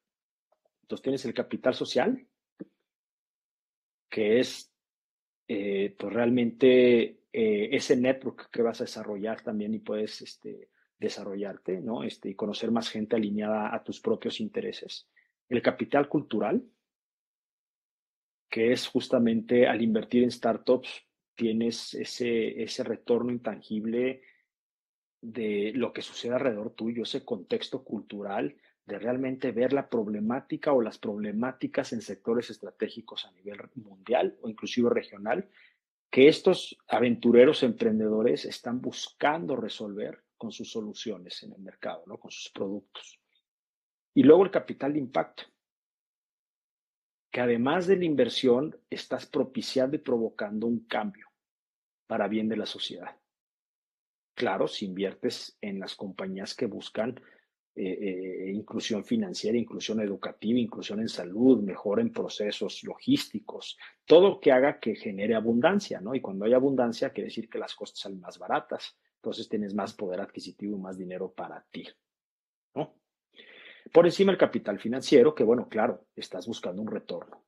Entonces 0.83 1.03
tienes 1.03 1.25
el 1.25 1.35
capital 1.35 1.75
social, 1.75 2.27
que 4.13 4.41
es, 4.41 4.71
eh, 5.49 5.97
pues 5.99 6.13
realmente 6.13 7.23
eh, 7.33 7.69
ese 7.73 7.97
network 7.97 8.51
que 8.51 8.61
vas 8.61 8.83
a 8.83 8.85
desarrollar 8.85 9.41
también 9.41 9.73
y 9.73 9.79
puedes 9.79 10.21
este, 10.21 10.69
desarrollarte, 10.99 11.81
¿no? 11.81 12.05
Este, 12.05 12.29
y 12.29 12.35
conocer 12.35 12.71
más 12.71 12.91
gente 12.91 13.17
alineada 13.17 13.75
a 13.75 13.83
tus 13.83 14.01
propios 14.01 14.39
intereses. 14.39 15.09
El 15.49 15.63
capital 15.63 16.11
cultural, 16.11 16.63
que 18.51 18.73
es 18.73 18.87
justamente 18.87 19.67
al 19.67 19.81
invertir 19.81 20.25
en 20.25 20.31
startups, 20.31 20.91
tienes 21.35 21.95
ese, 21.95 22.63
ese 22.63 22.85
retorno 22.85 23.33
intangible 23.33 24.21
de 25.23 25.73
lo 25.75 25.95
que 25.95 26.03
sucede 26.03 26.35
alrededor 26.35 26.75
tuyo, 26.75 27.05
ese 27.05 27.25
contexto 27.25 27.83
cultural, 27.83 28.55
de 28.87 28.99
realmente 28.99 29.53
ver 29.53 29.73
la 29.73 29.89
problemática 29.89 30.73
o 30.73 30.83
las 30.83 30.99
problemáticas 30.99 31.93
en 31.93 32.03
sectores 32.03 32.51
estratégicos 32.51 33.25
a 33.25 33.33
nivel 33.33 33.59
mundial 33.77 34.37
o 34.43 34.49
inclusive 34.49 34.91
regional, 34.91 35.49
que 36.11 36.29
estos 36.29 36.77
aventureros 36.89 37.63
emprendedores 37.63 38.45
están 38.45 38.81
buscando 38.81 39.57
resolver 39.57 40.25
con 40.37 40.53
sus 40.53 40.71
soluciones 40.71 41.43
en 41.43 41.53
el 41.53 41.61
mercado, 41.61 42.03
¿no? 42.07 42.19
con 42.19 42.31
sus 42.31 42.51
productos. 42.51 43.19
Y 44.15 44.25
luego 44.25 44.45
el 44.45 44.51
capital 44.51 44.93
de 44.93 44.99
impacto, 44.99 45.45
que 47.31 47.41
además 47.41 47.87
de 47.87 47.97
la 47.97 48.05
inversión 48.05 48.77
estás 48.91 49.25
propiciando 49.25 49.97
y 49.97 50.01
provocando 50.01 50.67
un 50.67 50.81
cambio 50.81 51.29
para 52.07 52.29
bien 52.29 52.49
de 52.49 52.59
la 52.59 52.67
sociedad. 52.67 53.17
Claro, 54.35 54.69
si 54.69 54.85
inviertes 54.85 55.57
en 55.63 55.81
las 55.81 55.95
compañías 55.95 56.55
que 56.55 56.67
buscan 56.67 57.19
eh, 57.75 57.99
eh, 58.01 58.53
inclusión 58.53 59.03
financiera, 59.03 59.57
inclusión 59.57 60.01
educativa, 60.01 60.59
inclusión 60.59 61.01
en 61.01 61.09
salud, 61.09 61.63
mejor 61.63 62.01
en 62.01 62.13
procesos 62.13 62.83
logísticos, 62.85 63.79
todo 64.05 64.41
que 64.41 64.53
haga 64.53 64.79
que 64.79 64.95
genere 64.95 65.35
abundancia, 65.35 66.01
¿no? 66.01 66.15
Y 66.15 66.21
cuando 66.21 66.45
hay 66.45 66.53
abundancia, 66.53 67.11
quiere 67.11 67.29
decir 67.29 67.49
que 67.49 67.59
las 67.59 67.75
cosas 67.75 67.99
salen 67.99 68.21
más 68.21 68.39
baratas, 68.39 68.99
entonces 69.17 69.49
tienes 69.49 69.75
más 69.75 69.95
poder 69.95 70.21
adquisitivo 70.21 70.77
y 70.77 70.81
más 70.81 70.99
dinero 70.99 71.33
para 71.33 71.65
ti, 71.71 71.89
¿no? 72.75 72.95
Por 73.91 74.05
encima 74.05 74.33
el 74.33 74.39
capital 74.39 74.79
financiero, 74.79 75.35
que 75.35 75.45
bueno, 75.45 75.69
claro, 75.69 76.07
estás 76.15 76.47
buscando 76.47 76.83
un 76.83 76.89
retorno. 76.89 77.45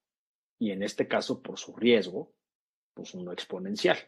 Y 0.58 0.70
en 0.70 0.82
este 0.82 1.06
caso, 1.06 1.42
por 1.42 1.58
su 1.58 1.76
riesgo, 1.76 2.32
pues 2.94 3.12
uno 3.14 3.32
exponencial. 3.32 3.98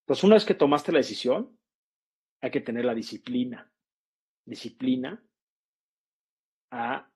Entonces, 0.00 0.24
una 0.24 0.36
vez 0.36 0.44
que 0.44 0.54
tomaste 0.54 0.92
la 0.92 0.98
decisión, 0.98 1.58
hay 2.40 2.50
que 2.50 2.60
tener 2.60 2.84
la 2.84 2.94
disciplina. 2.94 3.70
Disciplina 4.46 5.22
a 6.70 7.10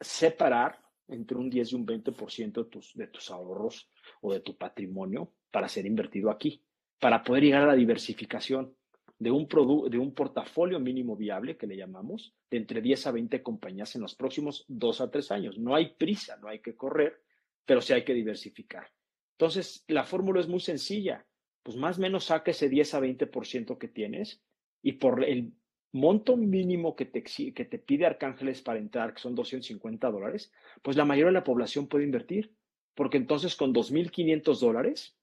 separar 0.00 0.78
entre 1.08 1.36
un 1.36 1.48
10 1.48 1.72
y 1.72 1.74
un 1.74 1.86
20% 1.86 2.64
de 2.64 2.70
tus, 2.70 2.94
de 2.94 3.06
tus 3.06 3.30
ahorros 3.30 3.90
o 4.20 4.32
de 4.32 4.40
tu 4.40 4.56
patrimonio 4.56 5.32
para 5.50 5.68
ser 5.68 5.86
invertido 5.86 6.30
aquí, 6.30 6.62
para 6.98 7.22
poder 7.22 7.44
llegar 7.44 7.62
a 7.62 7.66
la 7.66 7.74
diversificación 7.74 8.74
de 9.18 9.30
un, 9.30 9.46
de 9.90 9.98
un 9.98 10.14
portafolio 10.14 10.80
mínimo 10.80 11.16
viable, 11.16 11.56
que 11.56 11.66
le 11.66 11.76
llamamos, 11.76 12.34
de 12.50 12.58
entre 12.58 12.80
10 12.80 13.06
a 13.06 13.12
20 13.12 13.42
compañías 13.42 13.94
en 13.94 14.02
los 14.02 14.14
próximos 14.14 14.64
2 14.68 15.00
a 15.00 15.10
3 15.10 15.30
años. 15.30 15.58
No 15.58 15.74
hay 15.74 15.94
prisa, 15.94 16.36
no 16.38 16.48
hay 16.48 16.60
que 16.60 16.74
correr, 16.74 17.22
pero 17.64 17.80
sí 17.80 17.92
hay 17.92 18.04
que 18.04 18.14
diversificar. 18.14 18.90
Entonces, 19.38 19.84
la 19.88 20.04
fórmula 20.04 20.40
es 20.40 20.48
muy 20.48 20.60
sencilla. 20.60 21.24
Pues 21.62 21.76
más 21.76 21.98
o 21.98 22.02
menos 22.02 22.26
saca 22.26 22.50
ese 22.50 22.68
10 22.68 22.94
a 22.94 23.00
20% 23.00 23.78
que 23.78 23.88
tienes 23.88 24.42
y 24.84 24.92
por 24.92 25.24
el 25.24 25.54
monto 25.92 26.36
mínimo 26.36 26.94
que 26.94 27.06
te, 27.06 27.22
que 27.22 27.64
te 27.64 27.78
pide 27.78 28.04
Arcángeles 28.04 28.60
para 28.60 28.78
entrar, 28.78 29.14
que 29.14 29.20
son 29.20 29.34
250 29.34 30.10
dólares, 30.10 30.52
pues 30.82 30.96
la 30.96 31.06
mayoría 31.06 31.28
de 31.28 31.32
la 31.32 31.44
población 31.44 31.88
puede 31.88 32.04
invertir, 32.04 32.54
porque 32.94 33.16
entonces 33.16 33.56
con 33.56 33.72
2.500 33.72 34.60
dólares 34.60 35.16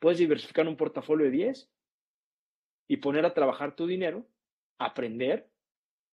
puedes 0.00 0.18
diversificar 0.18 0.66
un 0.66 0.76
portafolio 0.76 1.26
de 1.26 1.30
10 1.30 1.70
y 2.88 2.96
poner 2.96 3.24
a 3.24 3.34
trabajar 3.34 3.76
tu 3.76 3.86
dinero, 3.86 4.26
aprender 4.78 5.48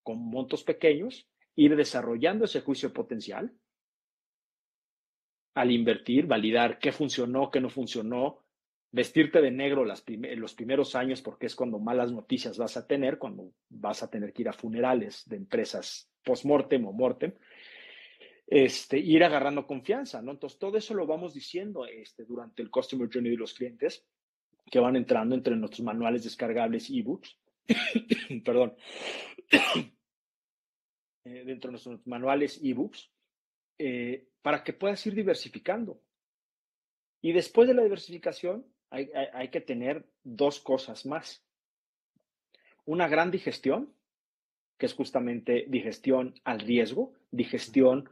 con 0.04 0.20
montos 0.20 0.64
pequeños, 0.64 1.28
ir 1.56 1.76
desarrollando 1.76 2.46
ese 2.46 2.62
juicio 2.62 2.94
potencial. 2.94 3.52
Al 5.56 5.72
invertir, 5.72 6.28
validar 6.28 6.78
qué 6.78 6.92
funcionó, 6.92 7.50
qué 7.50 7.60
no 7.62 7.72
funcionó, 7.72 8.44
vestirte 8.92 9.42
de 9.42 9.52
negro 9.52 9.86
las 9.86 10.04
los 10.08 10.54
primeros 10.56 10.96
años 10.96 11.22
porque 11.22 11.46
es 11.46 11.56
cuando 11.56 11.80
malas 11.80 12.12
noticias 12.12 12.58
vas 12.58 12.76
a 12.78 12.88
tener, 12.88 13.20
cuando 13.20 13.54
vas 13.70 14.02
a 14.04 14.10
tener 14.10 14.34
que 14.34 14.44
ir 14.44 14.50
a 14.50 14.54
funerales 14.54 15.28
de 15.28 15.38
empresas 15.38 16.10
post-mortem 16.24 16.86
o 16.86 16.92
mortem, 16.92 17.34
este, 18.48 18.98
ir 18.98 19.24
agarrando 19.24 19.68
confianza, 19.68 20.22
¿no? 20.22 20.32
Entonces, 20.32 20.58
todo 20.58 20.78
eso 20.78 20.96
lo 20.96 21.06
vamos 21.06 21.36
diciendo 21.36 21.86
este, 21.86 22.26
durante 22.26 22.64
el 22.64 22.72
Customer 22.72 23.08
Journey 23.12 23.32
de 23.32 23.38
los 23.38 23.54
clientes 23.54 24.06
que 24.72 24.80
van 24.80 24.96
entrando 24.96 25.36
entre 25.36 25.56
nuestros 25.56 25.86
manuales 25.86 26.24
descargables 26.24 26.90
ebooks, 26.90 27.38
perdón, 28.44 28.76
eh, 31.26 31.44
dentro 31.46 31.70
de 31.70 31.72
nuestros 31.74 32.08
manuales 32.08 32.60
ebooks, 32.64 33.12
eh, 33.78 34.28
para 34.42 34.64
que 34.64 34.74
puedas 34.74 35.06
ir 35.06 35.14
diversificando. 35.14 36.02
Y 37.22 37.34
después 37.34 37.68
de 37.68 37.76
la 37.76 37.84
diversificación, 37.84 38.66
hay, 38.90 39.10
hay, 39.34 39.50
que 39.50 39.62
tener 39.62 40.06
dos 40.24 40.60
cosas 40.60 41.06
más. 41.06 41.44
una 42.86 43.08
gran 43.08 43.30
digestión, 43.32 43.94
que 44.78 44.86
es 44.86 44.94
justamente 44.94 45.66
digestión 45.68 46.34
al 46.44 46.60
riesgo, 46.60 47.14
digestión 47.32 48.10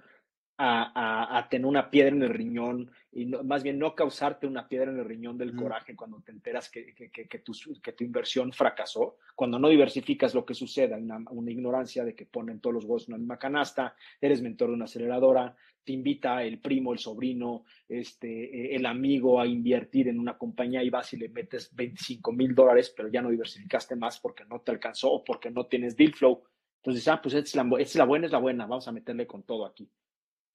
a, 0.59 1.47
tener 1.49 1.65
una 1.65 1.89
piedra 1.89 2.15
en 2.15 2.23
el 2.23 2.29
riñón 2.29 2.91
y 3.11 3.25
más 3.25 3.63
bien 3.63 3.77
no 3.77 3.93
causarte 3.93 4.47
una 4.47 4.67
piedra 4.67 4.91
en 4.91 4.97
el 4.97 5.05
riñón 5.05 5.37
del 5.37 5.55
coraje 5.55 5.95
cuando 5.95 6.21
te 6.21 6.31
enteras 6.31 6.69
que, 6.69 6.93
que, 6.93 7.39
tu, 7.39 7.53
que, 7.81 7.93
tu, 7.93 8.03
inversión 8.03 8.51
fracasó, 8.51 9.17
cuando 9.35 9.59
no 9.59 9.69
diversificas 9.69 10.33
lo 10.33 10.45
que 10.45 10.53
suceda, 10.53 10.97
una, 10.97 11.19
una 11.29 11.51
ignorancia 11.51 12.03
de 12.03 12.15
que 12.15 12.25
ponen 12.25 12.59
todos 12.59 12.73
los 12.73 12.85
huevos 12.85 13.07
en 13.07 13.13
una 13.13 13.19
misma 13.19 13.37
canasta, 13.39 13.95
eres 14.19 14.41
mentor 14.41 14.69
de 14.69 14.75
una 14.75 14.85
aceleradora, 14.85 15.55
te 15.83 15.93
invita 15.93 16.43
el 16.43 16.59
primo, 16.59 16.91
el 16.91 16.99
sobrino, 16.99 17.63
este, 17.87 18.75
el 18.75 18.85
amigo 18.85 19.39
a 19.39 19.47
invertir 19.47 20.09
en 20.09 20.19
una 20.19 20.37
compañía 20.37 20.83
y 20.83 20.89
vas 20.89 21.13
y 21.13 21.17
le 21.17 21.29
metes 21.29 21.73
25 21.73 22.33
mil 22.33 22.53
dólares, 22.53 22.93
pero 22.95 23.09
ya 23.09 23.21
no 23.21 23.29
diversificaste 23.29 23.95
más 23.95 24.19
porque 24.19 24.43
no 24.45 24.59
te 24.61 24.71
alcanzó 24.71 25.11
o 25.11 25.23
porque 25.23 25.49
no 25.49 25.65
tienes 25.67 25.95
deal 25.95 26.13
flow. 26.13 26.43
Entonces, 26.77 27.07
ah, 27.07 27.21
pues 27.21 27.35
es 27.35 27.55
la, 27.55 27.67
es 27.79 27.95
la 27.95 28.05
buena, 28.05 28.25
es 28.25 28.31
la 28.31 28.39
buena, 28.39 28.65
vamos 28.65 28.87
a 28.87 28.91
meterle 28.91 29.25
con 29.25 29.43
todo 29.43 29.65
aquí 29.65 29.89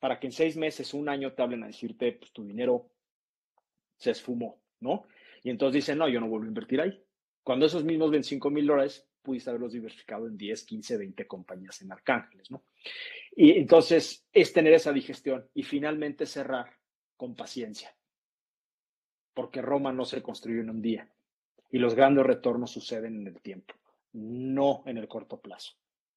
para 0.02 0.18
que 0.18 0.26
en 0.26 0.32
seis 0.32 0.56
meses, 0.56 0.94
un 0.94 1.08
año 1.08 1.32
te 1.32 1.42
hablen 1.42 1.62
a 1.62 1.68
decirte, 1.68 2.10
pues 2.10 2.32
tu 2.32 2.42
dinero 2.42 2.90
se 3.96 4.10
esfumó, 4.10 4.60
¿no? 4.80 5.06
Y 5.44 5.50
entonces 5.50 5.74
dicen, 5.74 5.98
no, 5.98 6.08
yo 6.08 6.18
no 6.18 6.26
vuelvo 6.26 6.44
a 6.44 6.48
invertir 6.48 6.80
ahí. 6.80 7.00
Cuando 7.44 7.66
esos 7.66 7.84
mismos 7.84 8.10
25 8.10 8.50
mil 8.50 8.66
dólares 8.66 9.06
pudiste 9.22 9.50
haberlos 9.50 9.74
diversificado 9.74 10.26
en 10.26 10.36
10, 10.36 10.64
15, 10.64 10.96
20 10.96 11.26
compañías 11.28 11.82
en 11.82 11.92
Arcángeles, 11.92 12.50
¿no? 12.50 12.64
Y 13.36 13.52
entonces 13.52 14.26
es 14.32 14.52
tener 14.52 14.72
esa 14.72 14.92
digestión 14.92 15.48
y 15.54 15.62
finalmente 15.62 16.26
cerrar 16.26 16.72
con 17.16 17.36
paciencia. 17.36 17.94
Porque 19.32 19.62
Roma 19.62 19.92
no 19.92 20.04
se 20.04 20.20
construyó 20.20 20.62
en 20.62 20.70
un 20.70 20.82
día 20.82 21.08
y 21.70 21.78
los 21.78 21.94
grandes 21.94 22.26
retornos 22.26 22.72
suceden 22.72 23.20
en 23.20 23.28
el 23.28 23.40
tiempo, 23.40 23.76
no 24.14 24.82
en 24.84 24.98
el 24.98 25.06
corto 25.06 25.40
plazo. 25.40 25.74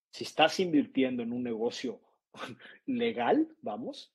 Si 0.10 0.24
estás 0.24 0.60
invirtiendo 0.60 1.22
en 1.22 1.32
un 1.32 1.44
negocio 1.44 2.02
legal, 2.86 3.48
vamos, 3.62 4.14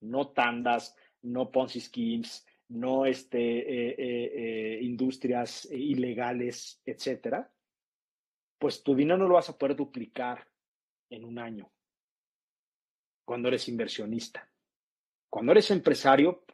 no 0.00 0.28
tandas, 0.28 0.96
no 1.22 1.50
Ponzi 1.50 1.80
schemes, 1.80 2.46
no 2.68 3.06
este, 3.06 3.38
eh, 3.38 3.94
eh, 3.98 4.32
eh, 4.34 4.78
industrias 4.82 5.66
ilegales, 5.70 6.80
etcétera, 6.84 7.50
pues 8.58 8.82
tu 8.82 8.94
dinero 8.94 9.18
no 9.18 9.28
lo 9.28 9.34
vas 9.34 9.48
a 9.48 9.56
poder 9.56 9.76
duplicar 9.76 10.46
en 11.10 11.24
un 11.24 11.38
año. 11.38 11.70
Cuando 13.24 13.48
eres 13.48 13.68
inversionista. 13.68 14.50
Cuando 15.30 15.52
eres 15.52 15.70
empresario, 15.70 16.44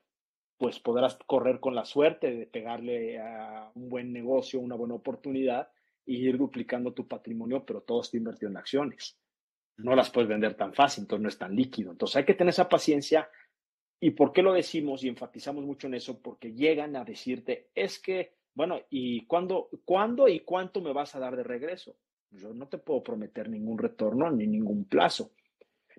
pues 0.59 0.81
podrás 0.81 1.17
correr 1.27 1.61
con 1.61 1.75
la 1.75 1.85
suerte 1.85 2.35
de 2.35 2.47
pegarle 2.47 3.19
a 3.19 3.71
un 3.75 3.89
buen 3.89 4.13
negocio, 4.13 4.61
una 4.61 4.75
buena 4.75 4.95
oportunidad 4.95 5.69
y 6.05 6.29
ir 6.29 6.37
duplicando 6.37 6.93
tu 6.93 7.07
patrimonio, 7.07 7.65
pero 7.65 7.83
todo 7.83 8.03
está 8.03 8.17
invertido 8.17 8.51
en 8.51 8.57
acciones 8.57 9.17
no 9.77 9.95
las 9.95 10.11
puedes 10.11 10.29
vender 10.29 10.55
tan 10.55 10.72
fácil, 10.72 11.03
entonces 11.03 11.22
no 11.22 11.29
es 11.29 11.39
tan 11.39 11.55
líquido. 11.55 11.93
Entonces 11.93 12.16
hay 12.16 12.25
que 12.25 12.35
tener 12.35 12.51
esa 12.51 12.68
paciencia. 12.68 13.29
¿Y 14.01 14.11
por 14.11 14.33
qué 14.33 14.43
lo 14.43 14.53
decimos 14.53 15.03
y 15.03 15.09
enfatizamos 15.09 15.64
mucho 15.64 15.87
en 15.87 15.95
eso? 15.95 16.20
Porque 16.20 16.53
llegan 16.53 16.95
a 16.97 17.05
decirte, 17.05 17.70
es 17.75 17.99
que, 17.99 18.35
bueno, 18.55 18.81
¿y 18.91 19.27
cuándo, 19.27 19.68
cuándo 19.85 20.29
y 20.29 20.41
cuánto 20.41 20.81
me 20.81 20.93
vas 20.93 21.14
a 21.14 21.20
dar 21.20 21.37
de 21.37 21.43
regreso? 21.43 21.97
Yo 22.31 22.53
no 22.53 22.68
te 22.68 22.79
puedo 22.79 23.03
prometer 23.03 23.49
ningún 23.49 23.79
retorno 23.79 24.31
ni 24.31 24.47
ningún 24.47 24.85
plazo, 24.85 25.33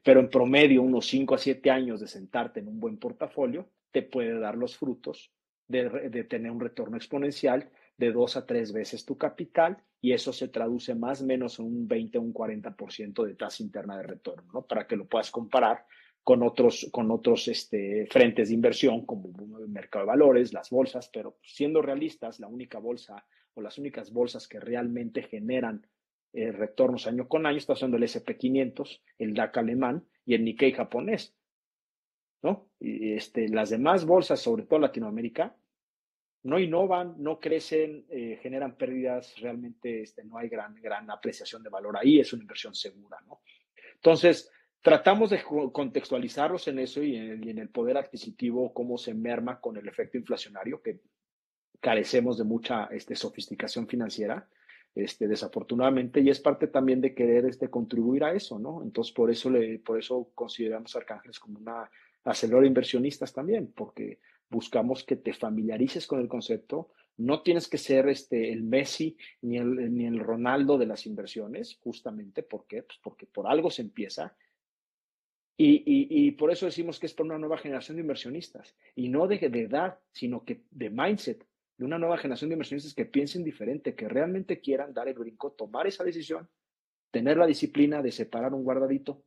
pero 0.03 0.19
en 0.19 0.30
promedio 0.30 0.82
unos 0.82 1.07
5 1.07 1.36
a 1.36 1.38
7 1.38 1.71
años 1.71 1.99
de 2.01 2.07
sentarte 2.07 2.59
en 2.59 2.67
un 2.67 2.80
buen 2.80 2.97
portafolio 2.97 3.69
te 3.91 4.03
puede 4.03 4.38
dar 4.39 4.57
los 4.57 4.76
frutos 4.76 5.32
de, 5.67 5.89
de 6.09 6.23
tener 6.26 6.51
un 6.51 6.59
retorno 6.59 6.97
exponencial 6.97 7.71
de 7.98 8.12
dos 8.12 8.36
a 8.38 8.46
tres 8.46 8.74
veces 8.74 9.06
tu 9.06 9.18
capital 9.18 9.78
y 10.02 10.14
eso 10.14 10.34
se 10.34 10.48
traduce 10.48 10.93
más 10.96 11.22
o 11.22 11.26
menos 11.26 11.60
en 11.60 11.66
un 11.66 11.88
20 11.88 12.18
o 12.18 12.22
un 12.22 12.34
40% 12.34 13.24
de 13.26 13.36
tasa 13.36 13.64
interna 13.64 13.98
de 13.98 14.04
retorno, 14.04 14.52
¿no? 14.54 14.62
Para 14.64 14.86
que 14.86 14.96
lo 14.96 15.06
puedas 15.06 15.32
comparar 15.32 15.86
con 16.24 16.43
otros, 16.43 16.89
con 16.91 17.12
otros 17.12 17.48
este, 17.48 18.08
frentes 18.08 18.50
de 18.50 18.56
inversión 18.56 19.06
como 19.06 19.60
el 19.60 19.70
mercado 19.70 20.06
de 20.06 20.10
valores, 20.10 20.54
las 20.54 20.70
bolsas, 20.70 21.10
pero 21.14 21.38
siendo 21.43 21.82
realistas, 21.82 22.39
la 22.39 22.48
única 22.48 22.80
bolsa 22.80 23.26
o 23.54 23.62
las 23.62 23.78
únicas 23.78 24.12
bolsas 24.12 24.48
que 24.48 24.60
realmente 24.60 25.24
generan 25.24 25.88
eh, 26.34 26.52
retornos 26.52 27.08
año 27.08 27.28
con 27.28 27.46
año 27.46 27.58
está 27.58 27.76
siendo 27.76 27.98
el 27.98 28.04
SP500, 28.04 29.02
el 29.20 29.34
DAC 29.34 29.58
alemán 29.58 30.06
y 30.26 30.34
el 30.34 30.43
Nikkei 30.43 30.74
japonés. 30.74 31.34
¿no? 32.41 32.70
Y 32.80 33.14
este, 33.14 33.48
las 33.50 33.70
demás 33.70 34.06
bolsas, 34.06 34.39
sobre 34.39 34.64
todo 34.64 34.80
Latinoamérica, 34.80 35.56
no 36.46 36.60
innovan, 36.60 37.16
no 37.18 37.39
crecen, 37.39 38.06
eh, 38.08 38.39
generan 38.41 38.76
pérdidas, 38.78 39.36
realmente 39.39 40.04
este, 40.04 40.24
no 40.24 40.38
hay 40.38 40.48
gran, 40.48 40.76
gran 40.76 41.10
apreciación 41.10 41.64
de 41.64 41.70
valor 41.70 41.98
ahí, 41.98 42.20
es 42.20 42.32
una 42.34 42.43
inversión 42.43 42.76
segura. 42.76 43.18
Entonces, 43.96 44.52
tratamos 44.80 45.32
de 45.32 45.41
contextualizarlos 45.72 46.68
en 46.68 46.78
eso 46.78 47.02
y 47.02 47.16
en, 47.16 47.58
el 47.58 47.70
poder 47.70 47.98
adquisitivo, 47.98 48.72
cómo 48.76 49.00
se 49.00 49.16
merma 49.16 49.60
con 49.60 49.76
el 49.78 49.88
efecto 49.88 50.20
inflacionario, 50.20 50.84
que 50.84 51.00
carecemos 51.80 52.38
de 52.38 52.43
mucha 52.43 52.86
este, 52.91 53.16
sofisticación 53.16 53.88
financiera, 53.88 54.48
este, 54.93 55.28
desafortunadamente, 55.28 56.22
y 56.22 56.30
es 56.30 56.39
parte 56.39 56.68
también 56.68 57.02
de 57.02 57.16
querer 57.16 57.46
este, 57.48 57.72
contribuir 57.72 58.24
a 58.24 58.34
eso, 58.34 58.60
¿no? 58.60 58.84
Entonces, 58.84 59.12
por 59.12 59.32
eso, 59.32 59.50
le, 59.50 59.80
por 59.80 59.98
eso 59.98 60.30
consideramos 60.36 60.96
a 60.96 61.00
Arcángeles 61.00 61.39
como 61.39 61.58
una 61.58 61.89
aceleradora 62.24 62.66
de 62.66 62.68
inversionistas 62.68 63.34
también, 63.34 63.74
porque 63.76 64.20
buscamos 64.50 65.04
que 65.04 65.16
te 65.16 65.34
familiarices 65.34 66.08
con 66.08 66.20
el 66.20 66.28
concepto. 66.28 66.91
No 67.18 67.41
tienes 67.41 67.68
que 67.68 67.78
ser 67.78 68.08
este, 68.10 68.52
el 68.52 68.64
Messi 68.64 69.18
ni 69.41 69.58
el, 69.58 69.93
ni 69.96 70.06
el 70.06 70.20
Ronaldo 70.20 70.78
de 70.78 70.86
las 70.86 71.06
inversiones, 71.06 71.78
justamente. 71.82 72.43
¿Por 72.43 72.68
qué? 72.68 72.84
Pues 72.84 73.00
porque 73.02 73.26
por 73.26 73.48
algo 73.48 73.72
se 73.72 73.82
empieza. 73.82 74.36
Y, 75.58 75.84
y, 75.86 76.32
por 76.32 76.52
eso 76.52 76.66
decimos 76.66 77.00
que 77.00 77.06
es 77.06 77.14
por 77.14 77.26
una 77.26 77.38
nueva 77.38 77.58
generación 77.58 77.96
de 77.96 78.02
inversionistas. 78.02 78.76
Y 78.93 79.08
no 79.08 79.26
de, 79.28 79.38
de 79.38 79.62
edad, 79.62 80.00
sino 80.12 80.43
que 80.43 80.64
de 80.70 80.89
mindset, 80.89 81.48
de 81.78 81.86
una 81.86 81.98
nueva 81.98 82.18
generación 82.18 82.50
de 82.50 82.56
inversionistas 82.56 82.93
que 82.93 83.06
piensen 83.06 83.43
diferente, 83.43 83.96
que 83.96 84.10
realmente 84.10 84.60
quieran 84.60 84.93
dar 84.93 85.08
el 85.08 85.14
brinco, 85.14 85.54
tomar 85.54 85.88
esa 85.88 86.04
decisión, 86.04 86.50
tener 87.10 87.38
la 87.38 87.48
disciplina 87.48 88.02
de 88.02 88.12
separar 88.12 88.54
un 88.54 88.66
guardadito, 88.66 89.24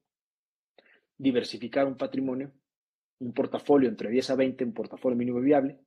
diversificar 1.16 1.86
un 1.86 1.96
patrimonio 1.96 2.52
un 3.20 3.32
portafolio 3.32 3.88
entre 3.88 4.10
10 4.10 4.30
a 4.30 4.34
20, 4.36 4.64
un 4.64 4.72
portafolio 4.72 5.16
mínimo 5.16 5.40
viable, 5.40 5.78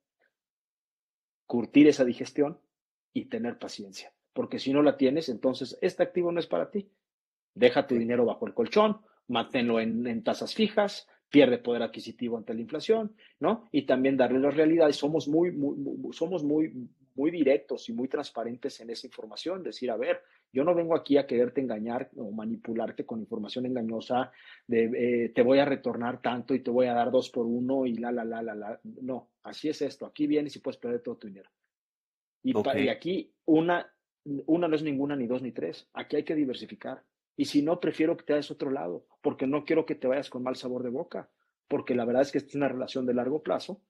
curtir 1.46 1.88
esa 1.88 2.04
digestión 2.04 2.58
y 3.12 3.26
tener 3.26 3.58
paciencia. 3.58 4.12
Porque 4.32 4.58
si 4.58 4.72
no 4.72 4.82
la 4.82 4.96
tienes, 4.96 5.28
entonces 5.28 5.78
este 5.82 6.02
activo 6.02 6.32
no 6.32 6.40
es 6.40 6.46
para 6.46 6.70
ti. 6.70 6.90
Deja 7.54 7.86
tu 7.86 7.94
dinero 7.94 8.24
bajo 8.24 8.46
el 8.46 8.54
colchón, 8.54 9.02
manténlo 9.28 9.80
en, 9.80 10.22
tasas 10.22 10.54
fijas, 10.54 11.06
pierde 11.28 11.58
poder 11.58 11.82
adquisitivo 11.82 12.38
ante 12.38 12.54
la 12.54 12.60
inflación, 12.60 13.14
¿no? 13.40 13.68
Y 13.72 13.82
también 13.82 14.16
darle 14.16 14.38
las 14.38 14.56
realidades. 14.56 14.96
Somos 14.96 15.28
muy, 15.28 15.52
muy, 15.52 16.12
somos 16.12 16.42
muy, 16.42 16.88
muy 17.14 17.30
directos 17.30 17.88
y 17.88 17.92
muy 17.92 18.08
transparentes 18.08 18.80
en 18.80 18.90
esa 18.90 19.06
información. 19.06 19.62
Decir, 19.62 19.90
a 19.90 19.96
ver, 19.96 20.22
yo 20.52 20.64
no 20.64 20.74
vengo 20.74 20.94
aquí 20.94 21.16
a 21.16 21.26
quererte 21.26 21.60
engañar 21.60 22.10
o 22.16 22.30
manipularte 22.30 23.06
con 23.06 23.20
información 23.20 23.66
engañosa 23.66 24.30
de 24.66 25.24
eh, 25.24 25.28
te 25.30 25.42
voy 25.42 25.58
a 25.58 25.64
retornar 25.64 26.20
tanto 26.20 26.54
y 26.54 26.60
te 26.60 26.70
voy 26.70 26.86
a 26.86 26.94
dar 26.94 27.10
dos 27.10 27.30
por 27.30 27.46
uno 27.46 27.86
y 27.86 27.94
la, 27.94 28.12
la, 28.12 28.24
la, 28.24 28.42
la, 28.42 28.54
la. 28.54 28.80
No, 28.84 29.30
así 29.42 29.68
es 29.68 29.80
esto. 29.82 30.04
Aquí 30.04 30.26
vienes 30.26 30.54
y 30.56 30.58
puedes 30.58 30.78
perder 30.78 31.00
todo 31.00 31.16
tu 31.16 31.28
dinero. 31.28 31.50
Y, 32.42 32.52
y 32.78 32.88
aquí 32.88 33.32
una, 33.46 33.90
una 34.24 34.68
no 34.68 34.76
es 34.76 34.82
ninguna, 34.82 35.16
ni 35.16 35.26
dos, 35.26 35.42
ni 35.42 35.52
tres. 35.52 35.88
Aquí 35.94 36.16
hay 36.16 36.24
que 36.24 36.34
diversificar. 36.34 37.02
Y 37.36 37.46
si 37.46 37.62
no, 37.62 37.80
prefiero 37.80 38.16
que 38.16 38.24
te 38.24 38.32
vayas 38.34 38.50
a 38.50 38.54
otro 38.54 38.70
lado, 38.70 39.06
porque 39.22 39.46
no 39.46 39.64
quiero 39.64 39.86
que 39.86 39.94
te 39.94 40.06
vayas 40.06 40.28
con 40.28 40.42
mal 40.42 40.56
sabor 40.56 40.82
de 40.82 40.90
boca, 40.90 41.30
porque 41.66 41.94
la 41.94 42.04
verdad 42.04 42.22
es 42.22 42.32
que 42.32 42.38
esta 42.38 42.50
es 42.50 42.54
una 42.56 42.68
relación 42.68 43.06
de 43.06 43.14
largo 43.14 43.42
plazo 43.42 43.80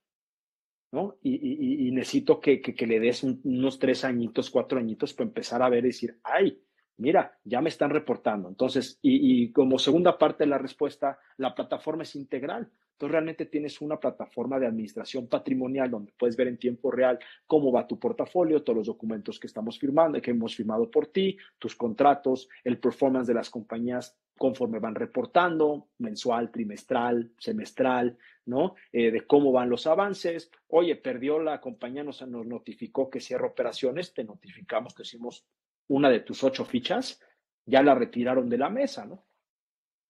¿no? 0.93 1.17
Y, 1.23 1.91
necesito 1.93 2.39
que, 2.39 2.61
que, 2.61 2.87
le 2.87 3.01
des 3.01 3.25
unos 3.25 3.79
tres 3.79 4.05
añitos, 4.05 4.51
cuatro 4.51 4.79
añitos 4.79 5.15
para 5.15 5.29
empezar 5.29 5.63
a 5.63 5.69
ver 5.69 5.85
y 5.85 5.89
decir, 5.89 6.19
ay, 6.23 6.63
mira, 6.99 7.39
ya 7.45 7.61
me 7.61 7.71
están 7.71 7.91
reportando. 7.91 8.49
Entonces, 8.49 8.99
y, 9.03 9.51
como 9.53 9.79
segunda 9.79 10.19
parte 10.19 10.45
de 10.45 10.51
la 10.51 10.59
respuesta, 10.59 11.19
la 11.39 11.55
plataforma 11.55 12.03
es 12.03 12.15
integral. 12.15 12.71
Entonces, 12.93 13.13
realmente 13.13 13.47
tienes 13.47 13.81
una 13.81 13.99
plataforma 13.99 14.61
de 14.61 14.67
administración 14.67 15.27
patrimonial 15.27 15.91
donde 15.91 16.13
puedes 16.17 16.37
ver 16.37 16.49
en 16.49 16.59
tiempo 16.59 16.91
real 16.91 17.19
cómo 17.47 17.73
va 17.73 17.89
tu 17.89 17.99
portafolio, 17.99 18.63
todos 18.63 18.77
los 18.77 18.87
documentos 18.87 19.41
que 19.41 19.47
estamos 19.47 19.79
firmando, 19.79 20.21
que 20.21 20.31
hemos 20.31 20.55
firmado 20.55 20.91
por 20.91 21.07
ti, 21.07 21.39
tus 21.59 21.75
contratos, 21.75 22.49
el 22.63 22.79
performance 22.79 23.27
de 23.27 23.35
las 23.35 23.51
compañías 23.51 24.17
conforme 24.43 24.81
van 24.81 24.97
reportando, 24.97 25.91
mensual, 25.99 26.51
trimestral, 26.51 27.31
semestral, 27.39 28.19
¿no? 28.47 28.75
Eh, 28.91 29.13
de 29.13 29.25
cómo 29.25 29.53
van 29.53 29.71
los 29.71 29.87
avances. 29.87 30.51
Oye, 30.67 30.97
perdió 30.97 31.39
la 31.39 31.61
compañía, 31.61 32.03
nos, 32.03 32.27
nos 32.27 32.45
notificó 32.45 33.09
que 33.09 33.21
cierra 33.21 33.47
operaciones, 33.47 34.13
te 34.13 34.25
notificamos 34.25 34.95
que 34.95 35.03
hicimos 35.03 35.47
una 35.87 36.11
de 36.11 36.19
tus 36.19 36.43
ocho 36.43 36.65
fichas, 36.65 37.21
ya 37.65 37.85
la 37.85 37.95
retiraron 37.95 38.49
de 38.49 38.59
la 38.59 38.69
mesa, 38.69 39.07
¿no? 39.07 39.25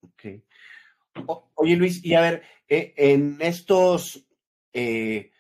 Ok. 0.01 0.43
oye, 1.57 1.77
Luis, 1.77 2.03
y 2.03 2.15
a 2.15 2.23
ver, 2.23 2.43
eh, 2.67 2.95
en 2.97 3.37
estos, 3.39 4.27
eh, 4.73 5.31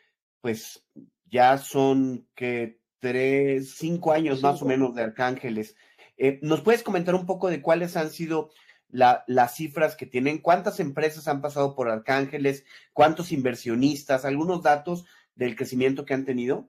pues 0.42 0.86
ya 1.30 1.56
son 1.56 2.28
que 2.34 2.82
tres, 2.98 3.74
cinco 3.74 4.12
años 4.12 4.42
más 4.42 4.60
o 4.60 4.66
menos 4.66 4.94
de 4.94 5.02
Arcángeles. 5.02 5.76
Eh, 6.18 6.40
¿Nos 6.42 6.60
puedes 6.60 6.82
comentar 6.82 7.14
un 7.14 7.24
poco 7.24 7.48
de 7.48 7.62
cuáles 7.62 7.96
han 7.96 8.10
sido 8.10 8.50
las 8.92 9.56
cifras 9.56 9.96
que 9.96 10.06
tienen? 10.06 10.38
¿Cuántas 10.38 10.78
empresas 10.78 11.26
han 11.26 11.40
pasado 11.40 11.74
por 11.74 11.88
Arcángeles? 11.88 12.64
¿Cuántos 12.92 13.32
inversionistas? 13.32 14.24
¿Algunos 14.24 14.62
datos 14.62 15.04
del 15.34 15.56
crecimiento 15.56 16.04
que 16.04 16.14
han 16.14 16.24
tenido? 16.24 16.68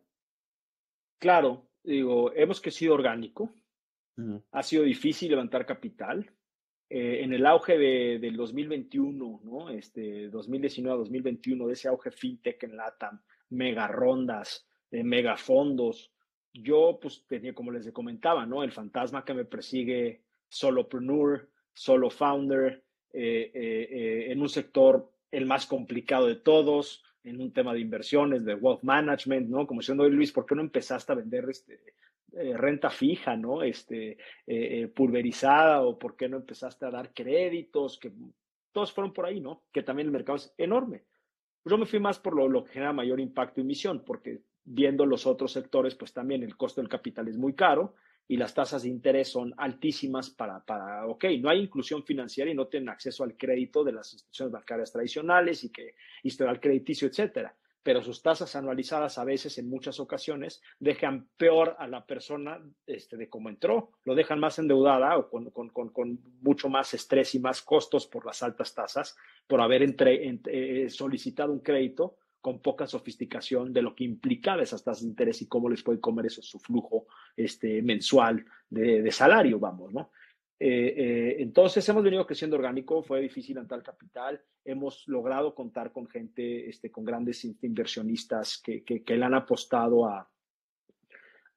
Claro, 1.20 1.68
digo, 1.84 2.34
hemos 2.34 2.60
crecido 2.62 2.96
orgánico. 2.96 3.54
Ha 4.52 4.64
sido 4.64 4.84
difícil 4.84 5.32
levantar 5.32 5.66
capital. 5.66 6.32
Eh, 6.90 7.24
en 7.24 7.34
el 7.34 7.46
auge 7.46 7.78
de, 7.78 8.20
del 8.20 8.36
2021, 8.38 9.42
¿no? 9.44 9.70
Este, 9.70 10.30
2019 10.30 10.94
a 10.94 11.00
2021, 11.00 11.66
de 11.68 11.74
ese 11.74 11.88
auge 11.88 12.12
fintech 12.12 12.62
en 12.64 12.78
LATAM, 12.78 13.20
mega 13.50 13.88
rondas, 13.88 14.68
eh, 14.92 15.04
mega 15.04 15.36
fondos, 15.36 16.14
yo 16.54 17.00
pues 17.02 17.26
tenía, 17.28 17.56
como 17.56 17.72
les 17.72 17.92
comentaba, 17.92 18.46
¿no? 18.46 18.64
El 18.64 18.72
fantasma 18.72 19.26
que 19.26 19.34
me 19.34 19.46
persigue, 19.46 20.22
solopreneur, 20.50 21.50
solo 21.74 22.10
founder, 22.10 22.84
eh, 23.12 24.28
en 24.30 24.42
un 24.42 24.50
sector 24.50 25.12
el 25.32 25.46
más 25.46 25.66
complicado 25.66 26.28
de 26.28 26.36
todos, 26.36 27.04
en 27.24 27.42
un 27.42 27.52
tema 27.52 27.74
de 27.74 27.80
inversiones, 27.80 28.44
de 28.46 28.56
wealth 28.56 28.84
management, 28.84 29.50
¿no? 29.50 29.66
Como 29.66 29.80
diciendo, 29.80 30.08
Luis, 30.10 30.32
¿por 30.32 30.46
qué 30.46 30.56
no 30.56 30.62
empezaste 30.62 31.12
a 31.12 31.16
vender 31.16 31.50
este, 31.50 31.80
eh, 32.34 32.58
renta 32.58 32.90
fija, 32.90 33.36
¿no? 33.36 33.64
Este, 33.64 34.12
eh, 34.12 34.18
eh, 34.48 34.88
pulverizada 34.88 35.82
o 35.82 35.98
por 35.98 36.16
qué 36.16 36.28
no 36.28 36.38
empezaste 36.38 36.86
a 36.86 36.92
dar 36.92 37.14
créditos, 37.14 37.98
que 37.98 38.12
todos 38.72 38.92
fueron 38.92 39.14
por 39.14 39.26
ahí, 39.26 39.40
¿no? 39.40 39.64
Que 39.72 39.84
también 39.84 40.08
el 40.08 40.12
mercado 40.12 40.38
es 40.38 40.54
enorme. 40.58 41.04
Yo 41.66 41.78
me 41.78 41.86
fui 41.86 42.00
más 42.00 42.20
por 42.20 42.36
lo, 42.36 42.50
lo 42.50 42.64
que 42.64 42.74
genera 42.74 42.92
mayor 42.92 43.20
impacto 43.20 43.62
y 43.62 43.64
misión, 43.64 44.04
porque 44.04 44.42
viendo 44.66 45.06
los 45.06 45.26
otros 45.26 45.52
sectores, 45.52 45.96
pues 45.96 46.12
también 46.12 46.44
el 46.44 46.58
costo 46.58 46.82
del 46.82 46.90
capital 46.90 47.28
es 47.28 47.38
muy 47.38 47.54
caro 47.54 47.96
y 48.28 48.38
las 48.38 48.54
tasas 48.54 48.84
de 48.84 48.90
interés 48.90 49.30
son 49.30 49.54
altísimas 49.58 50.30
para, 50.30 50.64
para, 50.64 51.06
ok, 51.08 51.26
no 51.40 51.50
hay 51.50 51.60
inclusión 51.60 52.04
financiera 52.04 52.50
y 52.50 52.56
no 52.56 52.68
tienen 52.68 52.90
acceso 52.90 53.24
al 53.24 53.36
crédito 53.36 53.84
de 53.84 53.92
las 53.92 54.14
instituciones 54.14 54.52
bancarias 54.52 54.92
tradicionales 54.92 55.64
y 55.64 55.72
que 55.72 55.96
historial 56.24 56.60
crediticio, 56.60 57.08
etcétera. 57.08 57.56
Pero 57.84 58.02
sus 58.02 58.22
tasas 58.22 58.56
anualizadas 58.56 59.18
a 59.18 59.26
veces, 59.26 59.58
en 59.58 59.70
muchas 59.70 60.00
ocasiones, 60.00 60.62
dejan 60.80 61.28
peor 61.36 61.76
a 61.78 61.86
la 61.86 62.06
persona 62.06 62.62
este, 62.88 63.18
de 63.18 63.28
cómo 63.28 63.50
entró, 63.50 63.92
lo 64.06 64.16
dejan 64.16 64.40
más 64.40 64.58
endeudada 64.58 65.18
o 65.18 65.30
con, 65.30 65.50
con, 65.50 65.70
con, 65.70 66.20
mucho 66.42 66.70
más 66.70 66.94
estrés 66.94 67.36
y 67.36 67.40
más 67.40 67.62
costos 67.62 68.08
por 68.08 68.26
las 68.26 68.42
altas 68.42 68.74
tasas, 68.74 69.18
por 69.48 69.60
haber 69.60 69.84
entre, 69.84 70.40
eh, 70.46 70.90
solicitado 70.90 71.52
un 71.52 71.60
crédito 71.60 72.16
con 72.44 72.60
poca 72.60 72.86
sofisticación 72.86 73.72
de 73.72 73.82
lo 73.82 73.96
que 73.96 74.04
implicaba 74.04 74.62
esas 74.62 74.84
tasas 74.84 75.04
de 75.04 75.08
interés 75.08 75.42
y 75.42 75.48
cómo 75.48 75.70
les 75.70 75.82
puede 75.82 76.02
comer 76.02 76.26
eso 76.26 76.42
su 76.42 76.60
flujo 76.60 77.08
este, 77.38 77.82
mensual 77.82 78.46
de, 78.70 79.10
salario, 79.14 79.60
vamos, 79.60 79.94
¿no? 79.94 80.12
Eh, 80.60 80.94
eh, 80.98 81.36
entonces 81.40 81.88
hemos 81.88 82.04
venido 82.04 82.28
creciendo 82.28 82.58
orgánico, 82.58 83.02
fue 83.02 83.22
difícil 83.22 83.58
entrar 83.60 83.82
capital, 83.82 84.42
hemos 84.66 85.08
logrado 85.08 85.56
contar 85.56 85.94
con 85.94 86.06
gente, 86.06 86.68
este, 86.68 86.92
con 86.92 87.06
grandes 87.06 87.46
inversionistas 87.46 88.62
que, 88.62 88.84
que, 88.84 89.16
le 89.16 89.24
han 89.24 89.36
apostado 89.36 90.06
a, 90.06 90.30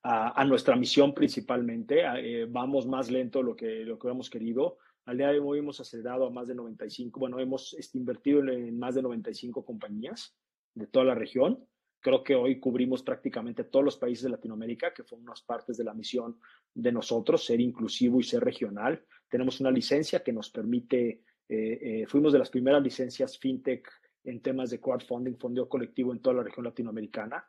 a, 0.04 0.44
nuestra 0.44 0.76
misión 0.76 1.12
principalmente. 1.12 2.04
Eh, 2.18 2.46
vamos 2.48 2.86
más 2.86 3.10
lento 3.10 3.42
lo 3.42 3.56
que, 3.56 3.84
lo 3.84 3.98
que 3.98 4.06
hemos 4.06 4.30
querido. 4.30 4.78
Al 5.06 5.18
día 5.18 5.32
de 5.32 5.40
hoy 5.40 5.58
hemos 5.58 5.80
acelerado 5.80 6.26
a 6.26 6.30
más 6.30 6.46
de 6.46 6.54
95, 6.54 7.18
bueno, 7.18 7.40
hemos 7.40 7.74
este, 7.74 7.98
invertido 7.98 8.38
en 8.48 8.78
más 8.78 8.94
de 8.94 9.02
95 9.02 9.64
compañías 9.64 10.36
de 10.76 10.86
toda 10.86 11.06
la 11.06 11.14
región. 11.14 11.66
Creo 12.00 12.22
que 12.22 12.36
hoy 12.36 12.60
cubrimos 12.60 13.02
prácticamente 13.02 13.64
todos 13.64 13.84
los 13.84 13.96
países 13.96 14.24
de 14.24 14.30
Latinoamérica, 14.30 14.94
que 14.94 15.02
fue 15.02 15.18
unas 15.18 15.42
partes 15.42 15.76
de 15.76 15.82
la 15.82 15.94
misión 15.94 16.38
de 16.72 16.92
nosotros, 16.92 17.44
ser 17.44 17.60
inclusivo 17.60 18.20
y 18.20 18.22
ser 18.22 18.44
regional. 18.44 19.02
Tenemos 19.28 19.60
una 19.60 19.72
licencia 19.72 20.22
que 20.22 20.32
nos 20.32 20.50
permite, 20.50 21.22
eh, 21.48 21.78
eh, 21.82 22.04
fuimos 22.06 22.32
de 22.32 22.38
las 22.38 22.50
primeras 22.50 22.82
licencias 22.82 23.38
fintech 23.38 23.88
en 24.22 24.40
temas 24.40 24.70
de 24.70 24.80
crowdfunding, 24.80 25.36
fondeo 25.36 25.68
colectivo 25.68 26.12
en 26.12 26.20
toda 26.20 26.36
la 26.36 26.42
región 26.44 26.64
latinoamericana. 26.64 27.44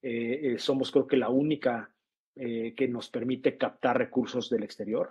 Eh, 0.00 0.56
somos 0.58 0.90
creo 0.90 1.06
que 1.06 1.16
la 1.16 1.28
única 1.28 1.94
que 2.32 2.88
nos 2.88 3.10
permite 3.10 3.58
captar 3.58 3.98
recursos 3.98 4.48
del 4.48 4.62
exterior 4.62 5.10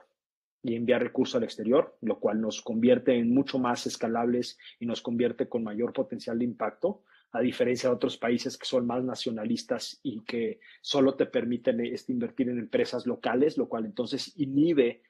y 0.63 0.73
enviar 0.73 1.03
recursos 1.03 1.35
al 1.35 1.43
exterior, 1.43 1.95
lo 2.01 2.19
cual 2.19 2.41
nos 2.41 2.63
convierte 2.63 3.13
en 3.13 3.31
mucho 3.31 3.59
más 3.59 3.85
escalables 3.85 4.57
y 4.79 4.87
nos 4.87 5.01
convierte 5.01 5.47
con 5.47 5.63
mayor 5.63 5.93
potencial 5.93 6.39
de 6.39 6.45
impacto 6.45 7.03
a 7.31 7.41
diferencia 7.41 7.89
de 7.89 7.95
otros 7.95 8.17
países 8.17 8.57
que 8.57 8.65
son 8.65 8.87
más 8.87 9.03
nacionalistas 9.03 9.99
y 10.01 10.21
que 10.21 10.59
solo 10.81 11.15
te 11.15 11.27
permiten 11.27 11.79
este, 11.81 12.11
invertir 12.11 12.49
en 12.49 12.59
empresas 12.59 13.05
locales, 13.05 13.57
lo 13.57 13.69
cual 13.69 13.85
entonces 13.85 14.33
inhibe 14.37 15.03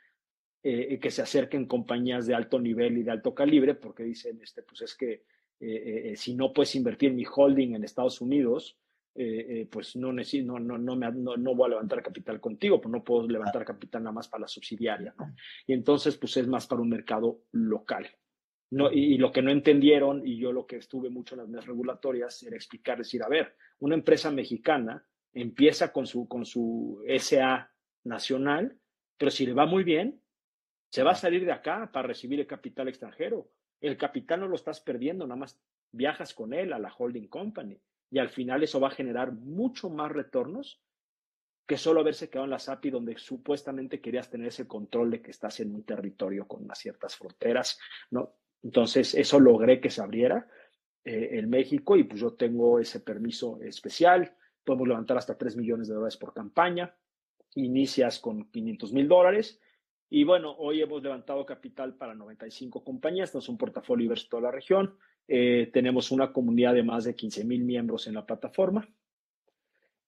eh, 0.61 0.99
que 0.99 1.11
se 1.11 1.21
acerquen 1.21 1.65
compañías 1.65 2.27
de 2.27 2.35
alto 2.35 2.59
nivel 2.59 2.97
y 2.97 3.03
de 3.03 3.11
alto 3.11 3.33
calibre, 3.33 3.75
porque 3.75 4.03
dicen, 4.03 4.41
este, 4.43 4.61
pues 4.63 4.81
es 4.81 4.95
que 4.95 5.23
eh, 5.61 6.11
eh, 6.11 6.15
si 6.17 6.35
no 6.35 6.51
puedes 6.51 6.75
invertir 6.75 7.13
mi 7.13 7.23
holding 7.25 7.75
en 7.75 7.83
Estados 7.83 8.19
Unidos, 8.21 8.77
pues 9.69 9.97
no, 9.97 10.13
necesito, 10.13 10.57
no, 10.59 10.77
no, 10.77 10.95
no, 10.95 11.35
no, 11.35 11.55
voy 11.55 11.65
a 11.65 11.69
levantar 11.69 12.01
capital 12.01 12.39
contigo, 12.39 12.79
pues 12.79 12.89
no 12.89 13.03
puedo 13.03 13.27
levantar 13.27 13.65
capital 13.65 14.03
nada 14.03 14.13
más 14.13 14.29
para 14.29 14.43
la 14.43 14.47
subsidiaria, 14.47 15.13
¿no? 15.17 15.35
Y 15.67 15.73
entonces, 15.73 16.15
pues 16.15 16.37
es 16.37 16.47
más 16.47 16.67
para 16.67 16.81
un 16.81 16.87
mercado 16.87 17.41
local. 17.51 18.07
No, 18.71 18.91
y, 18.91 19.17
lo 19.17 19.31
que 19.31 19.41
no 19.41 19.49
entendieron, 19.49 20.25
y 20.25 20.37
yo 20.37 20.51
lo 20.51 20.67
que 20.67 20.77
estuve 20.77 21.09
mucho 21.09 21.33
en 21.33 21.41
las 21.41 21.49
mesas 21.49 21.67
regulatorias, 21.67 22.43
era 22.43 22.55
explicar, 22.55 22.99
decir, 22.99 23.23
a 23.23 23.27
ver, 23.27 23.55
una 23.79 23.95
empresa 23.95 24.29
mexicana 24.29 25.03
empieza 25.33 25.91
con 25.91 26.05
su, 26.05 26.27
con 26.27 26.45
su 26.45 27.03
SA 27.17 27.71
nacional, 28.03 28.77
pero 29.17 29.31
si 29.31 29.45
le 29.45 29.53
va 29.53 29.65
muy 29.65 29.83
bien, 29.83 30.21
se 30.91 31.03
va 31.03 31.11
a 31.11 31.15
salir 31.15 31.45
de 31.45 31.51
acá 31.51 31.89
para 31.91 32.07
recibir 32.07 32.39
el 32.39 32.47
capital 32.47 32.87
extranjero. 32.87 33.51
El 33.81 33.97
capital 33.97 34.41
no 34.41 34.47
lo 34.47 34.55
estás 34.55 34.81
perdiendo, 34.81 35.25
nada 35.25 35.39
más 35.39 35.59
viajas 35.91 36.33
con 36.33 36.53
él 36.53 36.73
a 36.73 36.79
la 36.79 36.93
holding 36.95 37.27
company. 37.27 37.79
Y 38.11 38.19
al 38.19 38.29
final 38.29 38.63
eso 38.63 38.79
va 38.79 38.87
a 38.89 38.91
generar 38.91 39.31
mucho 39.31 39.89
más 39.89 40.11
retornos 40.11 40.81
que 41.67 41.77
solo 41.77 41.99
haberse 41.99 42.29
quedado 42.29 42.45
en 42.45 42.49
la 42.49 42.57
SAPI 42.57 42.89
donde 42.89 43.15
supuestamente 43.19 44.01
querías 44.01 44.27
tener 44.27 44.47
ese 44.47 44.67
control 44.67 45.11
de 45.11 45.21
que 45.21 45.29
estás 45.29 45.59
en 45.59 45.75
un 45.75 45.83
territorio 45.83 46.47
con 46.47 46.63
unas 46.63 46.79
ciertas 46.79 47.15
fronteras, 47.15 47.79
¿no? 48.09 48.38
Entonces, 48.63 49.15
eso 49.15 49.39
logré 49.39 49.79
que 49.79 49.89
se 49.89 50.01
abriera 50.01 50.47
eh, 51.05 51.39
en 51.39 51.49
México 51.49 51.95
y 51.97 52.03
pues 52.03 52.21
yo 52.21 52.33
tengo 52.33 52.79
ese 52.79 52.99
permiso 52.99 53.59
especial. 53.61 54.35
Podemos 54.63 54.87
levantar 54.87 55.17
hasta 55.17 55.37
3 55.37 55.55
millones 55.57 55.87
de 55.87 55.93
dólares 55.93 56.17
por 56.17 56.33
campaña. 56.33 56.95
Inicias 57.55 58.19
con 58.19 58.49
500 58.51 58.93
mil 58.93 59.07
dólares. 59.07 59.59
Y 60.09 60.23
bueno, 60.23 60.55
hoy 60.57 60.81
hemos 60.81 61.01
levantado 61.03 61.45
capital 61.45 61.95
para 61.95 62.15
95 62.15 62.83
compañías. 62.83 63.31
Tenemos 63.31 63.49
un 63.49 63.57
portafolio 63.57 64.03
diverso 64.03 64.27
toda 64.29 64.43
la 64.43 64.51
región. 64.51 64.97
Eh, 65.27 65.69
tenemos 65.71 66.11
una 66.11 66.33
comunidad 66.33 66.73
de 66.73 66.83
más 66.83 67.03
de 67.03 67.15
15 67.15 67.45
mil 67.45 67.63
miembros 67.63 68.07
en 68.07 68.15
la 68.15 68.25
plataforma. 68.25 68.87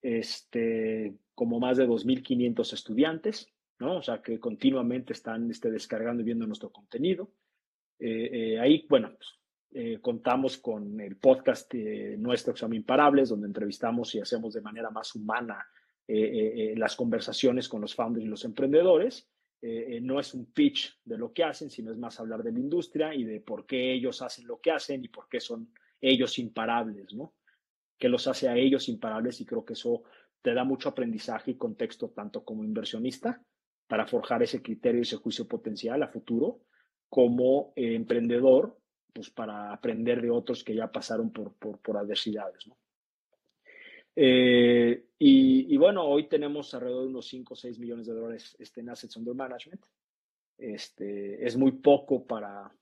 Este, 0.02 1.16
como 1.36 1.60
más 1.60 1.78
de 1.78 1.88
2.500 1.88 2.74
estudiantes, 2.74 3.48
¿no? 3.80 3.98
O 3.98 4.02
sea, 4.02 4.22
que 4.22 4.40
continuamente 4.40 5.14
están 5.14 5.50
este, 5.52 5.70
descargando 5.70 6.22
y 6.22 6.26
viendo 6.26 6.48
nuestro 6.48 6.72
contenido. 6.72 7.32
Eh, 8.04 8.54
eh, 8.54 8.60
ahí, 8.60 8.88
bueno, 8.90 9.12
eh, 9.72 10.00
contamos 10.02 10.58
con 10.58 11.00
el 11.00 11.18
podcast 11.18 11.72
nuestro 12.18 12.54
que 12.54 12.60
se 12.60 12.76
Imparables, 12.76 13.30
donde 13.30 13.46
entrevistamos 13.46 14.16
y 14.16 14.20
hacemos 14.20 14.56
de 14.56 14.62
manera 14.62 14.90
más 14.90 15.16
humana 15.16 15.66
las 16.08 16.98
conversaciones 16.98 17.70
con 17.70 17.80
los 17.80 17.96
founders 17.96 18.26
y 18.26 18.28
los 18.28 18.44
emprendedores. 18.44 19.30
no 20.02 20.20
es 20.20 20.34
un 20.34 20.52
pitch 20.52 21.00
de 21.06 21.18
lo 21.18 21.32
que 21.32 21.46
hacen, 21.46 21.70
sino 21.70 21.90
es 21.90 21.98
más 21.98 22.20
hablar 22.20 22.44
de 22.44 22.52
la 22.52 22.60
industria 22.60 23.16
y 23.16 23.24
de 23.24 23.40
por 23.40 23.66
qué 23.66 23.94
ellos 23.94 24.22
hacen 24.22 24.46
lo 24.46 24.60
que 24.60 24.72
hacen 24.72 25.06
y 25.06 25.08
por 25.08 25.30
qué 25.30 25.40
son 25.40 25.72
ellos 26.02 26.38
imparables, 26.38 27.14
¿no? 27.14 27.36
¿Qué 27.98 28.10
los 28.10 28.28
hace 28.28 28.50
a 28.50 28.58
ellos 28.58 28.90
imparables? 28.90 29.40
Y 29.40 29.46
creo 29.46 29.64
que 29.64 29.74
eso 29.74 30.04
te 30.42 30.54
da 30.54 30.66
mucho 30.66 30.90
aprendizaje 30.90 31.52
y 31.52 31.56
contexto 31.58 32.10
tanto 32.10 32.44
como 32.44 32.66
inversionista 32.66 33.42
para 33.88 34.06
forjar 34.06 34.44
ese 34.44 34.62
criterio 34.62 35.00
y 35.00 35.04
ese 35.04 35.16
juicio 35.16 35.48
potencial 35.48 36.04
a 36.04 36.10
futuro 36.10 36.66
como 37.12 37.74
eh, 37.76 37.94
emprendedor, 37.94 38.80
pues 39.12 39.30
para 39.30 39.74
aprender 39.74 40.22
de 40.22 40.32
otros 40.32 40.64
que 40.64 40.74
ya 40.74 40.90
pasaron 40.90 41.30
por, 41.30 41.52
por, 41.56 41.98
adversidades. 41.98 42.66
¿no? 42.68 42.78
Eh, 44.16 45.08
y, 45.20 45.76
bueno, 45.76 46.06
hoy 46.06 46.30
tenemos 46.30 46.74
alrededor 46.74 47.04
de 47.04 47.10
unos 47.10 47.28
5 47.28 47.54
o 47.54 47.58
6 47.58 47.80
millones 47.80 48.08
de 48.08 48.14
dólares 48.14 48.56
este, 48.60 48.80
en 48.80 48.92
Assets 48.92 49.18
Under 49.18 49.36
Management. 49.36 49.86
Este, 50.58 51.46
es 51.46 51.58
muy 51.58 51.74
poco 51.74 52.26
para, 52.26 52.74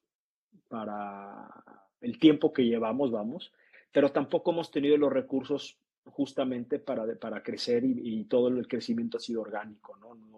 para 0.67 1.49
el 1.99 2.19
tiempo 2.19 2.53
que 2.53 2.65
llevamos, 2.65 3.09
vamos, 3.09 3.51
pero 3.91 4.11
tampoco 4.11 4.51
hemos 4.51 4.69
tenido 4.69 4.95
los 4.95 5.11
recursos 5.11 5.80
justamente 6.12 6.80
para, 6.80 7.05
para 7.16 7.41
crecer 7.43 7.84
y, 7.86 8.20
y 8.20 8.24
todo 8.26 8.47
el 8.49 8.68
crecimiento 8.68 9.18
ha 9.18 9.22
sido 9.22 9.41
orgánico, 9.41 9.97
¿no? 9.97 10.16
no 10.16 10.30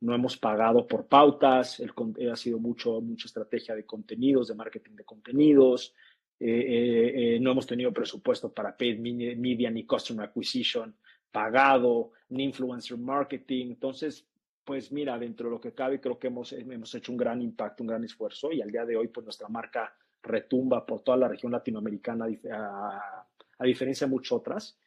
no 0.00 0.14
hemos 0.14 0.36
pagado 0.36 0.86
por 0.86 1.06
pautas, 1.06 1.80
el, 1.80 1.92
ha 2.30 2.36
sido 2.36 2.58
mucho, 2.58 3.00
mucha 3.00 3.26
estrategia 3.26 3.74
de 3.74 3.84
contenidos, 3.84 4.48
de 4.48 4.54
marketing 4.54 4.94
de 4.94 5.04
contenidos, 5.04 5.94
eh, 6.38 6.46
eh, 6.48 7.34
eh, 7.36 7.40
no 7.40 7.50
hemos 7.50 7.66
tenido 7.66 7.92
presupuesto 7.92 8.52
para 8.52 8.76
paid 8.76 9.00
media 9.00 9.70
ni 9.70 9.84
customer 9.84 10.26
acquisition 10.26 10.94
pagado, 11.32 12.12
ni 12.28 12.44
influencer 12.44 12.96
marketing. 12.96 13.70
Entonces, 13.70 14.26
pues 14.64 14.92
mira, 14.92 15.18
dentro 15.18 15.48
de 15.48 15.54
lo 15.54 15.60
que 15.60 15.72
cabe, 15.72 16.00
creo 16.00 16.18
que 16.18 16.28
hemos, 16.28 16.52
hemos 16.52 16.94
hecho 16.94 17.12
un 17.12 17.18
gran 17.18 17.42
impacto, 17.42 17.82
un 17.82 17.88
gran 17.88 18.04
esfuerzo 18.04 18.52
y 18.52 18.62
al 18.62 18.70
día 18.70 18.84
de 18.84 18.96
hoy, 18.96 19.08
pues 19.08 19.24
nuestra 19.24 19.48
marca 19.48 19.92
retumba 20.22 20.86
por 20.86 21.02
toda 21.02 21.16
la 21.16 21.28
región 21.28 21.52
latinoamericana, 21.52 22.26
a, 22.52 23.26
a 23.58 23.64
diferencia 23.64 24.06
de 24.06 24.12
muchas 24.12 24.32
otras. 24.32 24.78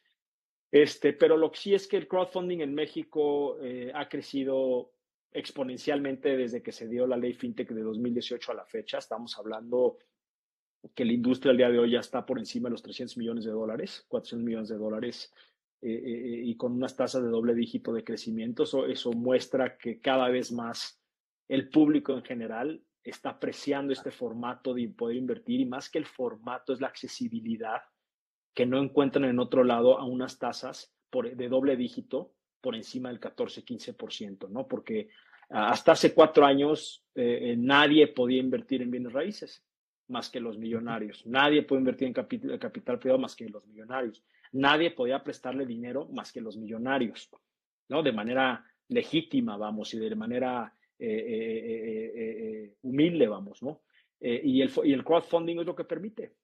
Este, 0.72 1.12
pero 1.12 1.36
lo 1.36 1.52
que 1.52 1.58
sí 1.58 1.74
es 1.74 1.86
que 1.86 1.98
el 1.98 2.08
crowdfunding 2.08 2.60
en 2.60 2.74
México 2.74 3.58
eh, 3.60 3.92
ha 3.94 4.08
crecido 4.08 4.90
exponencialmente 5.30 6.34
desde 6.34 6.62
que 6.62 6.72
se 6.72 6.88
dio 6.88 7.06
la 7.06 7.18
ley 7.18 7.34
FinTech 7.34 7.68
de 7.68 7.82
2018 7.82 8.52
a 8.52 8.54
la 8.54 8.64
fecha. 8.64 8.96
Estamos 8.96 9.38
hablando 9.38 9.98
que 10.94 11.04
la 11.04 11.12
industria 11.12 11.50
al 11.50 11.58
día 11.58 11.70
de 11.70 11.78
hoy 11.78 11.90
ya 11.92 12.00
está 12.00 12.24
por 12.24 12.38
encima 12.38 12.68
de 12.68 12.72
los 12.72 12.82
300 12.82 13.18
millones 13.18 13.44
de 13.44 13.50
dólares, 13.50 14.06
400 14.08 14.44
millones 14.46 14.68
de 14.70 14.78
dólares 14.78 15.30
eh, 15.82 15.92
eh, 15.92 16.40
y 16.42 16.56
con 16.56 16.72
unas 16.72 16.96
tasas 16.96 17.22
de 17.22 17.28
doble 17.28 17.54
dígito 17.54 17.92
de 17.92 18.02
crecimiento. 18.02 18.62
Eso, 18.62 18.86
eso 18.86 19.12
muestra 19.12 19.76
que 19.76 20.00
cada 20.00 20.30
vez 20.30 20.52
más 20.52 20.98
el 21.48 21.68
público 21.68 22.14
en 22.14 22.24
general 22.24 22.82
está 23.04 23.30
apreciando 23.30 23.92
este 23.92 24.10
formato 24.10 24.72
de 24.72 24.88
poder 24.88 25.16
invertir 25.16 25.60
y 25.60 25.66
más 25.66 25.90
que 25.90 25.98
el 25.98 26.06
formato 26.06 26.72
es 26.72 26.80
la 26.80 26.88
accesibilidad 26.88 27.82
que 28.54 28.66
no 28.66 28.78
encuentran 28.78 29.24
en 29.24 29.38
otro 29.38 29.64
lado 29.64 29.98
a 29.98 30.04
unas 30.04 30.38
tasas 30.38 30.92
por, 31.10 31.34
de 31.34 31.48
doble 31.48 31.76
dígito 31.76 32.32
por 32.60 32.74
encima 32.74 33.08
del 33.08 33.20
14-15%, 33.20 34.48
¿no? 34.48 34.66
Porque 34.68 35.08
hasta 35.48 35.92
hace 35.92 36.14
cuatro 36.14 36.46
años 36.46 37.04
eh, 37.14 37.56
nadie 37.58 38.08
podía 38.08 38.40
invertir 38.40 38.82
en 38.82 38.90
bienes 38.90 39.12
raíces 39.12 39.64
más 40.08 40.30
que 40.30 40.40
los 40.40 40.58
millonarios. 40.58 41.26
Nadie 41.26 41.62
puede 41.62 41.80
invertir 41.80 42.08
en 42.08 42.14
capital, 42.14 42.58
capital 42.58 42.98
privado 42.98 43.20
más 43.20 43.34
que 43.34 43.48
los 43.48 43.66
millonarios 43.66 44.22
nadie 44.52 44.90
podía 44.90 45.22
prestarle 45.22 45.66
dinero 45.66 46.06
más 46.12 46.32
que 46.32 46.40
los 46.40 46.56
millonarios, 46.56 47.30
¿no? 47.88 48.02
De 48.02 48.12
manera 48.12 48.64
legítima, 48.88 49.56
vamos, 49.56 49.92
y 49.94 49.98
de 49.98 50.14
manera 50.14 50.72
eh, 50.98 51.08
eh, 51.08 52.12
eh, 52.14 52.74
humilde, 52.82 53.26
vamos, 53.26 53.62
¿no? 53.62 53.82
y, 54.24 54.62
el, 54.62 54.70
y 54.84 54.92
el 54.92 55.02
crowdfunding 55.02 55.58
es 55.58 55.66
lo 55.66 55.74
que 55.74 55.82
permite. 55.82 56.34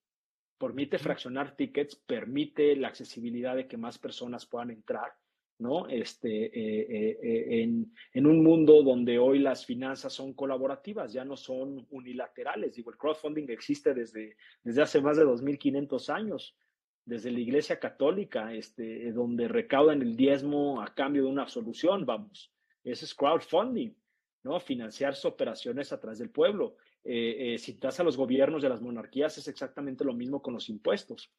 Permite 0.59 0.98
fraccionar 0.98 1.56
tickets, 1.56 1.96
permite 1.96 2.74
la 2.76 2.88
accesibilidad 2.88 3.56
de 3.56 3.66
que 3.66 3.76
más 3.76 3.98
personas 3.98 4.44
puedan 4.44 4.70
entrar, 4.70 5.12
¿no? 5.59 5.88
Este, 5.88 7.62
en, 7.62 7.92
en, 8.12 8.26
un 8.26 8.42
mundo 8.42 8.82
donde 8.82 9.18
hoy 9.18 9.38
las 9.38 9.64
finanzas 9.64 10.12
son 10.12 10.34
colaborativas, 10.34 11.12
ya 11.12 11.24
no 11.24 11.36
son 11.36 11.86
unilaterales. 11.90 12.74
Digo, 12.74 12.90
el 12.90 12.98
crowdfunding 12.98 13.48
existe 13.50 13.94
desde, 13.94 14.36
desde 14.64 14.82
hace 14.82 15.00
más 15.00 15.16
de 15.16 15.24
2.500 15.24 16.12
años 16.12 16.56
desde 17.09 17.30
la 17.30 17.40
Iglesia 17.40 17.80
Católica, 17.80 18.52
este, 18.52 19.11
donde 19.12 19.48
recaudan 19.48 20.02
el 20.02 20.14
diezmo 20.14 20.82
a 20.82 20.94
cambio 20.94 21.22
de 21.22 21.30
una 21.30 21.48
solución, 21.48 22.04
vamos. 22.04 22.52
Ese 22.84 23.06
es 23.06 23.14
crowdfunding, 23.14 23.94
¿no? 24.42 24.61
Financiar 24.61 25.14
sus 25.14 25.24
operaciones 25.24 25.90
a 25.90 25.98
través 25.98 26.18
del 26.18 26.28
pueblo. 26.28 26.76
Eh, 27.11 27.54
eh, 27.54 27.59
si 27.59 27.72
estás 27.72 27.98
a 28.00 28.04
los 28.04 28.18
gobiernos 28.18 28.61
de 28.61 28.68
las 28.68 28.82
monarquías, 28.82 29.38
es 29.38 29.48
exactamente 29.48 30.04
lo 30.04 30.12
mismo 30.12 30.42
con 30.42 30.52
los 30.52 30.68
impuestos. 30.68 31.32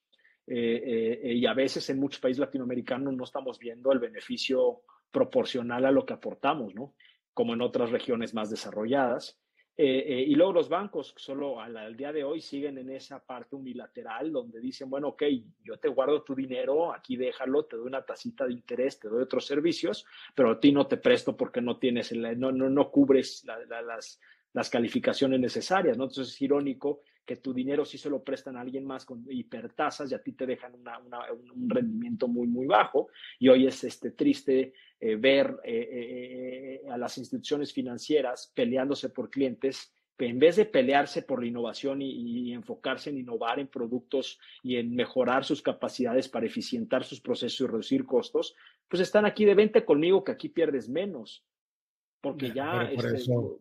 Eh, 0.47 1.33
y 1.35 1.45
a 1.45 1.53
veces 1.53 1.87
en 1.91 1.99
muchos 1.99 2.19
países 2.19 2.39
latinoamericanos 2.39 3.13
no 3.13 3.23
estamos 3.23 3.59
viendo 3.59 3.91
el 3.91 3.99
beneficio 3.99 4.81
proporcional 5.11 5.85
a 5.85 5.91
lo 5.91 6.07
que 6.07 6.13
aportamos, 6.13 6.73
¿no? 6.73 6.95
Como 7.35 7.53
en 7.53 7.61
otras 7.61 7.91
regiones 7.91 8.33
más 8.33 8.49
desarrolladas. 8.49 9.39
Eh, 9.81 10.03
eh, 10.05 10.25
y 10.27 10.35
luego 10.35 10.51
los 10.51 10.67
bancos 10.67 11.13
solo 11.15 11.61
al, 11.61 11.95
día 11.95 12.11
de 12.11 12.25
hoy 12.25 12.41
siguen 12.41 12.77
en 12.79 12.89
esa 12.89 13.25
parte 13.25 13.55
unilateral 13.55 14.29
donde 14.29 14.59
dicen, 14.59 14.89
bueno, 14.89 15.07
ok, 15.07 15.23
yo 15.63 15.77
te 15.77 15.87
guardo 15.87 16.21
tu 16.21 16.35
dinero, 16.35 16.93
aquí 16.93 17.15
déjalo, 17.15 17.63
te 17.63 17.77
doy 17.77 17.87
una 17.87 18.03
tacita 18.03 18.45
de 18.45 18.51
interés, 18.51 18.99
te 18.99 19.07
doy 19.07 19.23
otros 19.23 19.45
servicios, 19.45 20.05
pero 20.35 20.51
a 20.51 20.59
ti 20.59 20.73
no 20.73 20.85
te 20.85 20.97
presto 20.97 21.37
porque 21.37 21.61
no 21.61 21.79
tienes, 21.79 22.11
no, 22.11 22.51
no, 22.51 22.69
no 22.69 22.91
cubres 22.91 23.45
las, 23.45 24.19
las 24.53 24.69
calificaciones 24.69 25.39
necesarias, 25.39 25.97
¿no? 25.97 26.05
Entonces 26.05 26.33
es 26.33 26.41
irónico 26.41 27.01
que 27.29 27.35
tu 27.35 27.53
dinero 27.53 27.85
sí 27.85 27.99
se 27.99 28.09
lo 28.09 28.23
prestan 28.23 28.57
a 28.57 28.61
alguien 28.61 28.83
más 28.83 29.05
con 29.05 29.23
hipertasas 29.29 30.11
y 30.11 30.15
a 30.15 30.23
ti 30.23 30.31
te 30.31 30.47
dejan 30.47 30.73
un 30.73 31.69
rendimiento 31.69 32.27
muy, 32.27 32.47
muy 32.47 32.65
bajo. 32.65 33.09
Y 33.37 33.49
hoy 33.49 33.67
es 33.67 33.83
este, 33.83 34.09
triste 34.11 34.73
eh, 34.99 35.15
ver 35.15 35.55
eh, 35.63 36.81
eh, 36.83 36.89
a 36.89 36.97
las 36.97 37.19
instituciones 37.19 37.71
financieras 37.71 38.51
peleándose 38.55 39.09
por 39.09 39.29
clientes 39.29 39.93
en 40.17 40.39
vez 40.39 40.55
de 40.55 40.65
pelearse 40.65 41.21
por 41.21 41.39
la 41.39 41.47
innovación 41.47 42.01
y, 42.01 42.51
enfocarse 42.51 43.11
en 43.11 43.19
innovar 43.19 43.59
en 43.59 43.67
productos 43.67 44.39
y 44.63 44.77
en 44.77 44.95
mejorar 44.95 45.45
sus 45.45 45.61
capacidades 45.61 46.27
para 46.27 46.47
eficientar 46.47 47.03
sus 47.03 47.21
procesos 47.21 47.61
y 47.61 47.67
reducir 47.67 48.05
costos, 48.05 48.55
pues 48.87 49.01
están 49.01 49.25
aquí 49.25 49.45
de 49.45 49.53
venta 49.53 49.85
conmigo 49.85 50.23
que 50.23 50.31
aquí 50.31 50.49
pierdes 50.49 50.89
menos. 50.89 51.45
Porque 52.21 52.51
ya... 52.51 52.89
Por 52.95 53.15
eso 53.15 53.59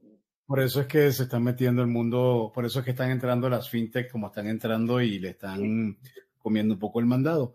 es 0.56 0.86
que 0.86 1.12
se 1.12 1.24
están 1.24 1.44
metiendo 1.44 1.82
el 1.82 1.88
mundo, 1.88 2.50
por 2.54 2.64
eso 2.64 2.78
es 2.78 2.84
que 2.84 2.92
están 2.92 3.10
entrando 3.10 3.50
las 3.50 3.68
fintech 3.68 4.10
como 4.10 4.28
están 4.28 4.48
entrando 4.48 5.00
y 5.00 5.18
le 5.18 5.30
están 5.30 5.98
comiendo 6.38 6.74
un 6.74 6.80
poco 6.80 7.00
el 7.00 7.06
mandado. 7.06 7.54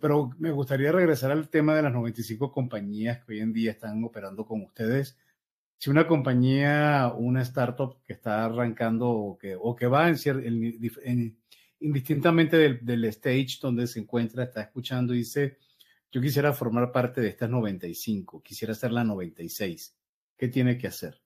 Pero 0.00 0.30
me 0.38 0.50
gustaría 0.50 0.92
regresar 0.92 1.30
al 1.30 1.48
tema 1.48 1.74
de 1.74 1.82
las 1.82 1.92
95 1.92 2.52
compañías 2.52 3.24
que 3.24 3.32
hoy 3.32 3.40
en 3.40 3.52
día 3.52 3.70
están 3.70 4.02
operando 4.04 4.44
con 4.44 4.62
ustedes. 4.62 5.18
Si 5.78 5.90
una 5.90 6.06
compañía, 6.06 7.12
una 7.16 7.42
startup 7.42 7.96
que 8.04 8.12
está 8.12 8.44
arrancando 8.44 9.08
o 9.10 9.38
que, 9.38 9.56
o 9.56 9.74
que 9.76 9.86
va 9.86 10.08
en, 10.08 10.16
en, 10.24 11.38
indistintamente 11.80 12.56
del, 12.56 12.84
del, 12.84 13.04
stage 13.06 13.58
donde 13.60 13.86
se 13.86 14.00
encuentra, 14.00 14.44
está 14.44 14.62
escuchando 14.62 15.14
y 15.14 15.18
dice, 15.18 15.58
yo 16.10 16.20
quisiera 16.20 16.52
formar 16.52 16.92
parte 16.92 17.20
de 17.20 17.28
estas 17.28 17.50
95, 17.50 18.42
quisiera 18.42 18.74
ser 18.74 18.92
la 18.92 19.04
96, 19.04 19.96
¿qué 20.36 20.48
tiene 20.48 20.78
que 20.78 20.88
hacer? 20.88 21.21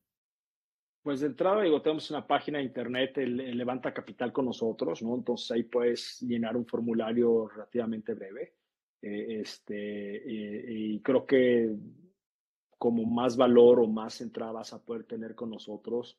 Pues 1.06 1.20
de 1.20 1.28
entrada, 1.28 1.62
digo, 1.62 1.80
tenemos 1.80 2.10
una 2.10 2.26
página 2.26 2.58
de 2.58 2.64
internet, 2.64 3.18
el, 3.18 3.36
Levanta 3.56 3.94
Capital 3.94 4.32
con 4.32 4.46
nosotros, 4.46 5.04
¿no? 5.04 5.14
Entonces 5.14 5.48
ahí 5.52 5.62
puedes 5.62 6.20
llenar 6.22 6.56
un 6.56 6.66
formulario 6.66 7.46
relativamente 7.46 8.12
breve. 8.12 8.54
Eh, 9.00 9.38
este, 9.40 10.16
eh, 10.16 10.64
y 10.68 11.00
creo 11.02 11.24
que 11.24 11.76
como 12.76 13.04
más 13.04 13.36
valor 13.36 13.78
o 13.78 13.86
más 13.86 14.20
entrada 14.20 14.50
vas 14.50 14.72
a 14.72 14.84
poder 14.84 15.04
tener 15.04 15.36
con 15.36 15.50
nosotros, 15.50 16.18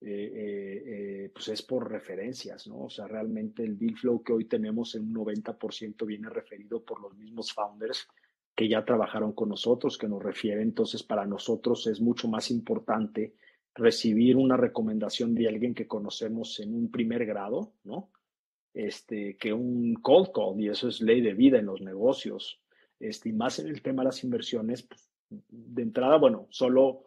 eh, 0.00 1.30
pues 1.34 1.48
es 1.48 1.60
por 1.60 1.90
referencias, 1.90 2.66
¿no? 2.66 2.84
O 2.84 2.88
sea, 2.88 3.06
realmente 3.06 3.62
el 3.62 3.78
deal 3.78 3.98
flow 3.98 4.22
que 4.22 4.32
hoy 4.32 4.46
tenemos 4.46 4.94
en 4.94 5.08
un 5.08 5.26
90% 5.26 6.06
viene 6.06 6.30
referido 6.30 6.82
por 6.82 7.02
los 7.02 7.14
mismos 7.18 7.52
founders 7.52 8.08
que 8.54 8.66
ya 8.66 8.82
trabajaron 8.82 9.34
con 9.34 9.50
nosotros, 9.50 9.98
que 9.98 10.08
nos 10.08 10.22
refieren. 10.22 10.62
Entonces, 10.62 11.02
para 11.02 11.26
nosotros 11.26 11.86
es 11.86 12.00
mucho 12.00 12.28
más 12.28 12.50
importante 12.50 13.34
recibir 13.74 14.36
una 14.36 14.56
recomendación 14.56 15.34
de 15.34 15.48
alguien 15.48 15.74
que 15.74 15.86
conocemos 15.86 16.60
en 16.60 16.74
un 16.74 16.90
primer 16.90 17.24
grado, 17.26 17.72
¿no? 17.84 18.10
Este, 18.74 19.36
que 19.36 19.52
un 19.52 19.94
cold 19.94 20.30
call, 20.34 20.60
y 20.60 20.68
eso 20.68 20.88
es 20.88 21.00
ley 21.00 21.20
de 21.20 21.34
vida 21.34 21.58
en 21.58 21.66
los 21.66 21.80
negocios, 21.80 22.60
este, 23.00 23.30
y 23.30 23.32
más 23.32 23.58
en 23.58 23.68
el 23.68 23.82
tema 23.82 24.02
de 24.02 24.06
las 24.06 24.24
inversiones, 24.24 24.82
pues, 24.82 25.10
de 25.28 25.82
entrada, 25.82 26.16
bueno, 26.18 26.46
solo 26.50 27.04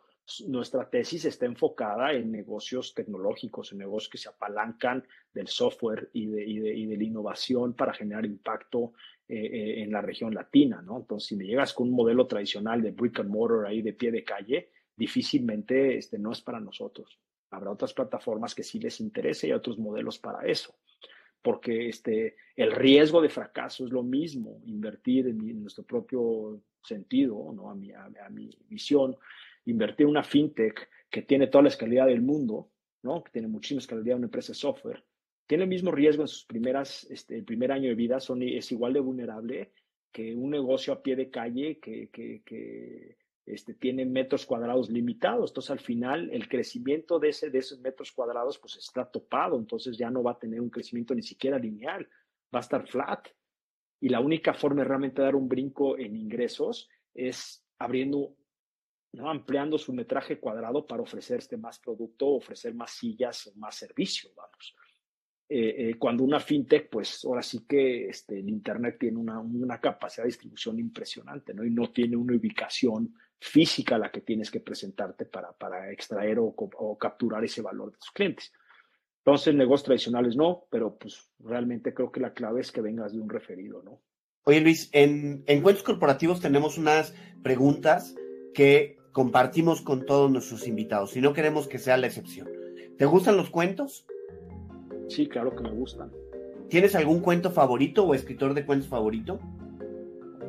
nuestra 0.47 0.89
tesis 0.89 1.25
está 1.25 1.45
enfocada 1.45 2.13
en 2.13 2.31
negocios 2.31 2.93
tecnológicos, 2.95 3.71
en 3.71 3.79
negocios 3.79 4.09
que 4.09 4.17
se 4.17 4.29
apalancan 4.29 5.03
del 5.31 5.47
software 5.47 6.09
y 6.13 6.25
de, 6.25 6.45
y 6.45 6.59
de, 6.59 6.75
y 6.75 6.85
de 6.87 6.97
la 6.97 7.03
innovación 7.03 7.73
para 7.73 7.93
generar 7.93 8.25
impacto 8.25 8.93
eh, 9.27 9.35
eh, 9.37 9.83
en 9.83 9.91
la 9.91 10.01
región 10.01 10.33
latina, 10.33 10.81
¿no? 10.81 10.97
Entonces, 10.97 11.27
si 11.29 11.35
me 11.35 11.45
llegas 11.45 11.73
con 11.73 11.89
un 11.89 11.95
modelo 11.95 12.25
tradicional 12.25 12.81
de 12.81 12.91
brick 12.91 13.19
and 13.19 13.29
mortar 13.29 13.67
ahí 13.67 13.81
de 13.81 13.93
pie 13.93 14.11
de 14.11 14.23
calle, 14.23 14.69
difícilmente 14.95 15.97
este, 15.97 16.17
no 16.17 16.31
es 16.31 16.41
para 16.41 16.59
nosotros. 16.59 17.19
Habrá 17.51 17.71
otras 17.71 17.93
plataformas 17.93 18.55
que 18.55 18.63
sí 18.63 18.79
les 18.79 18.99
interese 18.99 19.47
y 19.47 19.51
otros 19.51 19.77
modelos 19.77 20.19
para 20.19 20.45
eso, 20.47 20.75
porque 21.41 21.89
este, 21.89 22.35
el 22.55 22.71
riesgo 22.71 23.21
de 23.21 23.29
fracaso 23.29 23.85
es 23.85 23.91
lo 23.91 24.03
mismo, 24.03 24.61
invertir 24.65 25.27
en, 25.27 25.61
nuestro 25.61 25.83
propio 25.83 26.61
sentido, 26.81 27.51
¿no? 27.53 27.69
a, 27.69 27.75
mi, 27.75 27.91
a, 27.91 28.29
mi 28.29 28.49
visión, 28.67 29.15
invertir 29.65 30.05
en 30.05 30.11
una 30.11 30.23
fintech 30.23 30.89
que 31.09 31.21
tiene 31.21 31.47
toda 31.47 31.63
la 31.63 31.69
escalidad 31.69 32.07
del 32.07 32.21
mundo, 32.21 32.69
¿no? 33.03 33.23
que 33.23 33.31
tiene 33.31 33.47
muchísima 33.47 33.79
escalidad, 33.79 34.17
una 34.17 34.25
empresa 34.25 34.51
de 34.51 34.59
software, 34.59 35.03
tiene 35.47 35.63
el 35.63 35.69
mismo 35.69 35.91
riesgo 35.91 36.23
en 36.23 36.27
sus 36.27 36.45
primeras, 36.45 37.05
este, 37.09 37.43
primer 37.43 37.71
año 37.71 37.89
de 37.89 37.95
vida, 37.95 38.19
son, 38.19 38.41
es 38.41 38.71
igual 38.71 38.93
de 38.93 38.99
vulnerable 38.99 39.71
que 40.11 40.33
un 40.33 40.49
negocio 40.49 40.93
a 40.93 41.03
pie 41.03 41.15
de 41.15 41.29
calle 41.29 41.77
que 41.77 42.09
este, 43.45 43.75
tiene 43.75 44.05
metros 44.05 44.45
cuadrados 44.45 44.89
limitados. 44.89 45.51
Entonces, 45.51 45.71
al 45.71 45.79
final, 45.79 46.29
el 46.31 46.47
crecimiento 46.47 47.19
de, 47.19 47.29
ese, 47.29 47.49
de 47.49 47.59
esos 47.59 47.79
metros 47.79 48.11
cuadrados 48.11 48.57
pues 48.57 48.75
está 48.77 49.05
topado, 49.05 49.57
entonces 49.57 49.97
ya 49.97 50.09
no 50.09 50.23
va 50.23 50.31
a 50.31 50.39
tener 50.39 50.61
un 50.61 50.69
crecimiento 50.69 51.13
ni 51.13 51.21
siquiera 51.21 51.59
lineal, 51.59 52.07
va 52.53 52.59
a 52.59 52.61
estar 52.61 52.87
flat. 52.87 53.27
Y 53.99 54.09
la 54.09 54.19
única 54.19 54.53
forma 54.53 54.81
de 54.81 54.87
realmente 54.87 55.21
dar 55.21 55.35
un 55.35 55.47
brinco 55.47 55.97
en 55.97 56.15
ingresos 56.15 56.89
es 57.13 57.63
abriendo, 57.77 58.35
¿no? 59.13 59.29
ampliando 59.29 59.77
su 59.77 59.93
metraje 59.93 60.39
cuadrado 60.39 60.85
para 60.85 61.03
ofrecer 61.03 61.37
este 61.37 61.57
más 61.57 61.79
producto, 61.79 62.27
ofrecer 62.27 62.73
más 62.73 62.91
sillas, 62.91 63.51
más 63.55 63.75
servicio, 63.75 64.31
vamos. 64.35 64.75
Eh, 65.47 65.89
eh, 65.89 65.95
cuando 65.99 66.23
una 66.23 66.39
fintech, 66.39 66.89
pues 66.89 67.23
ahora 67.23 67.43
sí 67.43 67.67
que 67.67 68.07
este, 68.07 68.39
el 68.39 68.49
Internet 68.49 68.97
tiene 68.99 69.19
una, 69.19 69.39
una, 69.39 69.79
capacidad 69.79 70.23
de 70.23 70.29
distribución 70.29 70.79
impresionante, 70.79 71.53
¿no? 71.53 71.63
Y 71.63 71.69
no 71.69 71.91
tiene 71.91 72.17
una 72.17 72.35
ubicación 72.35 73.13
física 73.39 73.97
la 73.97 74.11
que 74.11 74.21
tienes 74.21 74.49
que 74.49 74.59
presentarte 74.59 75.25
para, 75.25 75.51
para 75.53 75.91
extraer 75.91 76.39
o, 76.39 76.53
o 76.55 76.97
capturar 76.97 77.43
ese 77.43 77.61
valor 77.61 77.91
de 77.91 77.97
tus 77.97 78.11
clientes. 78.11 78.51
Entonces, 79.19 79.55
negocios 79.55 79.85
tradicionales 79.85 80.35
no, 80.35 80.67
pero 80.69 80.97
pues 80.97 81.31
realmente 81.39 81.93
creo 81.93 82.11
que 82.11 82.19
la 82.19 82.33
clave 82.33 82.61
es 82.61 82.71
que 82.71 82.81
vengas 82.81 83.11
de 83.11 83.19
un 83.19 83.29
referido, 83.29 83.81
¿no? 83.83 84.01
Oye 84.43 84.61
Luis, 84.61 84.89
en, 84.91 85.43
en 85.47 85.61
cuentos 85.63 85.83
corporativos 85.83 86.39
tenemos 86.39 86.77
unas 86.77 87.15
preguntas 87.41 88.15
que 88.53 88.97
compartimos 89.11 89.81
con 89.81 90.05
todos 90.05 90.29
nuestros 90.29 90.67
invitados 90.67 91.17
y 91.17 91.21
no 91.21 91.33
queremos 91.33 91.67
que 91.67 91.79
sea 91.79 91.97
la 91.97 92.05
excepción. 92.05 92.47
¿Te 92.97 93.05
gustan 93.05 93.37
los 93.37 93.49
cuentos? 93.49 94.05
Sí, 95.09 95.27
claro 95.27 95.55
que 95.55 95.63
me 95.63 95.71
gustan. 95.71 96.11
¿Tienes 96.69 96.93
algún 96.95 97.21
cuento 97.21 97.49
favorito 97.49 98.05
o 98.05 98.13
escritor 98.13 98.53
de 98.53 98.65
cuentos 98.65 98.87
favorito? 98.87 99.39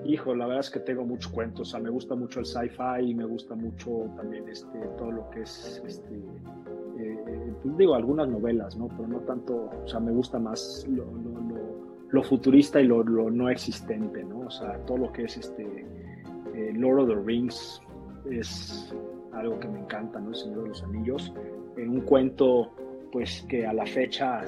Hijo, 0.08 0.34
la 0.34 0.46
verdad 0.46 0.60
es 0.60 0.70
que 0.70 0.80
tengo 0.80 1.04
muchos 1.04 1.30
cuentos. 1.32 1.68
O 1.68 1.70
sea, 1.72 1.80
me 1.80 1.90
gusta 1.90 2.14
mucho 2.14 2.40
el 2.40 2.46
sci-fi 2.46 3.10
y 3.10 3.14
me 3.14 3.24
gusta 3.24 3.54
mucho 3.54 4.10
también 4.16 4.48
este, 4.48 4.78
todo 4.96 5.10
lo 5.10 5.30
que 5.30 5.42
es, 5.42 5.82
este, 5.84 6.14
eh, 6.98 7.54
pues 7.62 7.76
digo, 7.76 7.94
algunas 7.94 8.28
novelas, 8.28 8.76
¿no? 8.76 8.88
Pero 8.88 9.08
no 9.08 9.18
tanto, 9.20 9.70
o 9.84 9.88
sea, 9.88 10.00
me 10.00 10.12
gusta 10.12 10.38
más 10.38 10.86
lo, 12.10 12.22
futurista 12.22 12.80
y 12.80 12.86
lo, 12.86 13.04
no 13.04 13.50
existente, 13.50 14.24
¿no? 14.24 14.40
O 14.46 14.50
sea, 14.50 14.78
todo 14.86 14.98
lo 14.98 15.12
que 15.12 15.24
es 15.24 15.36
este 15.36 15.86
eh, 16.54 16.72
Lord 16.74 17.00
of 17.00 17.08
the 17.08 17.14
Rings 17.16 17.82
es 18.30 18.94
algo 19.32 19.58
que 19.60 19.68
me 19.68 19.80
encanta, 19.80 20.18
¿no? 20.20 20.30
El 20.30 20.36
Señor 20.36 20.62
de 20.62 20.68
los 20.70 20.82
Anillos. 20.82 21.32
En 21.76 21.90
un 21.90 22.00
cuento, 22.00 22.72
pues 23.12 23.44
que 23.48 23.66
a 23.66 23.72
la 23.72 23.84
fecha 23.86 24.40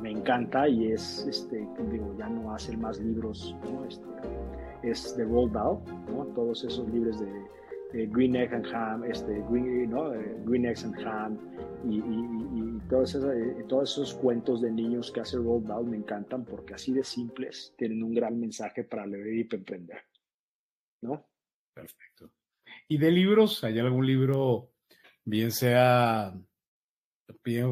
me 0.00 0.10
encanta 0.10 0.68
y 0.68 0.92
es, 0.92 1.26
este, 1.28 1.66
digo, 1.90 2.14
ya 2.18 2.28
no 2.28 2.52
hace 2.54 2.76
más 2.76 3.00
libros, 3.00 3.56
¿no? 3.64 3.84
Este, 3.84 4.06
es 4.82 5.14
The 5.16 5.24
Roald 5.24 5.52
Dahl, 5.52 5.78
¿no? 6.10 6.26
Todos 6.34 6.64
esos 6.64 6.88
libros 6.90 7.20
de, 7.20 8.06
Green 8.08 8.36
Egg 8.36 8.52
and 8.52 8.66
Ham, 8.66 9.04
este, 9.04 9.42
Green, 9.50 9.90
¿no? 9.90 10.14
Eh, 10.14 10.36
Green 10.44 10.66
Eggs 10.66 10.84
and 10.84 11.06
Ham 11.06 11.38
y, 11.88 12.78
todos, 12.88 13.14
esos, 13.14 13.34
eh, 13.34 13.64
todos, 13.66 13.92
esos, 13.92 14.14
cuentos 14.14 14.60
de 14.60 14.70
niños 14.70 15.10
que 15.10 15.20
hace 15.20 15.36
Roald 15.38 15.66
Dahl 15.66 15.86
me 15.86 15.96
encantan 15.96 16.44
porque 16.44 16.74
así 16.74 16.92
de 16.92 17.02
simples 17.02 17.74
tienen 17.76 18.02
un 18.02 18.14
gran 18.14 18.38
mensaje 18.38 18.84
para 18.84 19.06
leer 19.06 19.34
y 19.34 19.44
para 19.44 19.58
emprender, 19.58 20.02
¿no? 21.02 21.26
Perfecto. 21.74 22.30
¿Y 22.88 22.98
de 22.98 23.10
libros? 23.10 23.64
¿Hay 23.64 23.78
algún 23.78 24.06
libro, 24.06 24.70
bien 25.24 25.50
sea, 25.50 26.34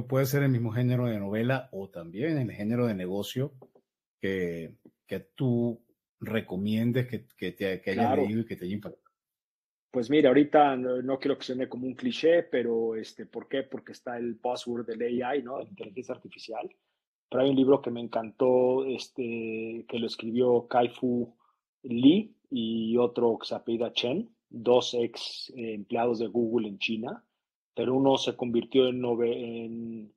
puede 0.09 0.27
ser 0.27 0.43
el 0.43 0.51
mismo 0.51 0.73
género 0.73 1.07
de 1.07 1.19
novela 1.19 1.69
o 1.73 1.89
también 1.91 2.39
el 2.39 2.53
género 2.53 2.87
de 2.87 2.95
negocio 2.95 3.53
que, 4.21 4.77
que 5.07 5.21
tú 5.21 5.86
recomiendes 6.21 7.07
que, 7.07 7.27
que 7.37 7.53
te 7.53 7.81
que 7.81 7.91
hayas 7.91 8.17
leído 8.17 8.41
y 8.41 8.47
que 8.47 8.57
te 8.57 8.65
haya 8.65 8.75
impactado? 8.75 9.07
Pues 9.97 10.11
mira, 10.11 10.29
ahorita 10.29 10.77
no, 10.77 11.19
quiero 11.19 11.39
que 11.39 11.47
suene 11.47 11.71
como 11.71 11.87
un 11.87 11.95
cliché, 11.95 12.43
pero 12.43 12.97
este, 12.97 13.25
¿por 13.25 13.49
qué? 13.49 13.63
Porque 13.63 13.93
está 13.93 14.19
el 14.19 14.35
buzzword 14.35 14.87
del 14.87 15.23
AI, 15.23 15.43
¿no? 15.43 15.63
inteligencia 15.63 16.15
artificial. 16.15 16.69
Pero 17.31 17.43
hay 17.43 17.49
un 17.49 17.57
libro 17.57 17.81
que 17.81 17.91
me 17.91 18.01
encantó, 18.01 18.85
este, 18.85 19.87
que 19.89 19.99
lo 19.99 20.07
escribió 20.07 20.69
Kai-Fu 20.69 21.35
Lee 21.83 22.37
y 22.51 22.97
otro 22.99 23.39
que 23.39 23.47
se 23.47 23.55
apellida 23.55 23.93
Chen, 23.93 24.29
dos 24.51 24.93
ex 24.93 25.51
empleados 25.57 26.19
de 26.19 26.27
Google 26.27 26.69
en 26.69 26.79
China, 26.79 27.25
pero 27.75 27.95
uno 27.95 28.19
se 28.19 28.37
convirtió 28.37 28.89
en, 28.89 29.03
en 29.23 30.13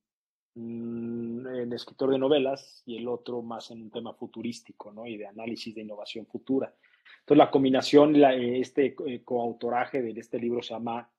en 0.55 1.71
escritor 1.73 2.11
de 2.11 2.17
novelas 2.17 2.83
y 2.85 2.97
el 2.97 3.07
otro 3.07 3.41
más 3.41 3.71
en 3.71 3.81
un 3.81 3.91
tema 3.91 4.13
futurístico, 4.13 4.91
¿no? 4.91 5.05
Y 5.05 5.17
de 5.17 5.27
análisis 5.27 5.73
de 5.75 5.81
innovación 5.81 6.25
futura. 6.25 6.73
Entonces, 7.19 7.37
la 7.37 7.51
combinación, 7.51 8.15
este 8.15 8.95
eh, 9.05 9.23
coautoraje 9.23 10.01
de 10.01 10.19
este 10.19 10.39
libro 10.39 10.61
se 10.61 10.73
llama 10.73 11.09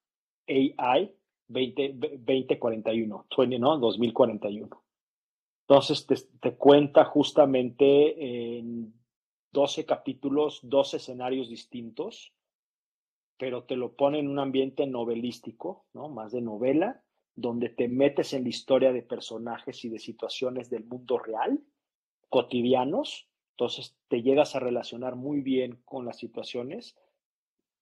AI 0.49 1.15
20, 1.49 1.95
2041, 2.19 3.27
20, 3.37 3.59
¿no? 3.59 3.79
2041. 3.79 4.83
Entonces, 5.63 6.07
te, 6.07 6.17
te 6.41 6.57
cuenta 6.57 7.05
justamente 7.05 8.59
en 8.59 8.93
12 9.53 9.85
capítulos, 9.85 10.61
12 10.63 10.99
escenarios 10.99 11.49
distintos, 11.49 12.33
pero 13.37 13.65
te 13.65 13.77
lo 13.77 13.95
pone 13.95 14.19
en 14.19 14.29
un 14.29 14.39
ambiente 14.39 14.87
novelístico, 14.87 15.87
¿no? 15.93 16.09
Más 16.09 16.33
de 16.33 16.41
novela, 16.41 17.03
donde 17.35 17.69
te 17.69 17.89
metes 17.89 18.33
en 18.33 18.45
la 18.45 18.49
historia 18.49 18.93
de 18.93 19.03
personajes 19.03 19.85
y 19.85 19.89
de 19.89 19.99
situaciones 19.99 20.71
del 20.71 20.85
mundo 20.85 21.19
real, 21.19 21.61
cotidianos, 22.29 23.29
entonces 23.53 23.97
te 24.09 24.23
llegas 24.23 24.57
a 24.57 24.61
relacionar 24.61 25.17
muy 25.17 25.41
bien 25.41 25.83
con 25.85 26.07
las 26.07 26.19
situaciones, 26.19 26.97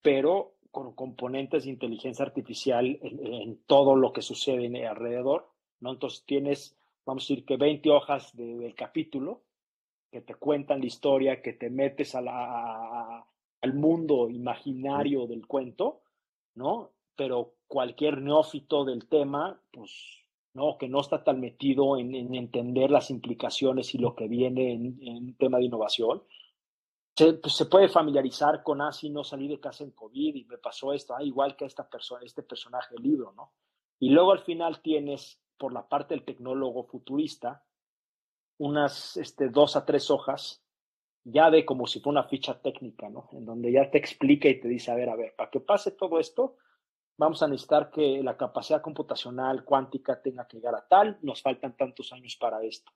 pero 0.02 0.54
con 0.70 0.94
componentes 0.94 1.64
de 1.64 1.70
inteligencia 1.70 2.24
artificial 2.24 2.98
en, 3.02 3.58
todo 3.66 3.96
lo 3.96 4.12
que 4.12 4.22
sucede 4.22 4.86
alrededor, 4.86 5.48
¿no? 5.80 5.92
Entonces 5.92 6.24
tienes, 6.24 6.76
vamos 7.06 7.22
a 7.22 7.24
decir 7.24 7.44
que 7.44 7.56
20 7.56 7.90
hojas 7.90 8.36
del 8.36 8.74
capítulo 8.74 9.42
que 10.10 10.20
te 10.20 10.34
cuentan 10.34 10.80
la 10.80 10.86
historia, 10.86 11.42
que 11.42 11.52
te 11.52 11.70
metes 11.70 12.14
a 12.14 12.22
la, 12.22 13.26
al 13.60 13.74
mundo 13.74 14.30
imaginario 14.30 15.26
del 15.26 15.46
cuento, 15.46 16.02
¿no? 16.54 16.92
Pero 17.18 17.56
cualquier 17.66 18.22
neófito 18.22 18.84
del 18.84 19.08
tema, 19.08 19.60
pues, 19.72 19.90
¿no? 20.54 20.78
Que 20.78 20.88
no 20.88 21.00
está 21.00 21.24
tan 21.24 21.40
metido 21.40 21.96
en, 21.96 22.14
entender 22.14 22.92
las 22.92 23.10
implicaciones 23.10 23.92
y 23.94 23.98
lo 23.98 24.14
que 24.14 24.28
viene 24.28 24.72
en, 24.72 24.98
un 25.02 25.34
tema 25.36 25.58
de 25.58 25.64
innovación, 25.64 26.22
se, 27.16 27.32
pues, 27.32 27.54
se, 27.56 27.66
puede 27.66 27.88
familiarizar 27.88 28.62
con, 28.62 28.80
ah, 28.80 28.90
no 29.10 29.24
salí 29.24 29.48
de 29.48 29.58
casa 29.58 29.82
en 29.82 29.90
COVID 29.90 30.36
y 30.36 30.44
me 30.44 30.58
pasó 30.58 30.92
esto, 30.92 31.16
ah, 31.16 31.24
igual 31.24 31.56
que 31.56 31.64
esta 31.64 31.90
persona, 31.90 32.24
este 32.24 32.44
personaje 32.44 32.94
del 32.94 33.02
libro, 33.02 33.32
¿no? 33.36 33.52
Y 33.98 34.10
luego 34.10 34.30
al 34.30 34.44
final 34.44 34.80
tienes, 34.80 35.42
por 35.58 35.72
la 35.72 35.88
parte 35.88 36.14
del 36.14 36.24
tecnólogo 36.24 36.84
futurista, 36.84 37.64
unas 38.58 39.16
este, 39.16 39.48
dos 39.48 39.74
a 39.74 39.84
tres 39.84 40.08
hojas 40.08 40.64
ya 41.30 41.50
de 41.50 41.64
como 41.64 41.86
si 41.86 42.00
fuera 42.00 42.20
una 42.20 42.28
ficha 42.28 42.60
técnica, 42.60 43.08
¿no? 43.08 43.28
En 43.32 43.44
donde 43.44 43.72
ya 43.72 43.90
te 43.90 43.98
explica 43.98 44.48
y 44.48 44.60
te 44.60 44.68
dice, 44.68 44.90
a 44.90 44.94
ver, 44.94 45.10
a 45.10 45.16
ver, 45.16 45.34
para 45.36 45.50
que 45.50 45.60
pase 45.60 45.90
todo 45.90 46.18
esto, 46.18 46.56
vamos 47.18 47.42
a 47.42 47.48
necesitar 47.48 47.90
que 47.90 48.22
la 48.22 48.36
capacidad 48.36 48.80
computacional 48.80 49.64
cuántica 49.64 50.22
tenga 50.22 50.46
que 50.46 50.56
llegar 50.56 50.74
a 50.74 50.86
tal, 50.86 51.18
nos 51.20 51.42
faltan 51.42 51.76
tantos 51.76 52.12
años 52.12 52.36
para 52.36 52.62
esto. 52.62 52.90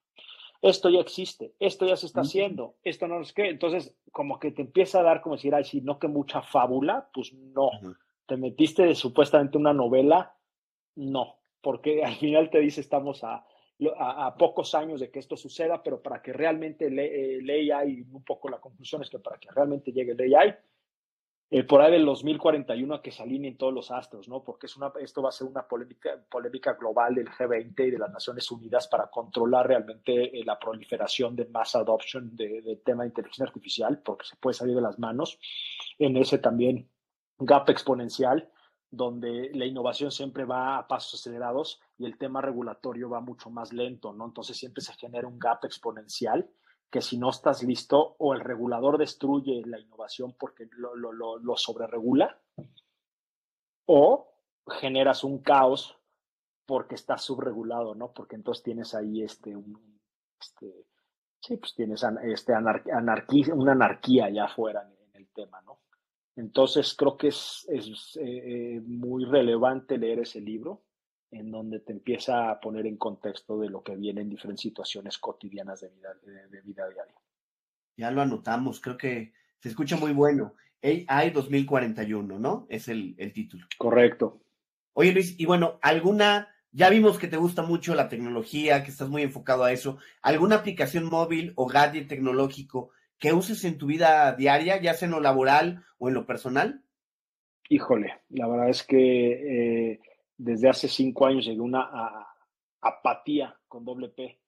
Esto 0.62 0.88
ya 0.88 1.00
existe, 1.00 1.54
esto 1.58 1.86
ya 1.86 1.96
se 1.96 2.06
está 2.06 2.20
haciendo, 2.20 2.76
esto 2.84 3.08
no 3.08 3.20
es 3.20 3.32
que, 3.32 3.48
entonces 3.48 3.96
como 4.12 4.38
que 4.38 4.52
te 4.52 4.62
empieza 4.62 5.00
a 5.00 5.02
dar 5.02 5.20
como 5.20 5.34
decir, 5.34 5.52
ay, 5.56 5.64
si 5.64 5.80
no 5.80 5.98
que 5.98 6.06
mucha 6.06 6.40
fábula, 6.40 7.10
pues 7.12 7.32
no, 7.34 7.70
te 8.26 8.36
metiste 8.36 8.84
de 8.84 8.94
supuestamente 8.94 9.58
una 9.58 9.72
novela, 9.72 10.36
no, 10.94 11.40
porque 11.60 12.04
al 12.04 12.14
final 12.14 12.48
te 12.48 12.60
dice 12.60 12.80
estamos 12.80 13.24
a, 13.24 13.44
a, 13.98 14.36
pocos 14.36 14.76
años 14.76 15.00
de 15.00 15.10
que 15.10 15.18
esto 15.18 15.36
suceda, 15.36 15.82
pero 15.82 16.00
para 16.00 16.22
que 16.22 16.32
realmente 16.32 16.88
le, 16.90 17.38
eh, 17.38 17.72
AI, 17.72 18.06
un 18.12 18.22
poco 18.22 18.48
la 18.48 18.60
conclusión 18.60 19.02
es 19.02 19.10
que 19.10 19.18
para 19.18 19.38
que 19.38 19.50
realmente 19.50 19.90
llegue 19.90 20.12
el 20.12 20.34
AI, 20.36 20.54
eh, 21.54 21.64
por 21.64 21.82
ahí 21.82 21.92
del 21.92 22.06
2041 22.06 22.94
a 22.94 23.02
que 23.02 23.10
se 23.10 23.22
alineen 23.22 23.58
todos 23.58 23.74
los 23.74 23.90
astros, 23.90 24.26
¿no? 24.26 24.42
Porque 24.42 24.64
es 24.64 24.76
una, 24.78 24.90
esto 24.98 25.20
va 25.20 25.28
a 25.28 25.32
ser 25.32 25.46
una 25.46 25.68
polémica, 25.68 26.18
polémica 26.30 26.72
global 26.72 27.14
del 27.14 27.28
G20 27.28 27.88
y 27.88 27.90
de 27.90 27.98
las 27.98 28.10
Naciones 28.10 28.50
Unidas 28.50 28.88
para 28.88 29.10
controlar 29.10 29.68
realmente 29.68 30.40
eh, 30.40 30.42
la 30.46 30.58
proliferación 30.58 31.36
de 31.36 31.44
mass 31.44 31.74
adoption 31.74 32.34
del 32.34 32.64
de 32.64 32.76
tema 32.76 33.02
de 33.02 33.10
inteligencia 33.10 33.44
artificial, 33.44 34.00
porque 34.02 34.24
se 34.24 34.36
puede 34.36 34.54
salir 34.54 34.74
de 34.74 34.80
las 34.80 34.98
manos. 34.98 35.38
En 35.98 36.16
ese 36.16 36.38
también 36.38 36.88
gap 37.38 37.68
exponencial, 37.68 38.50
donde 38.90 39.50
la 39.52 39.66
innovación 39.66 40.10
siempre 40.10 40.46
va 40.46 40.78
a 40.78 40.88
pasos 40.88 41.20
acelerados 41.20 41.82
y 41.98 42.06
el 42.06 42.16
tema 42.16 42.40
regulatorio 42.40 43.10
va 43.10 43.20
mucho 43.20 43.50
más 43.50 43.74
lento, 43.74 44.14
¿no? 44.14 44.24
Entonces 44.24 44.56
siempre 44.56 44.82
se 44.82 44.94
genera 44.94 45.28
un 45.28 45.38
gap 45.38 45.62
exponencial 45.66 46.48
que 46.92 47.00
si 47.00 47.16
no 47.16 47.30
estás 47.30 47.62
listo 47.62 48.16
o 48.18 48.34
el 48.34 48.40
regulador 48.40 48.98
destruye 48.98 49.62
la 49.64 49.80
innovación 49.80 50.36
porque 50.38 50.68
lo, 50.72 50.94
lo, 50.94 51.38
lo, 51.38 51.56
sobreregula 51.56 52.38
o 53.86 54.28
generas 54.68 55.24
un 55.24 55.38
caos 55.38 55.98
porque 56.66 56.94
estás 56.94 57.22
subregulado, 57.22 57.94
¿no? 57.94 58.12
Porque 58.12 58.36
entonces 58.36 58.62
tienes 58.62 58.94
ahí 58.94 59.22
este, 59.22 59.56
un, 59.56 59.98
este 60.38 60.84
sí, 61.40 61.56
pues 61.56 61.74
tienes 61.74 62.04
este 62.24 62.52
anarquía, 62.52 63.54
una 63.54 63.72
anarquía 63.72 64.26
allá 64.26 64.44
afuera 64.44 64.86
en, 64.86 65.16
el 65.18 65.28
tema, 65.28 65.62
¿no? 65.62 65.80
Entonces 66.36 66.94
creo 66.94 67.16
que 67.16 67.28
es, 67.28 67.66
es 67.70 68.18
eh, 68.20 68.82
muy 68.84 69.24
relevante 69.24 69.96
leer 69.96 70.20
ese 70.20 70.42
libro 70.42 70.82
en 71.32 71.50
donde 71.50 71.80
te 71.80 71.92
empieza 71.92 72.50
a 72.50 72.60
poner 72.60 72.86
en 72.86 72.98
contexto 72.98 73.58
de 73.58 73.70
lo 73.70 73.82
que 73.82 73.96
viene 73.96 74.20
en 74.20 74.28
diferentes 74.28 74.60
situaciones 74.60 75.18
cotidianas 75.18 75.80
de 75.80 75.88
vida, 75.88 76.10
de, 76.50 76.60
vida 76.60 76.88
diaria. 76.88 77.14
Ya 77.96 78.10
lo 78.10 78.20
anotamos, 78.20 78.80
creo 78.80 78.98
que 78.98 79.32
se 79.58 79.70
escucha 79.70 79.96
muy 79.96 80.12
bueno. 80.12 80.54
AI 80.82 81.30
2041, 81.30 82.38
¿no? 82.38 82.66
Es 82.68 82.88
el, 82.88 83.14
el 83.16 83.32
título. 83.32 83.66
Correcto. 83.78 84.40
Oye 84.92 85.12
Luis, 85.12 85.34
y 85.38 85.46
bueno, 85.46 85.78
¿alguna, 85.80 86.48
ya 86.70 86.90
vimos 86.90 87.18
que 87.18 87.28
te 87.28 87.38
gusta 87.38 87.62
mucho 87.62 87.94
la 87.94 88.10
tecnología, 88.10 88.84
que 88.84 88.90
estás 88.90 89.08
muy 89.08 89.22
enfocado 89.22 89.64
a 89.64 89.72
eso, 89.72 89.98
¿alguna 90.20 90.56
aplicación 90.56 91.06
móvil 91.06 91.54
o 91.56 91.66
gadget 91.66 92.08
tecnológico 92.08 92.90
que 93.18 93.32
uses 93.32 93.64
en 93.64 93.78
tu 93.78 93.86
vida 93.86 94.32
diaria, 94.34 94.82
ya 94.82 94.92
sea 94.92 95.06
en 95.06 95.12
lo 95.12 95.20
laboral 95.20 95.82
o 95.96 96.08
en 96.08 96.14
lo 96.14 96.26
personal? 96.26 96.82
Híjole, 97.70 98.20
la 98.28 98.48
verdad 98.48 98.68
es 98.68 98.82
que 98.82 99.92
eh, 99.92 100.00
desde 100.36 100.68
hace 100.68 100.88
cinco 100.88 101.26
años 101.26 101.44
llegué 101.44 101.60
a 101.60 101.62
una 101.62 102.26
apatía 102.80 103.58
con 103.68 103.84
doble 103.84 104.08
P. 104.08 104.40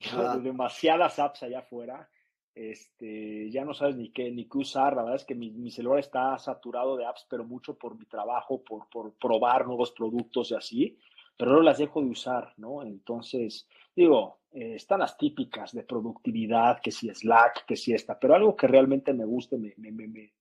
Demasiadas 0.42 1.18
apps 1.18 1.42
allá 1.44 1.60
afuera. 1.60 2.08
Este, 2.54 3.50
ya 3.50 3.64
no 3.64 3.72
sabes 3.72 3.96
ni 3.96 4.10
qué, 4.10 4.30
ni 4.30 4.48
qué 4.48 4.58
usar. 4.58 4.94
La 4.94 5.02
verdad 5.02 5.20
es 5.20 5.24
que 5.24 5.34
mi, 5.34 5.70
celular 5.70 6.00
está 6.00 6.38
saturado 6.38 6.96
de 6.96 7.06
apps, 7.06 7.26
pero 7.28 7.44
mucho 7.44 7.78
por 7.78 7.96
mi 7.96 8.04
trabajo, 8.06 8.62
por, 8.62 8.88
por 8.90 9.14
probar 9.14 9.66
nuevos 9.66 9.92
productos 9.92 10.50
y 10.50 10.54
así, 10.54 10.98
pero 11.36 11.52
no 11.52 11.62
las 11.62 11.78
dejo 11.78 12.02
de 12.02 12.08
usar, 12.08 12.52
¿no? 12.58 12.82
Entonces, 12.82 13.66
digo, 13.96 14.40
eh, 14.52 14.74
están 14.74 15.00
las 15.00 15.16
típicas 15.16 15.72
de 15.72 15.82
productividad, 15.82 16.80
que 16.82 16.90
si 16.90 17.08
Slack, 17.08 17.64
que 17.64 17.76
si 17.76 17.94
esta, 17.94 18.18
pero 18.18 18.34
algo 18.34 18.54
que 18.54 18.66
realmente 18.66 19.14
me 19.14 19.24
guste, 19.24 19.56
me, 19.56 19.72
me, 19.78 19.90
me, 19.90 20.32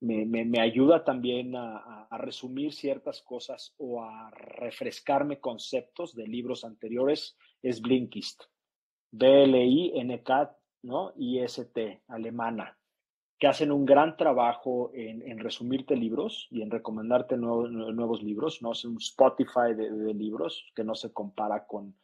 me 0.00 0.60
ayuda 0.60 1.04
también 1.04 1.54
a, 1.56 2.06
resumir 2.18 2.72
ciertas 2.72 3.22
cosas 3.22 3.74
o 3.78 4.02
a 4.02 4.30
refrescarme 4.30 5.40
conceptos 5.40 6.14
de 6.14 6.26
libros 6.26 6.64
anteriores, 6.64 7.36
es 7.62 7.80
Blinkist. 7.80 8.44
B-L-I-N-K, 9.10 10.56
¿no? 10.82 11.12
I-S-T, 11.16 12.02
alemana, 12.08 12.78
que 13.38 13.46
hacen 13.46 13.72
un 13.72 13.84
gran 13.84 14.16
trabajo 14.16 14.90
en, 14.94 15.22
en 15.22 15.38
resumirte 15.38 15.96
libros 15.96 16.48
y 16.50 16.62
en 16.62 16.70
recomendarte 16.70 17.36
nuevos 17.36 18.22
libros, 18.22 18.62
¿no? 18.62 18.72
Es 18.72 18.84
un 18.84 18.96
Spotify 18.96 19.74
de 19.74 20.14
libros 20.14 20.64
que 20.74 20.84
no 20.84 20.94
se 20.94 21.12
compara 21.12 21.66
con 21.66 21.94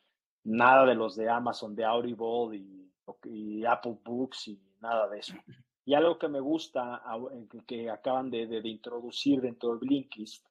nada 0.45 0.85
de 0.87 0.95
los 0.95 1.17
de 1.17 1.29
Amazon, 1.29 1.75
de 1.75 1.85
Audible 1.85 2.57
y, 2.57 3.65
Apple 3.67 3.99
Books 4.03 4.49
y 4.49 4.61
nada 4.81 5.09
de 5.09 5.19
eso. 5.19 5.35
Y 5.85 5.95
algo 5.95 6.19
que 6.19 6.29
me 6.29 6.41
gusta, 6.41 7.03
que 7.67 7.91
acaban 7.91 8.31
de, 8.31 8.47
de, 8.47 8.69
introducir 8.69 9.41
dentro 9.41 9.75
de 9.75 9.87
Blinkist, 9.87 10.47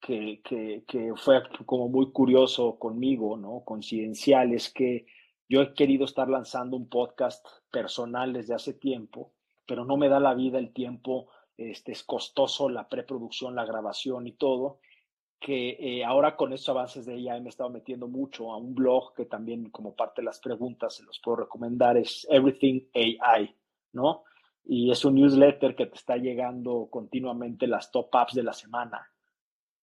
que, 0.00 0.40
que, 0.42 0.84
que, 0.86 1.12
fue 1.14 1.42
como 1.66 1.88
muy 1.88 2.10
curioso 2.10 2.78
conmigo, 2.78 3.36
¿no? 3.36 3.62
Coincidencial, 3.64 4.52
es 4.52 4.72
que 4.72 5.06
yo 5.48 5.62
he 5.62 5.74
querido 5.74 6.04
estar 6.04 6.28
lanzando 6.28 6.76
un 6.76 6.88
podcast 6.88 7.46
personal 7.70 8.32
desde 8.32 8.54
hace 8.54 8.72
tiempo, 8.72 9.32
pero 9.66 9.84
no 9.84 9.96
me 9.96 10.08
da 10.08 10.18
la 10.18 10.34
vida 10.34 10.58
el 10.58 10.72
tiempo, 10.72 11.28
este, 11.56 11.92
es 11.92 12.02
costoso 12.02 12.68
la 12.68 12.88
preproducción, 12.88 13.54
la 13.54 13.64
grabación 13.64 14.26
y 14.26 14.32
todo 14.32 14.80
que 15.40 15.78
eh, 15.80 16.04
ahora 16.04 16.36
con 16.36 16.52
estos 16.52 16.68
avances 16.68 17.06
de 17.06 17.14
AI 17.14 17.40
me 17.40 17.46
he 17.46 17.48
estado 17.48 17.70
metiendo 17.70 18.06
mucho 18.06 18.52
a 18.52 18.58
un 18.58 18.74
blog 18.74 19.14
que 19.14 19.24
también 19.24 19.70
como 19.70 19.96
parte 19.96 20.20
de 20.20 20.26
las 20.26 20.38
preguntas 20.38 20.94
se 20.94 21.02
los 21.02 21.18
puedo 21.18 21.38
recomendar, 21.38 21.96
es 21.96 22.26
Everything 22.30 22.82
AI, 22.94 23.56
¿no? 23.92 24.24
Y 24.64 24.90
es 24.90 25.04
un 25.04 25.14
newsletter 25.14 25.74
que 25.74 25.86
te 25.86 25.96
está 25.96 26.16
llegando 26.16 26.88
continuamente 26.90 27.66
las 27.66 27.90
top 27.90 28.14
apps 28.14 28.34
de 28.34 28.42
la 28.42 28.52
semana 28.52 29.10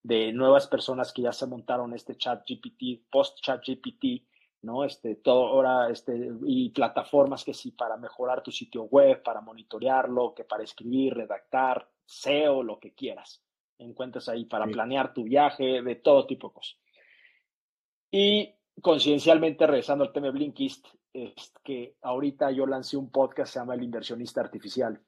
de 0.03 0.31
nuevas 0.31 0.67
personas 0.67 1.11
que 1.11 1.23
ya 1.23 1.33
se 1.33 1.47
montaron 1.47 1.93
este 1.93 2.15
chat 2.15 2.43
GPT, 2.47 3.09
post 3.09 3.39
chat 3.41 3.61
GPT, 3.65 4.23
¿no? 4.61 4.85
Este, 4.85 5.15
todo 5.15 5.47
ahora, 5.47 5.89
este, 5.89 6.31
y 6.45 6.69
plataformas 6.69 7.43
que 7.43 7.53
sí, 7.53 7.71
para 7.71 7.97
mejorar 7.97 8.41
tu 8.41 8.51
sitio 8.51 8.83
web, 8.83 9.21
para 9.21 9.41
monitorearlo, 9.41 10.33
que 10.33 10.45
para 10.45 10.63
escribir, 10.63 11.13
redactar, 11.15 11.89
SEO, 12.05 12.63
lo 12.63 12.79
que 12.79 12.93
quieras 12.93 13.43
encuentres 13.79 14.27
ahí 14.29 14.45
para 14.45 14.65
planear 14.65 15.13
tu 15.13 15.23
viaje, 15.23 15.81
de 15.81 15.95
todo 15.95 16.25
tipo 16.25 16.49
de 16.49 16.53
cosas. 16.53 16.79
Y 18.11 18.55
concienciamente, 18.81 19.65
regresando 19.65 20.03
al 20.03 20.11
tema 20.11 20.27
de 20.27 20.33
Blinkist, 20.33 20.87
es 21.13 21.53
que 21.63 21.95
ahorita 22.01 22.51
yo 22.51 22.65
lancé 22.65 22.97
un 22.97 23.09
podcast 23.09 23.49
que 23.49 23.53
se 23.53 23.59
llama 23.59 23.75
El 23.75 23.83
Inversionista 23.83 24.41
Artificial. 24.41 25.01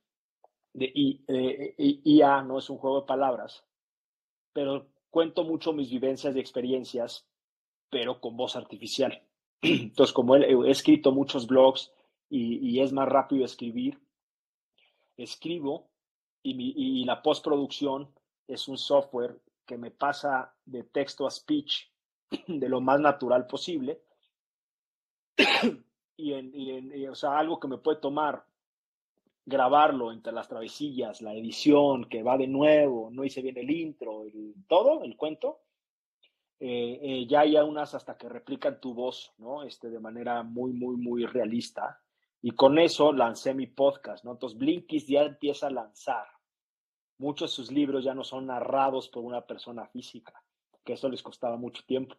De 0.74 0.92
IA, 0.96 2.42
no 2.44 2.60
es 2.60 2.70
un 2.70 2.78
juego 2.78 3.02
de 3.02 3.08
palabras, 3.08 3.66
pero 4.54 4.88
cuento 5.10 5.44
mucho 5.44 5.74
mis 5.74 5.90
vivencias 5.90 6.36
y 6.36 6.40
experiencias, 6.40 7.28
pero 7.90 8.22
con 8.22 8.38
voz 8.38 8.56
artificial. 8.56 9.24
Entonces, 9.62 10.14
como 10.14 10.36
he, 10.36 10.70
escrito 10.70 11.12
muchos 11.12 11.48
blogs 11.48 11.92
y, 12.30 12.80
es 12.80 12.94
más 12.94 13.10
rápido 13.10 13.46
escribir, 13.46 14.00
escribo 15.18 15.90
y 16.44 17.04
la 17.04 17.22
postproducción 17.22 18.14
es 18.48 18.68
un 18.68 18.78
software 18.78 19.40
que 19.66 19.78
me 19.78 19.92
pasa 19.92 20.56
de 20.66 20.84
texto 20.84 21.28
a 21.28 21.32
speech 21.32 21.90
de 22.48 22.70
lo 22.70 22.82
más 22.82 23.00
natural 23.00 23.48
posible. 23.48 24.02
y, 26.18 26.34
en, 26.34 27.10
o 27.10 27.16
sea, 27.16 27.38
algo 27.38 27.60
que 27.60 27.68
me 27.68 27.78
puede 27.78 28.00
tomar 28.00 28.44
grabarlo 29.46 30.12
entre 30.12 30.34
las 30.34 30.48
travesillas, 30.48 31.22
la 31.22 31.34
edición, 31.34 32.06
que 32.06 32.22
va 32.22 32.38
de 32.38 32.48
nuevo, 32.48 33.10
no 33.12 33.24
hice 33.24 33.42
bien 33.42 33.58
el 33.58 33.72
intro, 33.72 34.24
el, 34.24 34.54
todo, 34.68 35.04
el 35.04 35.16
cuento. 35.16 35.62
Eh, 36.60 37.00
eh, 37.02 37.28
ya 37.28 37.42
hay 37.42 37.56
unas 37.56 37.96
hasta 37.96 38.18
que 38.18 38.30
replican 38.30 38.80
tu 38.80 38.94
voz, 38.94 39.34
¿no? 39.38 39.64
Este, 39.64 39.90
de 39.90 40.00
manera 40.00 40.44
muy, 40.44 40.74
muy, 40.74 40.98
muy 40.98 41.26
realista. 41.26 42.02
Y 42.42 42.52
con 42.52 42.78
eso 42.78 43.12
lancé 43.12 43.54
mi 43.54 43.68
podcast, 43.68 44.24
¿no? 44.24 44.34
Entonces 44.34 44.58
Blinkist 44.58 45.08
ya 45.08 45.24
empieza 45.24 45.68
a 45.68 45.72
lanzar 45.72 46.28
Muchos 47.20 47.52
de 47.52 47.56
sus 47.56 47.72
libros 47.72 48.06
ya 48.06 48.14
no 48.14 48.24
son 48.24 48.46
narrados 48.46 49.10
por 49.10 49.26
una 49.26 49.42
persona 49.42 49.86
física, 49.88 50.42
que 50.90 50.94
eso 50.94 51.08
les 51.08 51.22
costaba 51.22 51.56
mucho 51.56 51.84
tiempo. 51.86 52.16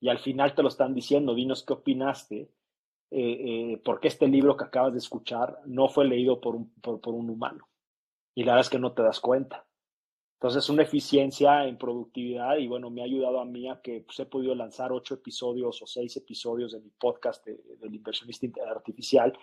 Y 0.00 0.08
al 0.08 0.18
final 0.20 0.54
te 0.54 0.62
lo 0.62 0.68
están 0.68 0.94
diciendo, 0.94 1.34
dinos 1.34 1.62
qué 1.62 1.74
opinaste, 1.74 2.40
eh, 2.40 2.48
eh, 3.10 3.82
porque 3.84 4.08
este 4.08 4.26
libro 4.26 4.56
que 4.56 4.64
acabas 4.64 4.92
de 4.92 5.00
escuchar 5.00 5.58
no 5.66 5.90
fue 5.90 6.06
leído 6.06 6.40
por 6.40 6.56
un, 6.56 6.72
por, 6.80 7.14
un 7.14 7.28
humano. 7.28 7.68
Y 8.34 8.44
la 8.44 8.52
verdad 8.52 8.66
es 8.66 8.70
que 8.70 8.78
no 8.78 8.92
te 8.92 9.02
das 9.02 9.20
cuenta. 9.20 9.66
Entonces, 10.38 10.70
una 10.70 10.84
eficiencia 10.84 11.66
en 11.66 11.76
productividad 11.76 12.56
y 12.56 12.68
bueno, 12.68 12.88
me 12.88 13.02
ha 13.02 13.04
ayudado 13.04 13.38
a 13.38 13.44
mí 13.44 13.68
a 13.68 13.82
que 13.82 14.00
pues, 14.00 14.18
he 14.20 14.24
podido 14.24 14.54
lanzar 14.54 14.92
ocho 14.92 15.12
episodios 15.12 15.82
o 15.82 15.86
seis 15.86 16.16
episodios 16.16 16.72
de 16.72 16.80
mi 16.80 16.88
podcast 16.88 17.44
del 17.44 17.94
inversionista 17.94 18.48
artificial 18.66 19.36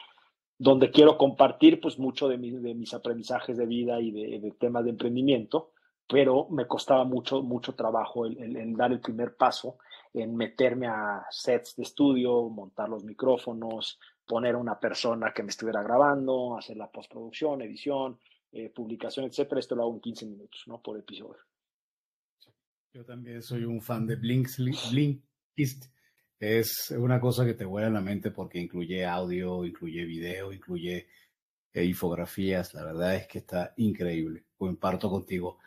donde 0.58 0.90
quiero 0.90 1.18
compartir 1.18 1.80
pues 1.80 2.00
mucho 2.00 2.28
de, 2.28 2.38
de 2.38 2.74
mis 2.74 2.94
aprendizajes 2.94 3.58
de 3.58 3.66
vida 3.66 4.02
y 4.02 4.12
de, 4.12 4.52
temas 4.60 4.86
de 4.86 4.90
emprendimiento, 4.90 5.72
pero 6.08 6.48
me 6.50 6.66
costaba 6.68 7.04
mucho, 7.04 7.42
mucho 7.44 7.76
trabajo 7.76 8.26
el, 8.26 8.76
dar 8.76 8.92
el 8.92 9.00
primer 9.00 9.36
paso 9.36 9.78
en 10.14 10.36
meterme 10.36 10.88
a 10.88 11.26
sets 11.30 11.76
de 11.76 11.84
estudio, 11.84 12.50
montar 12.50 12.90
los 12.90 13.04
micrófonos, 13.04 14.00
poner 14.26 14.56
a 14.56 14.58
una 14.58 14.80
persona 14.80 15.34
que 15.34 15.44
me 15.44 15.50
estuviera 15.50 15.84
grabando, 15.84 16.58
hacer 16.58 16.78
la 16.78 16.90
postproducción, 16.90 17.62
edición, 17.62 18.20
eh, 18.52 18.70
publicación, 18.70 19.26
etcétera. 19.26 19.60
Esto 19.60 19.76
lo 19.76 19.84
hago 19.84 19.94
en 19.94 20.02
15 20.02 20.26
minutos, 20.26 20.64
¿no? 20.68 20.82
Por 20.82 20.98
episodio. 20.98 21.42
Yo 22.94 23.06
también 23.06 23.44
soy 23.44 23.64
un 23.64 23.82
fan 23.82 24.08
de 24.08 24.16
Blinkist 24.16 24.58
es 26.40 26.92
una 26.92 27.20
cosa 27.20 27.46
que 27.46 27.56
te 27.56 27.66
vuela 27.66 27.90
la 27.90 28.02
mente 28.02 28.30
porque 28.30 28.60
incluye 28.60 29.06
audio, 29.06 29.66
incluye 29.66 30.06
video, 30.06 30.54
incluye 30.54 31.08
eh, 31.74 31.84
infografías. 31.84 32.74
La 32.76 32.84
verdad 32.84 33.16
es 33.16 33.28
que 33.28 33.40
está 33.40 33.74
increíble. 33.78 34.46
Comparto 34.56 35.10
contigo. 35.10 35.60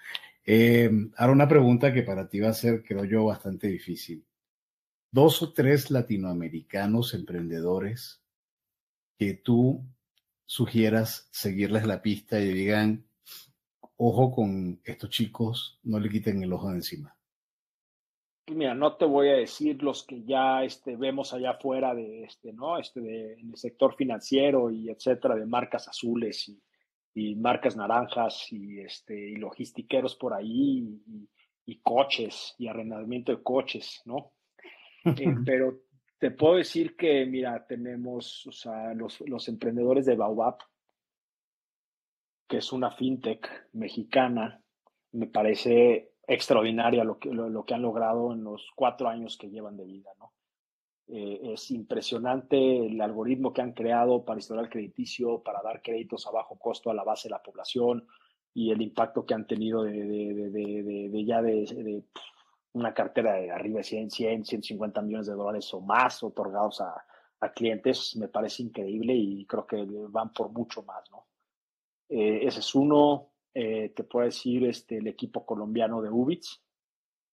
Eh, 0.52 0.90
ahora 1.16 1.32
una 1.32 1.46
pregunta 1.46 1.92
que 1.92 2.02
para 2.02 2.28
ti 2.28 2.40
va 2.40 2.48
a 2.48 2.54
ser, 2.54 2.82
creo 2.82 3.04
yo, 3.04 3.26
bastante 3.26 3.68
difícil. 3.68 4.26
Dos 5.12 5.40
o 5.42 5.52
tres 5.52 5.92
latinoamericanos 5.92 7.14
emprendedores 7.14 8.20
que 9.16 9.34
tú 9.34 9.86
sugieras 10.46 11.28
seguirles 11.30 11.86
la 11.86 12.02
pista 12.02 12.40
y 12.40 12.52
digan, 12.52 13.06
ojo 13.96 14.32
con 14.32 14.80
estos 14.82 15.10
chicos, 15.10 15.78
no 15.84 16.00
le 16.00 16.08
quiten 16.08 16.42
el 16.42 16.52
ojo 16.52 16.70
de 16.70 16.78
encima. 16.78 17.16
Pues 18.44 18.58
mira, 18.58 18.74
no 18.74 18.96
te 18.96 19.04
voy 19.04 19.28
a 19.28 19.36
decir 19.36 19.80
los 19.84 20.02
que 20.02 20.24
ya 20.24 20.64
este, 20.64 20.96
vemos 20.96 21.32
allá 21.32 21.50
afuera 21.52 21.94
de 21.94 22.24
este, 22.24 22.52
¿no? 22.52 22.76
Este, 22.76 23.00
de, 23.00 23.34
en 23.34 23.50
el 23.50 23.56
sector 23.56 23.94
financiero 23.94 24.72
y 24.72 24.90
etcétera, 24.90 25.36
de 25.36 25.46
marcas 25.46 25.86
azules 25.86 26.48
y, 26.48 26.60
y 27.14 27.34
marcas 27.34 27.76
naranjas 27.76 28.52
y, 28.52 28.80
este, 28.80 29.14
y 29.14 29.36
logistiqueros 29.36 30.16
por 30.16 30.34
ahí 30.34 31.00
y, 31.66 31.80
coches 31.82 32.56
y 32.58 32.66
arrendamiento 32.66 33.30
de 33.30 33.42
coches, 33.42 34.02
¿no? 34.04 34.32
Eh, 35.04 35.34
pero 35.46 35.82
te 36.18 36.32
puedo 36.32 36.56
decir 36.56 36.96
que, 36.96 37.24
mira, 37.26 37.64
tenemos 37.66 38.46
o 38.46 38.52
sea, 38.52 38.92
los, 38.94 39.20
los 39.20 39.48
emprendedores 39.48 40.04
de 40.06 40.16
Baobab, 40.16 40.58
que 42.48 42.58
es 42.58 42.72
una 42.72 42.90
fintech 42.90 43.68
mexicana, 43.72 44.60
me 45.12 45.26
parece 45.28 46.10
extraordinaria 46.26 47.04
lo 47.04 47.18
que, 47.18 47.30
lo, 47.30 47.64
que 47.64 47.74
han 47.74 47.82
logrado 47.82 48.32
en 48.32 48.44
los 48.44 48.70
cuatro 48.74 49.08
años 49.08 49.36
que 49.36 49.50
llevan 49.50 49.76
de 49.76 49.84
vida, 49.84 50.10
¿no? 50.18 50.32
Eh, 51.12 51.52
es 51.54 51.70
impresionante 51.70 52.86
el 52.86 53.00
algoritmo 53.00 53.52
que 53.52 53.62
han 53.62 53.72
creado 53.72 54.24
para 54.24 54.38
historial 54.38 54.68
crediticio, 54.68 55.42
para 55.42 55.60
dar 55.62 55.82
créditos 55.82 56.26
a 56.26 56.30
bajo 56.30 56.58
costo 56.58 56.90
a 56.90 56.94
la 56.94 57.02
base 57.02 57.28
de 57.28 57.32
la 57.32 57.42
población 57.42 58.06
y 58.54 58.70
el 58.70 58.80
impacto 58.80 59.26
que 59.26 59.34
han 59.34 59.46
tenido 59.46 59.82
de, 59.82 59.92
de, 59.92 60.50
de, 60.50 61.08
de 61.10 61.24
ya 61.24 61.42
de, 61.42 62.04
una 62.72 62.94
cartera 62.94 63.34
de 63.34 63.50
arriba 63.50 63.78
de 63.78 63.84
100, 63.84 64.10
100, 64.10 64.44
150 64.44 65.02
millones 65.02 65.26
de 65.26 65.34
dólares 65.34 65.72
o 65.74 65.80
más 65.80 66.22
otorgados 66.22 66.80
a, 66.80 67.04
a 67.40 67.52
clientes, 67.52 68.16
me 68.16 68.28
parece 68.28 68.62
increíble 68.62 69.14
y 69.14 69.46
creo 69.46 69.66
que 69.66 69.84
van 70.08 70.32
por 70.32 70.50
mucho 70.50 70.82
más, 70.82 71.10
¿no? 71.10 71.26
Eh, 72.10 72.40
ese 72.46 72.60
es 72.60 72.74
uno. 72.74 73.30
Eh, 73.54 73.92
te 73.96 74.04
puedo 74.04 74.26
decir 74.26 74.64
este, 74.64 74.98
el 74.98 75.06
equipo 75.06 75.46
colombiano 75.46 76.02
de 76.02 76.10
Ubits. 76.10 76.62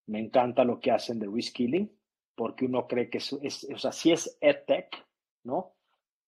Me 0.06 0.20
encanta 0.20 0.64
lo 0.64 0.80
que 0.80 0.90
hacen 0.90 1.18
de 1.18 1.28
reskilling, 1.28 1.92
porque 2.38 2.66
uno 2.66 2.86
cree 2.86 3.10
que 3.10 3.18
es, 3.18 3.32
es 3.42 3.66
o 3.74 3.78
sea, 3.78 3.90
sí 3.90 4.12
es 4.12 4.38
EdTech, 4.40 5.04
¿no? 5.42 5.74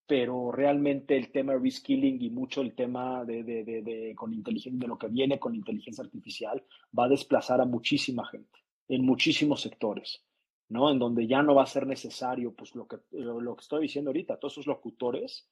Pero 0.08 0.50
realmente 0.50 1.16
el 1.16 1.30
tema 1.30 1.52
de 1.52 1.60
reskilling 1.60 2.20
y 2.20 2.30
mucho 2.30 2.62
el 2.62 2.74
tema 2.74 3.24
de, 3.24 3.44
de, 3.44 3.62
de, 3.62 3.82
de, 3.82 4.12
con 4.16 4.34
inteligencia, 4.34 4.76
de 4.76 4.88
lo 4.88 4.98
que 4.98 5.06
viene 5.06 5.38
con 5.38 5.54
inteligencia 5.54 6.02
artificial 6.02 6.64
va 6.98 7.04
a 7.04 7.08
desplazar 7.08 7.60
a 7.60 7.64
muchísima 7.64 8.26
gente 8.26 8.58
en 8.88 9.06
muchísimos 9.06 9.60
sectores, 9.60 10.24
¿no? 10.68 10.90
En 10.90 10.98
donde 10.98 11.28
ya 11.28 11.44
no 11.44 11.54
va 11.54 11.62
a 11.62 11.66
ser 11.66 11.86
necesario, 11.86 12.52
pues 12.54 12.74
lo 12.74 12.88
que, 12.88 12.96
lo 13.12 13.54
que 13.54 13.62
estoy 13.62 13.82
diciendo 13.82 14.10
ahorita, 14.10 14.36
todos 14.36 14.54
esos 14.54 14.66
locutores, 14.66 15.48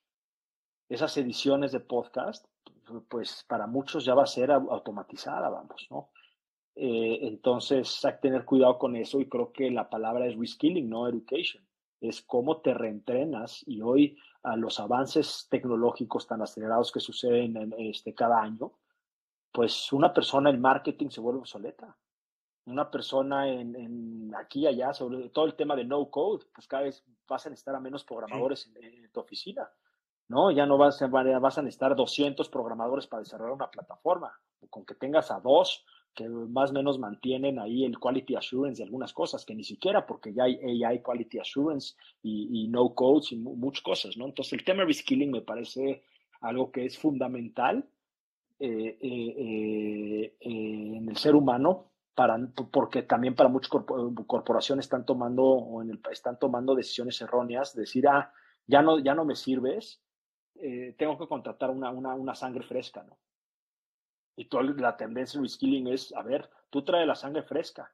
esas 0.88 1.16
ediciones 1.18 1.70
de 1.70 1.78
podcast, 1.78 2.44
pues 3.08 3.44
para 3.46 3.68
muchos 3.68 4.04
ya 4.04 4.14
va 4.14 4.24
a 4.24 4.26
ser 4.26 4.50
automatizada, 4.50 5.48
vamos, 5.50 5.86
¿no? 5.88 6.10
Eh, 6.80 7.26
entonces 7.26 8.04
hay 8.04 8.12
que 8.12 8.18
tener 8.18 8.44
cuidado 8.44 8.78
con 8.78 8.94
eso 8.94 9.20
y 9.20 9.28
creo 9.28 9.52
que 9.52 9.68
la 9.68 9.90
palabra 9.90 10.26
es 10.26 10.38
reskilling, 10.38 10.88
no 10.88 11.08
education. 11.08 11.66
Es 12.00 12.22
cómo 12.22 12.60
te 12.60 12.72
reentrenas 12.72 13.64
y 13.66 13.82
hoy 13.82 14.16
a 14.44 14.54
los 14.54 14.78
avances 14.78 15.48
tecnológicos 15.50 16.28
tan 16.28 16.40
acelerados 16.40 16.92
que 16.92 17.00
suceden 17.00 17.56
en 17.56 17.74
este, 17.78 18.14
cada 18.14 18.40
año, 18.40 18.74
pues 19.50 19.92
una 19.92 20.14
persona 20.14 20.50
en 20.50 20.60
marketing 20.60 21.08
se 21.08 21.20
vuelve 21.20 21.40
obsoleta. 21.40 21.96
Una 22.66 22.88
persona 22.88 23.48
en, 23.48 23.74
en 23.74 24.34
aquí 24.36 24.60
y 24.60 24.66
allá, 24.68 24.92
sobre 24.92 25.30
todo 25.30 25.46
el 25.46 25.56
tema 25.56 25.74
de 25.74 25.84
no 25.84 26.08
code, 26.08 26.46
pues 26.54 26.68
cada 26.68 26.84
vez 26.84 27.04
vas 27.26 27.44
a 27.44 27.50
necesitar 27.50 27.74
a 27.74 27.80
menos 27.80 28.04
programadores 28.04 28.70
en, 28.76 28.84
en 28.84 29.10
tu 29.10 29.18
oficina. 29.18 29.68
¿no? 30.28 30.52
Ya 30.52 30.66
no 30.66 30.78
vas 30.78 31.02
a, 31.02 31.08
vas 31.08 31.58
a 31.58 31.62
necesitar 31.62 31.96
200 31.96 32.48
programadores 32.48 33.08
para 33.08 33.22
desarrollar 33.22 33.54
una 33.54 33.70
plataforma. 33.70 34.32
Con 34.70 34.84
que 34.84 34.94
tengas 34.94 35.30
a 35.30 35.40
dos 35.40 35.84
que 36.14 36.28
más 36.28 36.70
o 36.70 36.74
menos 36.74 36.98
mantienen 36.98 37.58
ahí 37.58 37.84
el 37.84 37.98
quality 37.98 38.36
assurance 38.36 38.78
de 38.78 38.84
algunas 38.84 39.12
cosas, 39.12 39.44
que 39.44 39.54
ni 39.54 39.64
siquiera, 39.64 40.06
porque 40.06 40.32
ya 40.32 40.44
hay 40.44 40.82
AI 40.84 41.00
quality 41.02 41.38
assurance 41.38 41.94
y, 42.22 42.64
y 42.64 42.68
no 42.68 42.94
codes 42.94 43.32
y 43.32 43.36
muchas 43.36 43.82
cosas, 43.82 44.16
¿no? 44.16 44.26
Entonces 44.26 44.52
el 44.54 44.64
tema 44.64 44.80
de 44.80 44.86
reskilling 44.86 45.30
me 45.30 45.42
parece 45.42 46.02
algo 46.40 46.70
que 46.70 46.86
es 46.86 46.98
fundamental 46.98 47.88
eh, 48.60 48.98
eh, 49.00 50.34
eh, 50.40 50.96
en 50.96 51.08
el 51.08 51.16
ser 51.16 51.34
humano, 51.36 51.92
para, 52.14 52.36
porque 52.72 53.02
también 53.02 53.36
para 53.36 53.48
muchas 53.48 53.70
corporaciones 53.70 54.86
están 54.86 55.06
tomando, 55.06 55.44
o 55.44 55.82
en 55.82 55.90
el, 55.90 56.00
están 56.10 56.36
tomando 56.36 56.74
decisiones 56.74 57.20
erróneas, 57.20 57.76
decir, 57.76 58.08
ah, 58.08 58.32
ya 58.66 58.82
no, 58.82 58.98
ya 58.98 59.14
no 59.14 59.24
me 59.24 59.36
sirves, 59.36 60.02
eh, 60.60 60.94
tengo 60.98 61.16
que 61.16 61.28
contratar 61.28 61.70
una, 61.70 61.90
una, 61.90 62.14
una, 62.14 62.34
sangre 62.34 62.64
fresca, 62.64 63.04
¿no? 63.04 63.16
Y 64.38 64.44
toda 64.44 64.62
la 64.62 64.96
tendencia 64.96 65.36
en 65.36 65.42
reskilling 65.42 65.88
es, 65.88 66.14
a 66.14 66.22
ver, 66.22 66.48
tú 66.70 66.84
trae 66.84 67.04
la 67.04 67.16
sangre 67.16 67.42
fresca. 67.42 67.92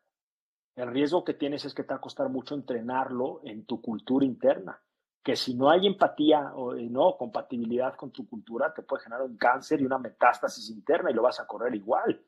El 0.76 0.88
riesgo 0.88 1.24
que 1.24 1.32
tienes 1.32 1.64
es 1.64 1.72
que 1.72 1.84
te 1.84 1.94
va 1.94 1.96
a 1.96 2.02
costar 2.02 2.28
mucho 2.28 2.54
entrenarlo 2.54 3.40
en 3.44 3.64
tu 3.64 3.80
cultura 3.80 4.26
interna. 4.26 4.78
Que 5.22 5.36
si 5.36 5.54
no 5.54 5.70
hay 5.70 5.86
empatía 5.86 6.52
o 6.54 6.74
eh, 6.74 6.86
no 6.90 7.16
compatibilidad 7.16 7.96
con 7.96 8.10
tu 8.10 8.28
cultura, 8.28 8.74
te 8.74 8.82
puede 8.82 9.04
generar 9.04 9.24
un 9.24 9.38
cáncer 9.38 9.80
y 9.80 9.86
una 9.86 9.96
metástasis 9.96 10.68
interna 10.68 11.10
y 11.10 11.14
lo 11.14 11.22
vas 11.22 11.40
a 11.40 11.46
correr 11.46 11.74
igual. 11.74 12.22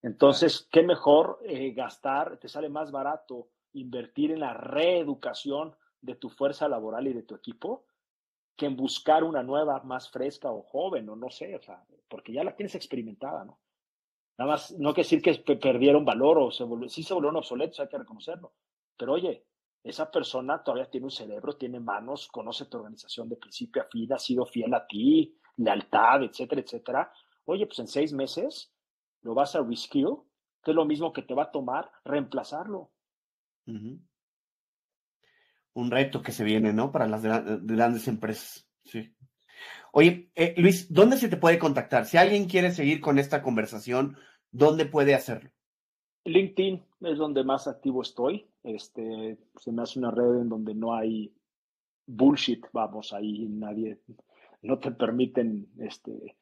Entonces, 0.00 0.66
¿qué 0.72 0.82
mejor 0.82 1.38
eh, 1.44 1.72
gastar? 1.72 2.38
Te 2.38 2.48
sale 2.48 2.70
más 2.70 2.90
barato 2.90 3.50
invertir 3.74 4.30
en 4.30 4.40
la 4.40 4.54
reeducación 4.54 5.76
de 6.00 6.14
tu 6.14 6.30
fuerza 6.30 6.66
laboral 6.66 7.08
y 7.08 7.12
de 7.12 7.24
tu 7.24 7.34
equipo 7.34 7.84
que 8.60 8.66
en 8.66 8.76
buscar 8.76 9.24
una 9.24 9.42
nueva 9.42 9.80
más 9.84 10.10
fresca 10.10 10.50
o 10.52 10.60
joven, 10.60 11.08
o 11.08 11.16
no 11.16 11.30
sé, 11.30 11.56
o 11.56 11.62
sea, 11.62 11.82
porque 12.10 12.30
ya 12.30 12.44
la 12.44 12.54
tienes 12.54 12.74
experimentada, 12.74 13.42
¿no? 13.42 13.58
Nada 14.36 14.50
más, 14.50 14.72
no 14.72 14.92
quiere 14.92 15.08
decir 15.08 15.22
que 15.22 15.56
perdieron 15.56 16.04
valor 16.04 16.36
o 16.36 16.50
se 16.50 16.64
volvió, 16.64 16.86
sí 16.86 17.02
se 17.02 17.14
volvieron 17.14 17.36
obsoletos, 17.36 17.80
hay 17.80 17.88
que 17.88 17.96
reconocerlo. 17.96 18.52
Pero 18.98 19.14
oye, 19.14 19.46
esa 19.82 20.10
persona 20.10 20.62
todavía 20.62 20.90
tiene 20.90 21.06
un 21.06 21.10
cerebro, 21.10 21.56
tiene 21.56 21.80
manos, 21.80 22.28
conoce 22.28 22.66
tu 22.66 22.76
organización 22.76 23.30
de 23.30 23.36
principio 23.36 23.80
a 23.80 23.86
fin, 23.86 24.12
ha 24.12 24.18
sido 24.18 24.44
fiel 24.44 24.74
a 24.74 24.86
ti, 24.86 25.34
lealtad, 25.56 26.22
etcétera, 26.22 26.60
etcétera. 26.60 27.12
Oye, 27.46 27.66
pues 27.66 27.78
en 27.78 27.88
seis 27.88 28.12
meses 28.12 28.74
lo 29.22 29.32
vas 29.32 29.56
a 29.56 29.62
reskill, 29.62 30.18
que 30.62 30.72
es 30.72 30.74
lo 30.74 30.84
mismo 30.84 31.14
que 31.14 31.22
te 31.22 31.32
va 31.32 31.44
a 31.44 31.50
tomar 31.50 31.90
reemplazarlo. 32.04 32.90
Uh 33.66 33.96
un 35.74 35.90
reto 35.90 36.22
que 36.22 36.32
se 36.32 36.44
viene, 36.44 36.72
¿no? 36.72 36.92
Para 36.92 37.06
las 37.06 37.22
grandes 37.22 38.08
empresas. 38.08 38.66
Sí. 38.84 39.14
Oye, 39.92 40.30
eh, 40.34 40.54
Luis, 40.56 40.92
¿dónde 40.92 41.16
se 41.16 41.28
te 41.28 41.36
puede 41.36 41.58
contactar? 41.58 42.06
Si 42.06 42.16
alguien 42.16 42.46
quiere 42.46 42.70
seguir 42.70 43.00
con 43.00 43.18
esta 43.18 43.42
conversación, 43.42 44.16
¿dónde 44.50 44.86
puede 44.86 45.14
hacerlo? 45.14 45.50
LinkedIn 46.24 46.82
es 47.00 47.18
donde 47.18 47.44
más 47.44 47.66
activo 47.66 48.02
estoy. 48.02 48.46
Este, 48.62 49.38
se 49.56 49.72
me 49.72 49.82
hace 49.82 49.98
una 49.98 50.10
red 50.10 50.40
en 50.42 50.48
donde 50.48 50.74
no 50.74 50.94
hay 50.94 51.32
bullshit, 52.06 52.66
vamos, 52.72 53.12
ahí 53.12 53.46
nadie, 53.48 54.00
no 54.62 54.78
te 54.78 54.90
permiten 54.90 55.68
este, 55.78 56.36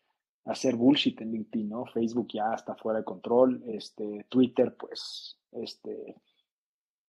hacer 0.44 0.76
bullshit 0.76 1.20
en 1.20 1.32
LinkedIn, 1.32 1.68
¿no? 1.68 1.84
Facebook 1.86 2.28
ya 2.32 2.54
está 2.54 2.74
fuera 2.74 3.00
de 3.00 3.04
control, 3.04 3.62
este, 3.66 4.26
Twitter, 4.28 4.74
pues, 4.76 5.38
este, 5.52 6.16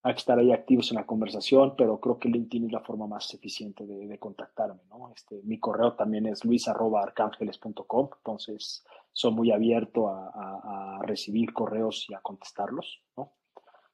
hay 0.02 0.14
que 0.14 0.20
estar 0.20 0.40
ahí 0.40 0.52
activos 0.52 0.92
en 0.92 0.96
la 0.96 1.06
conversación, 1.06 1.76
pero 1.78 2.00
creo 2.00 2.20
que 2.20 2.30
LinkedIn 2.30 2.68
es 2.68 2.72
la 2.72 2.82
forma 2.82 3.06
más 3.06 3.34
eficiente 3.34 3.86
de, 3.86 4.18
contactarme, 4.18 4.82
¿no? 4.90 5.12
Este, 5.14 5.42
mi 5.44 5.60
correo 5.60 5.94
también 5.94 6.26
es 6.26 6.46
luis.arcángeles.com, 6.46 8.10
entonces 8.18 8.86
soy 9.12 9.32
muy 9.34 9.52
abierto 9.52 10.08
a, 10.08 11.00
recibir 11.04 11.54
correos 11.54 12.06
y 12.10 12.14
a 12.14 12.20
contestarlos, 12.20 13.02
¿no? 13.18 13.34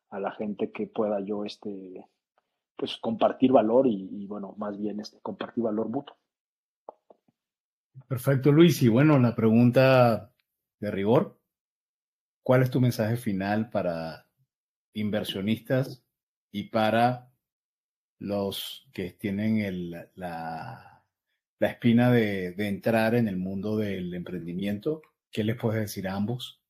A 0.10 0.20
la 0.20 0.32
gente 0.32 0.72
que 0.72 0.88
pueda 0.88 1.20
yo, 1.22 1.46
este, 1.46 2.06
pues, 2.76 2.98
compartir 2.98 3.52
valor 3.52 3.88
y, 3.88 4.10
y 4.12 4.28
bueno, 4.28 4.54
más 4.58 4.78
bien, 4.78 5.00
este, 5.00 5.20
compartir 5.22 5.64
valor 5.64 5.90
mutuo. 5.90 6.16
Perfecto, 8.08 8.52
Luis. 8.52 8.82
Y 8.82 8.90
bueno, 8.90 9.18
la 9.20 9.36
pregunta 9.36 10.32
de 10.80 10.92
rigor, 10.92 11.40
¿cuál 12.44 12.62
es 12.62 12.70
tu 12.70 12.82
mensaje 12.82 13.18
final 13.18 13.70
para 13.70 14.26
inversionistas 14.96 16.04
y 16.52 16.64
para 16.70 17.30
los 18.20 18.88
que 18.94 19.12
tienen 19.12 19.92
la, 19.92 20.10
la, 20.16 21.70
espina 21.70 22.12
de, 22.12 22.54
de, 22.54 22.68
entrar 22.68 23.14
en 23.16 23.28
el 23.28 23.38
mundo 23.38 23.78
del 23.78 24.14
emprendimiento? 24.14 25.02
¿Qué 25.32 25.44
les 25.44 25.58
puedes 25.58 25.82
decir 25.82 26.08
a 26.08 26.16
ambos? 26.16 26.62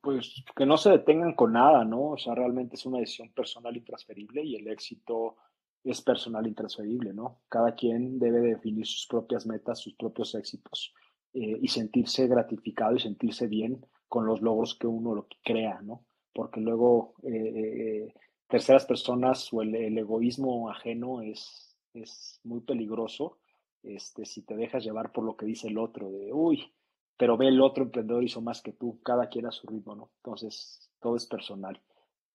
Pues 0.00 0.44
que 0.54 0.66
no 0.66 0.76
se 0.76 0.90
detengan 0.90 1.34
con 1.34 1.52
nada, 1.54 1.84
¿no? 1.84 2.10
O 2.10 2.18
sea, 2.18 2.34
realmente 2.34 2.76
es 2.76 2.86
una 2.86 2.98
decisión 2.98 3.32
personal 3.32 3.76
intransferible 3.76 4.44
y 4.44 4.56
el 4.56 4.68
éxito 4.68 5.36
es 5.82 6.02
personal 6.02 6.46
intransferible, 6.46 7.12
¿no? 7.12 7.40
Cada 7.48 7.74
quien 7.74 8.18
debe 8.18 8.40
definir 8.40 8.86
sus 8.86 9.06
propias 9.06 9.46
metas, 9.46 9.80
sus 9.80 9.94
propios 9.94 10.34
éxitos 10.34 10.94
eh, 11.32 11.58
y 11.60 11.68
sentirse 11.68 12.26
gratificado 12.28 12.94
y 12.94 13.00
sentirse 13.00 13.46
bien 13.46 13.84
con 14.08 14.26
los 14.26 14.42
logros 14.42 14.74
que 14.74 14.86
uno 14.86 15.14
lo 15.14 15.26
crea, 15.42 15.80
¿no? 15.82 16.04
Porque 16.32 16.60
luego 16.60 17.14
eh, 17.22 17.28
eh, 17.32 18.14
terceras 18.48 18.86
personas 18.86 19.52
o 19.52 19.62
el, 19.62 19.74
el, 19.74 19.98
egoísmo 19.98 20.70
ajeno 20.70 21.22
es, 21.22 21.76
es 21.94 22.40
muy 22.44 22.60
peligroso 22.60 23.38
este, 23.82 24.26
si 24.26 24.42
te 24.42 24.56
dejas 24.56 24.84
llevar 24.84 25.12
por 25.12 25.24
lo 25.24 25.36
que 25.36 25.46
dice 25.46 25.68
el 25.68 25.78
otro, 25.78 26.10
de, 26.10 26.32
uy, 26.32 26.72
pero 27.16 27.36
ve 27.36 27.48
el 27.48 27.60
otro 27.60 27.84
emprendedor 27.84 28.24
hizo 28.24 28.40
más 28.40 28.62
que 28.62 28.72
tú, 28.72 29.00
cada 29.02 29.28
quien 29.28 29.46
a 29.46 29.52
su 29.52 29.66
ritmo, 29.66 29.94
¿no? 29.94 30.10
Entonces, 30.16 30.90
todo 31.00 31.16
es 31.16 31.26
personal. 31.26 31.80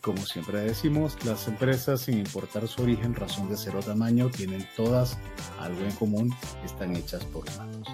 como 0.00 0.24
siempre 0.24 0.60
decimos, 0.60 1.18
las 1.24 1.48
empresas, 1.48 2.02
sin 2.02 2.18
importar 2.18 2.68
su 2.68 2.82
origen, 2.82 3.16
razón 3.16 3.50
de 3.50 3.56
ser 3.56 3.74
o 3.74 3.80
tamaño, 3.80 4.30
tienen 4.30 4.64
todas 4.76 5.18
algo 5.58 5.80
en 5.80 5.90
común, 5.96 6.32
están 6.64 6.94
hechas 6.94 7.24
por 7.24 7.42
humanos. 7.50 7.88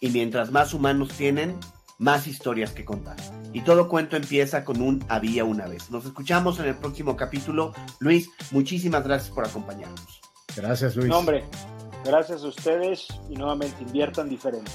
Y 0.00 0.08
mientras 0.08 0.50
más 0.50 0.72
humanos 0.72 1.10
tienen, 1.10 1.58
más 2.02 2.26
historias 2.26 2.72
que 2.72 2.84
contar. 2.84 3.16
Y 3.52 3.60
todo 3.60 3.88
cuento 3.88 4.16
empieza 4.16 4.64
con 4.64 4.82
un 4.82 5.04
había 5.08 5.44
una 5.44 5.68
vez. 5.68 5.88
Nos 5.90 6.04
escuchamos 6.04 6.58
en 6.58 6.66
el 6.66 6.74
próximo 6.74 7.16
capítulo. 7.16 7.72
Luis, 8.00 8.28
muchísimas 8.50 9.04
gracias 9.04 9.30
por 9.30 9.46
acompañarnos. 9.46 10.20
Gracias, 10.56 10.96
Luis. 10.96 11.08
No, 11.08 11.18
hombre, 11.18 11.44
gracias 12.04 12.42
a 12.42 12.48
ustedes 12.48 13.06
y 13.30 13.36
nuevamente 13.36 13.82
inviertan 13.84 14.28
diferente. 14.28 14.72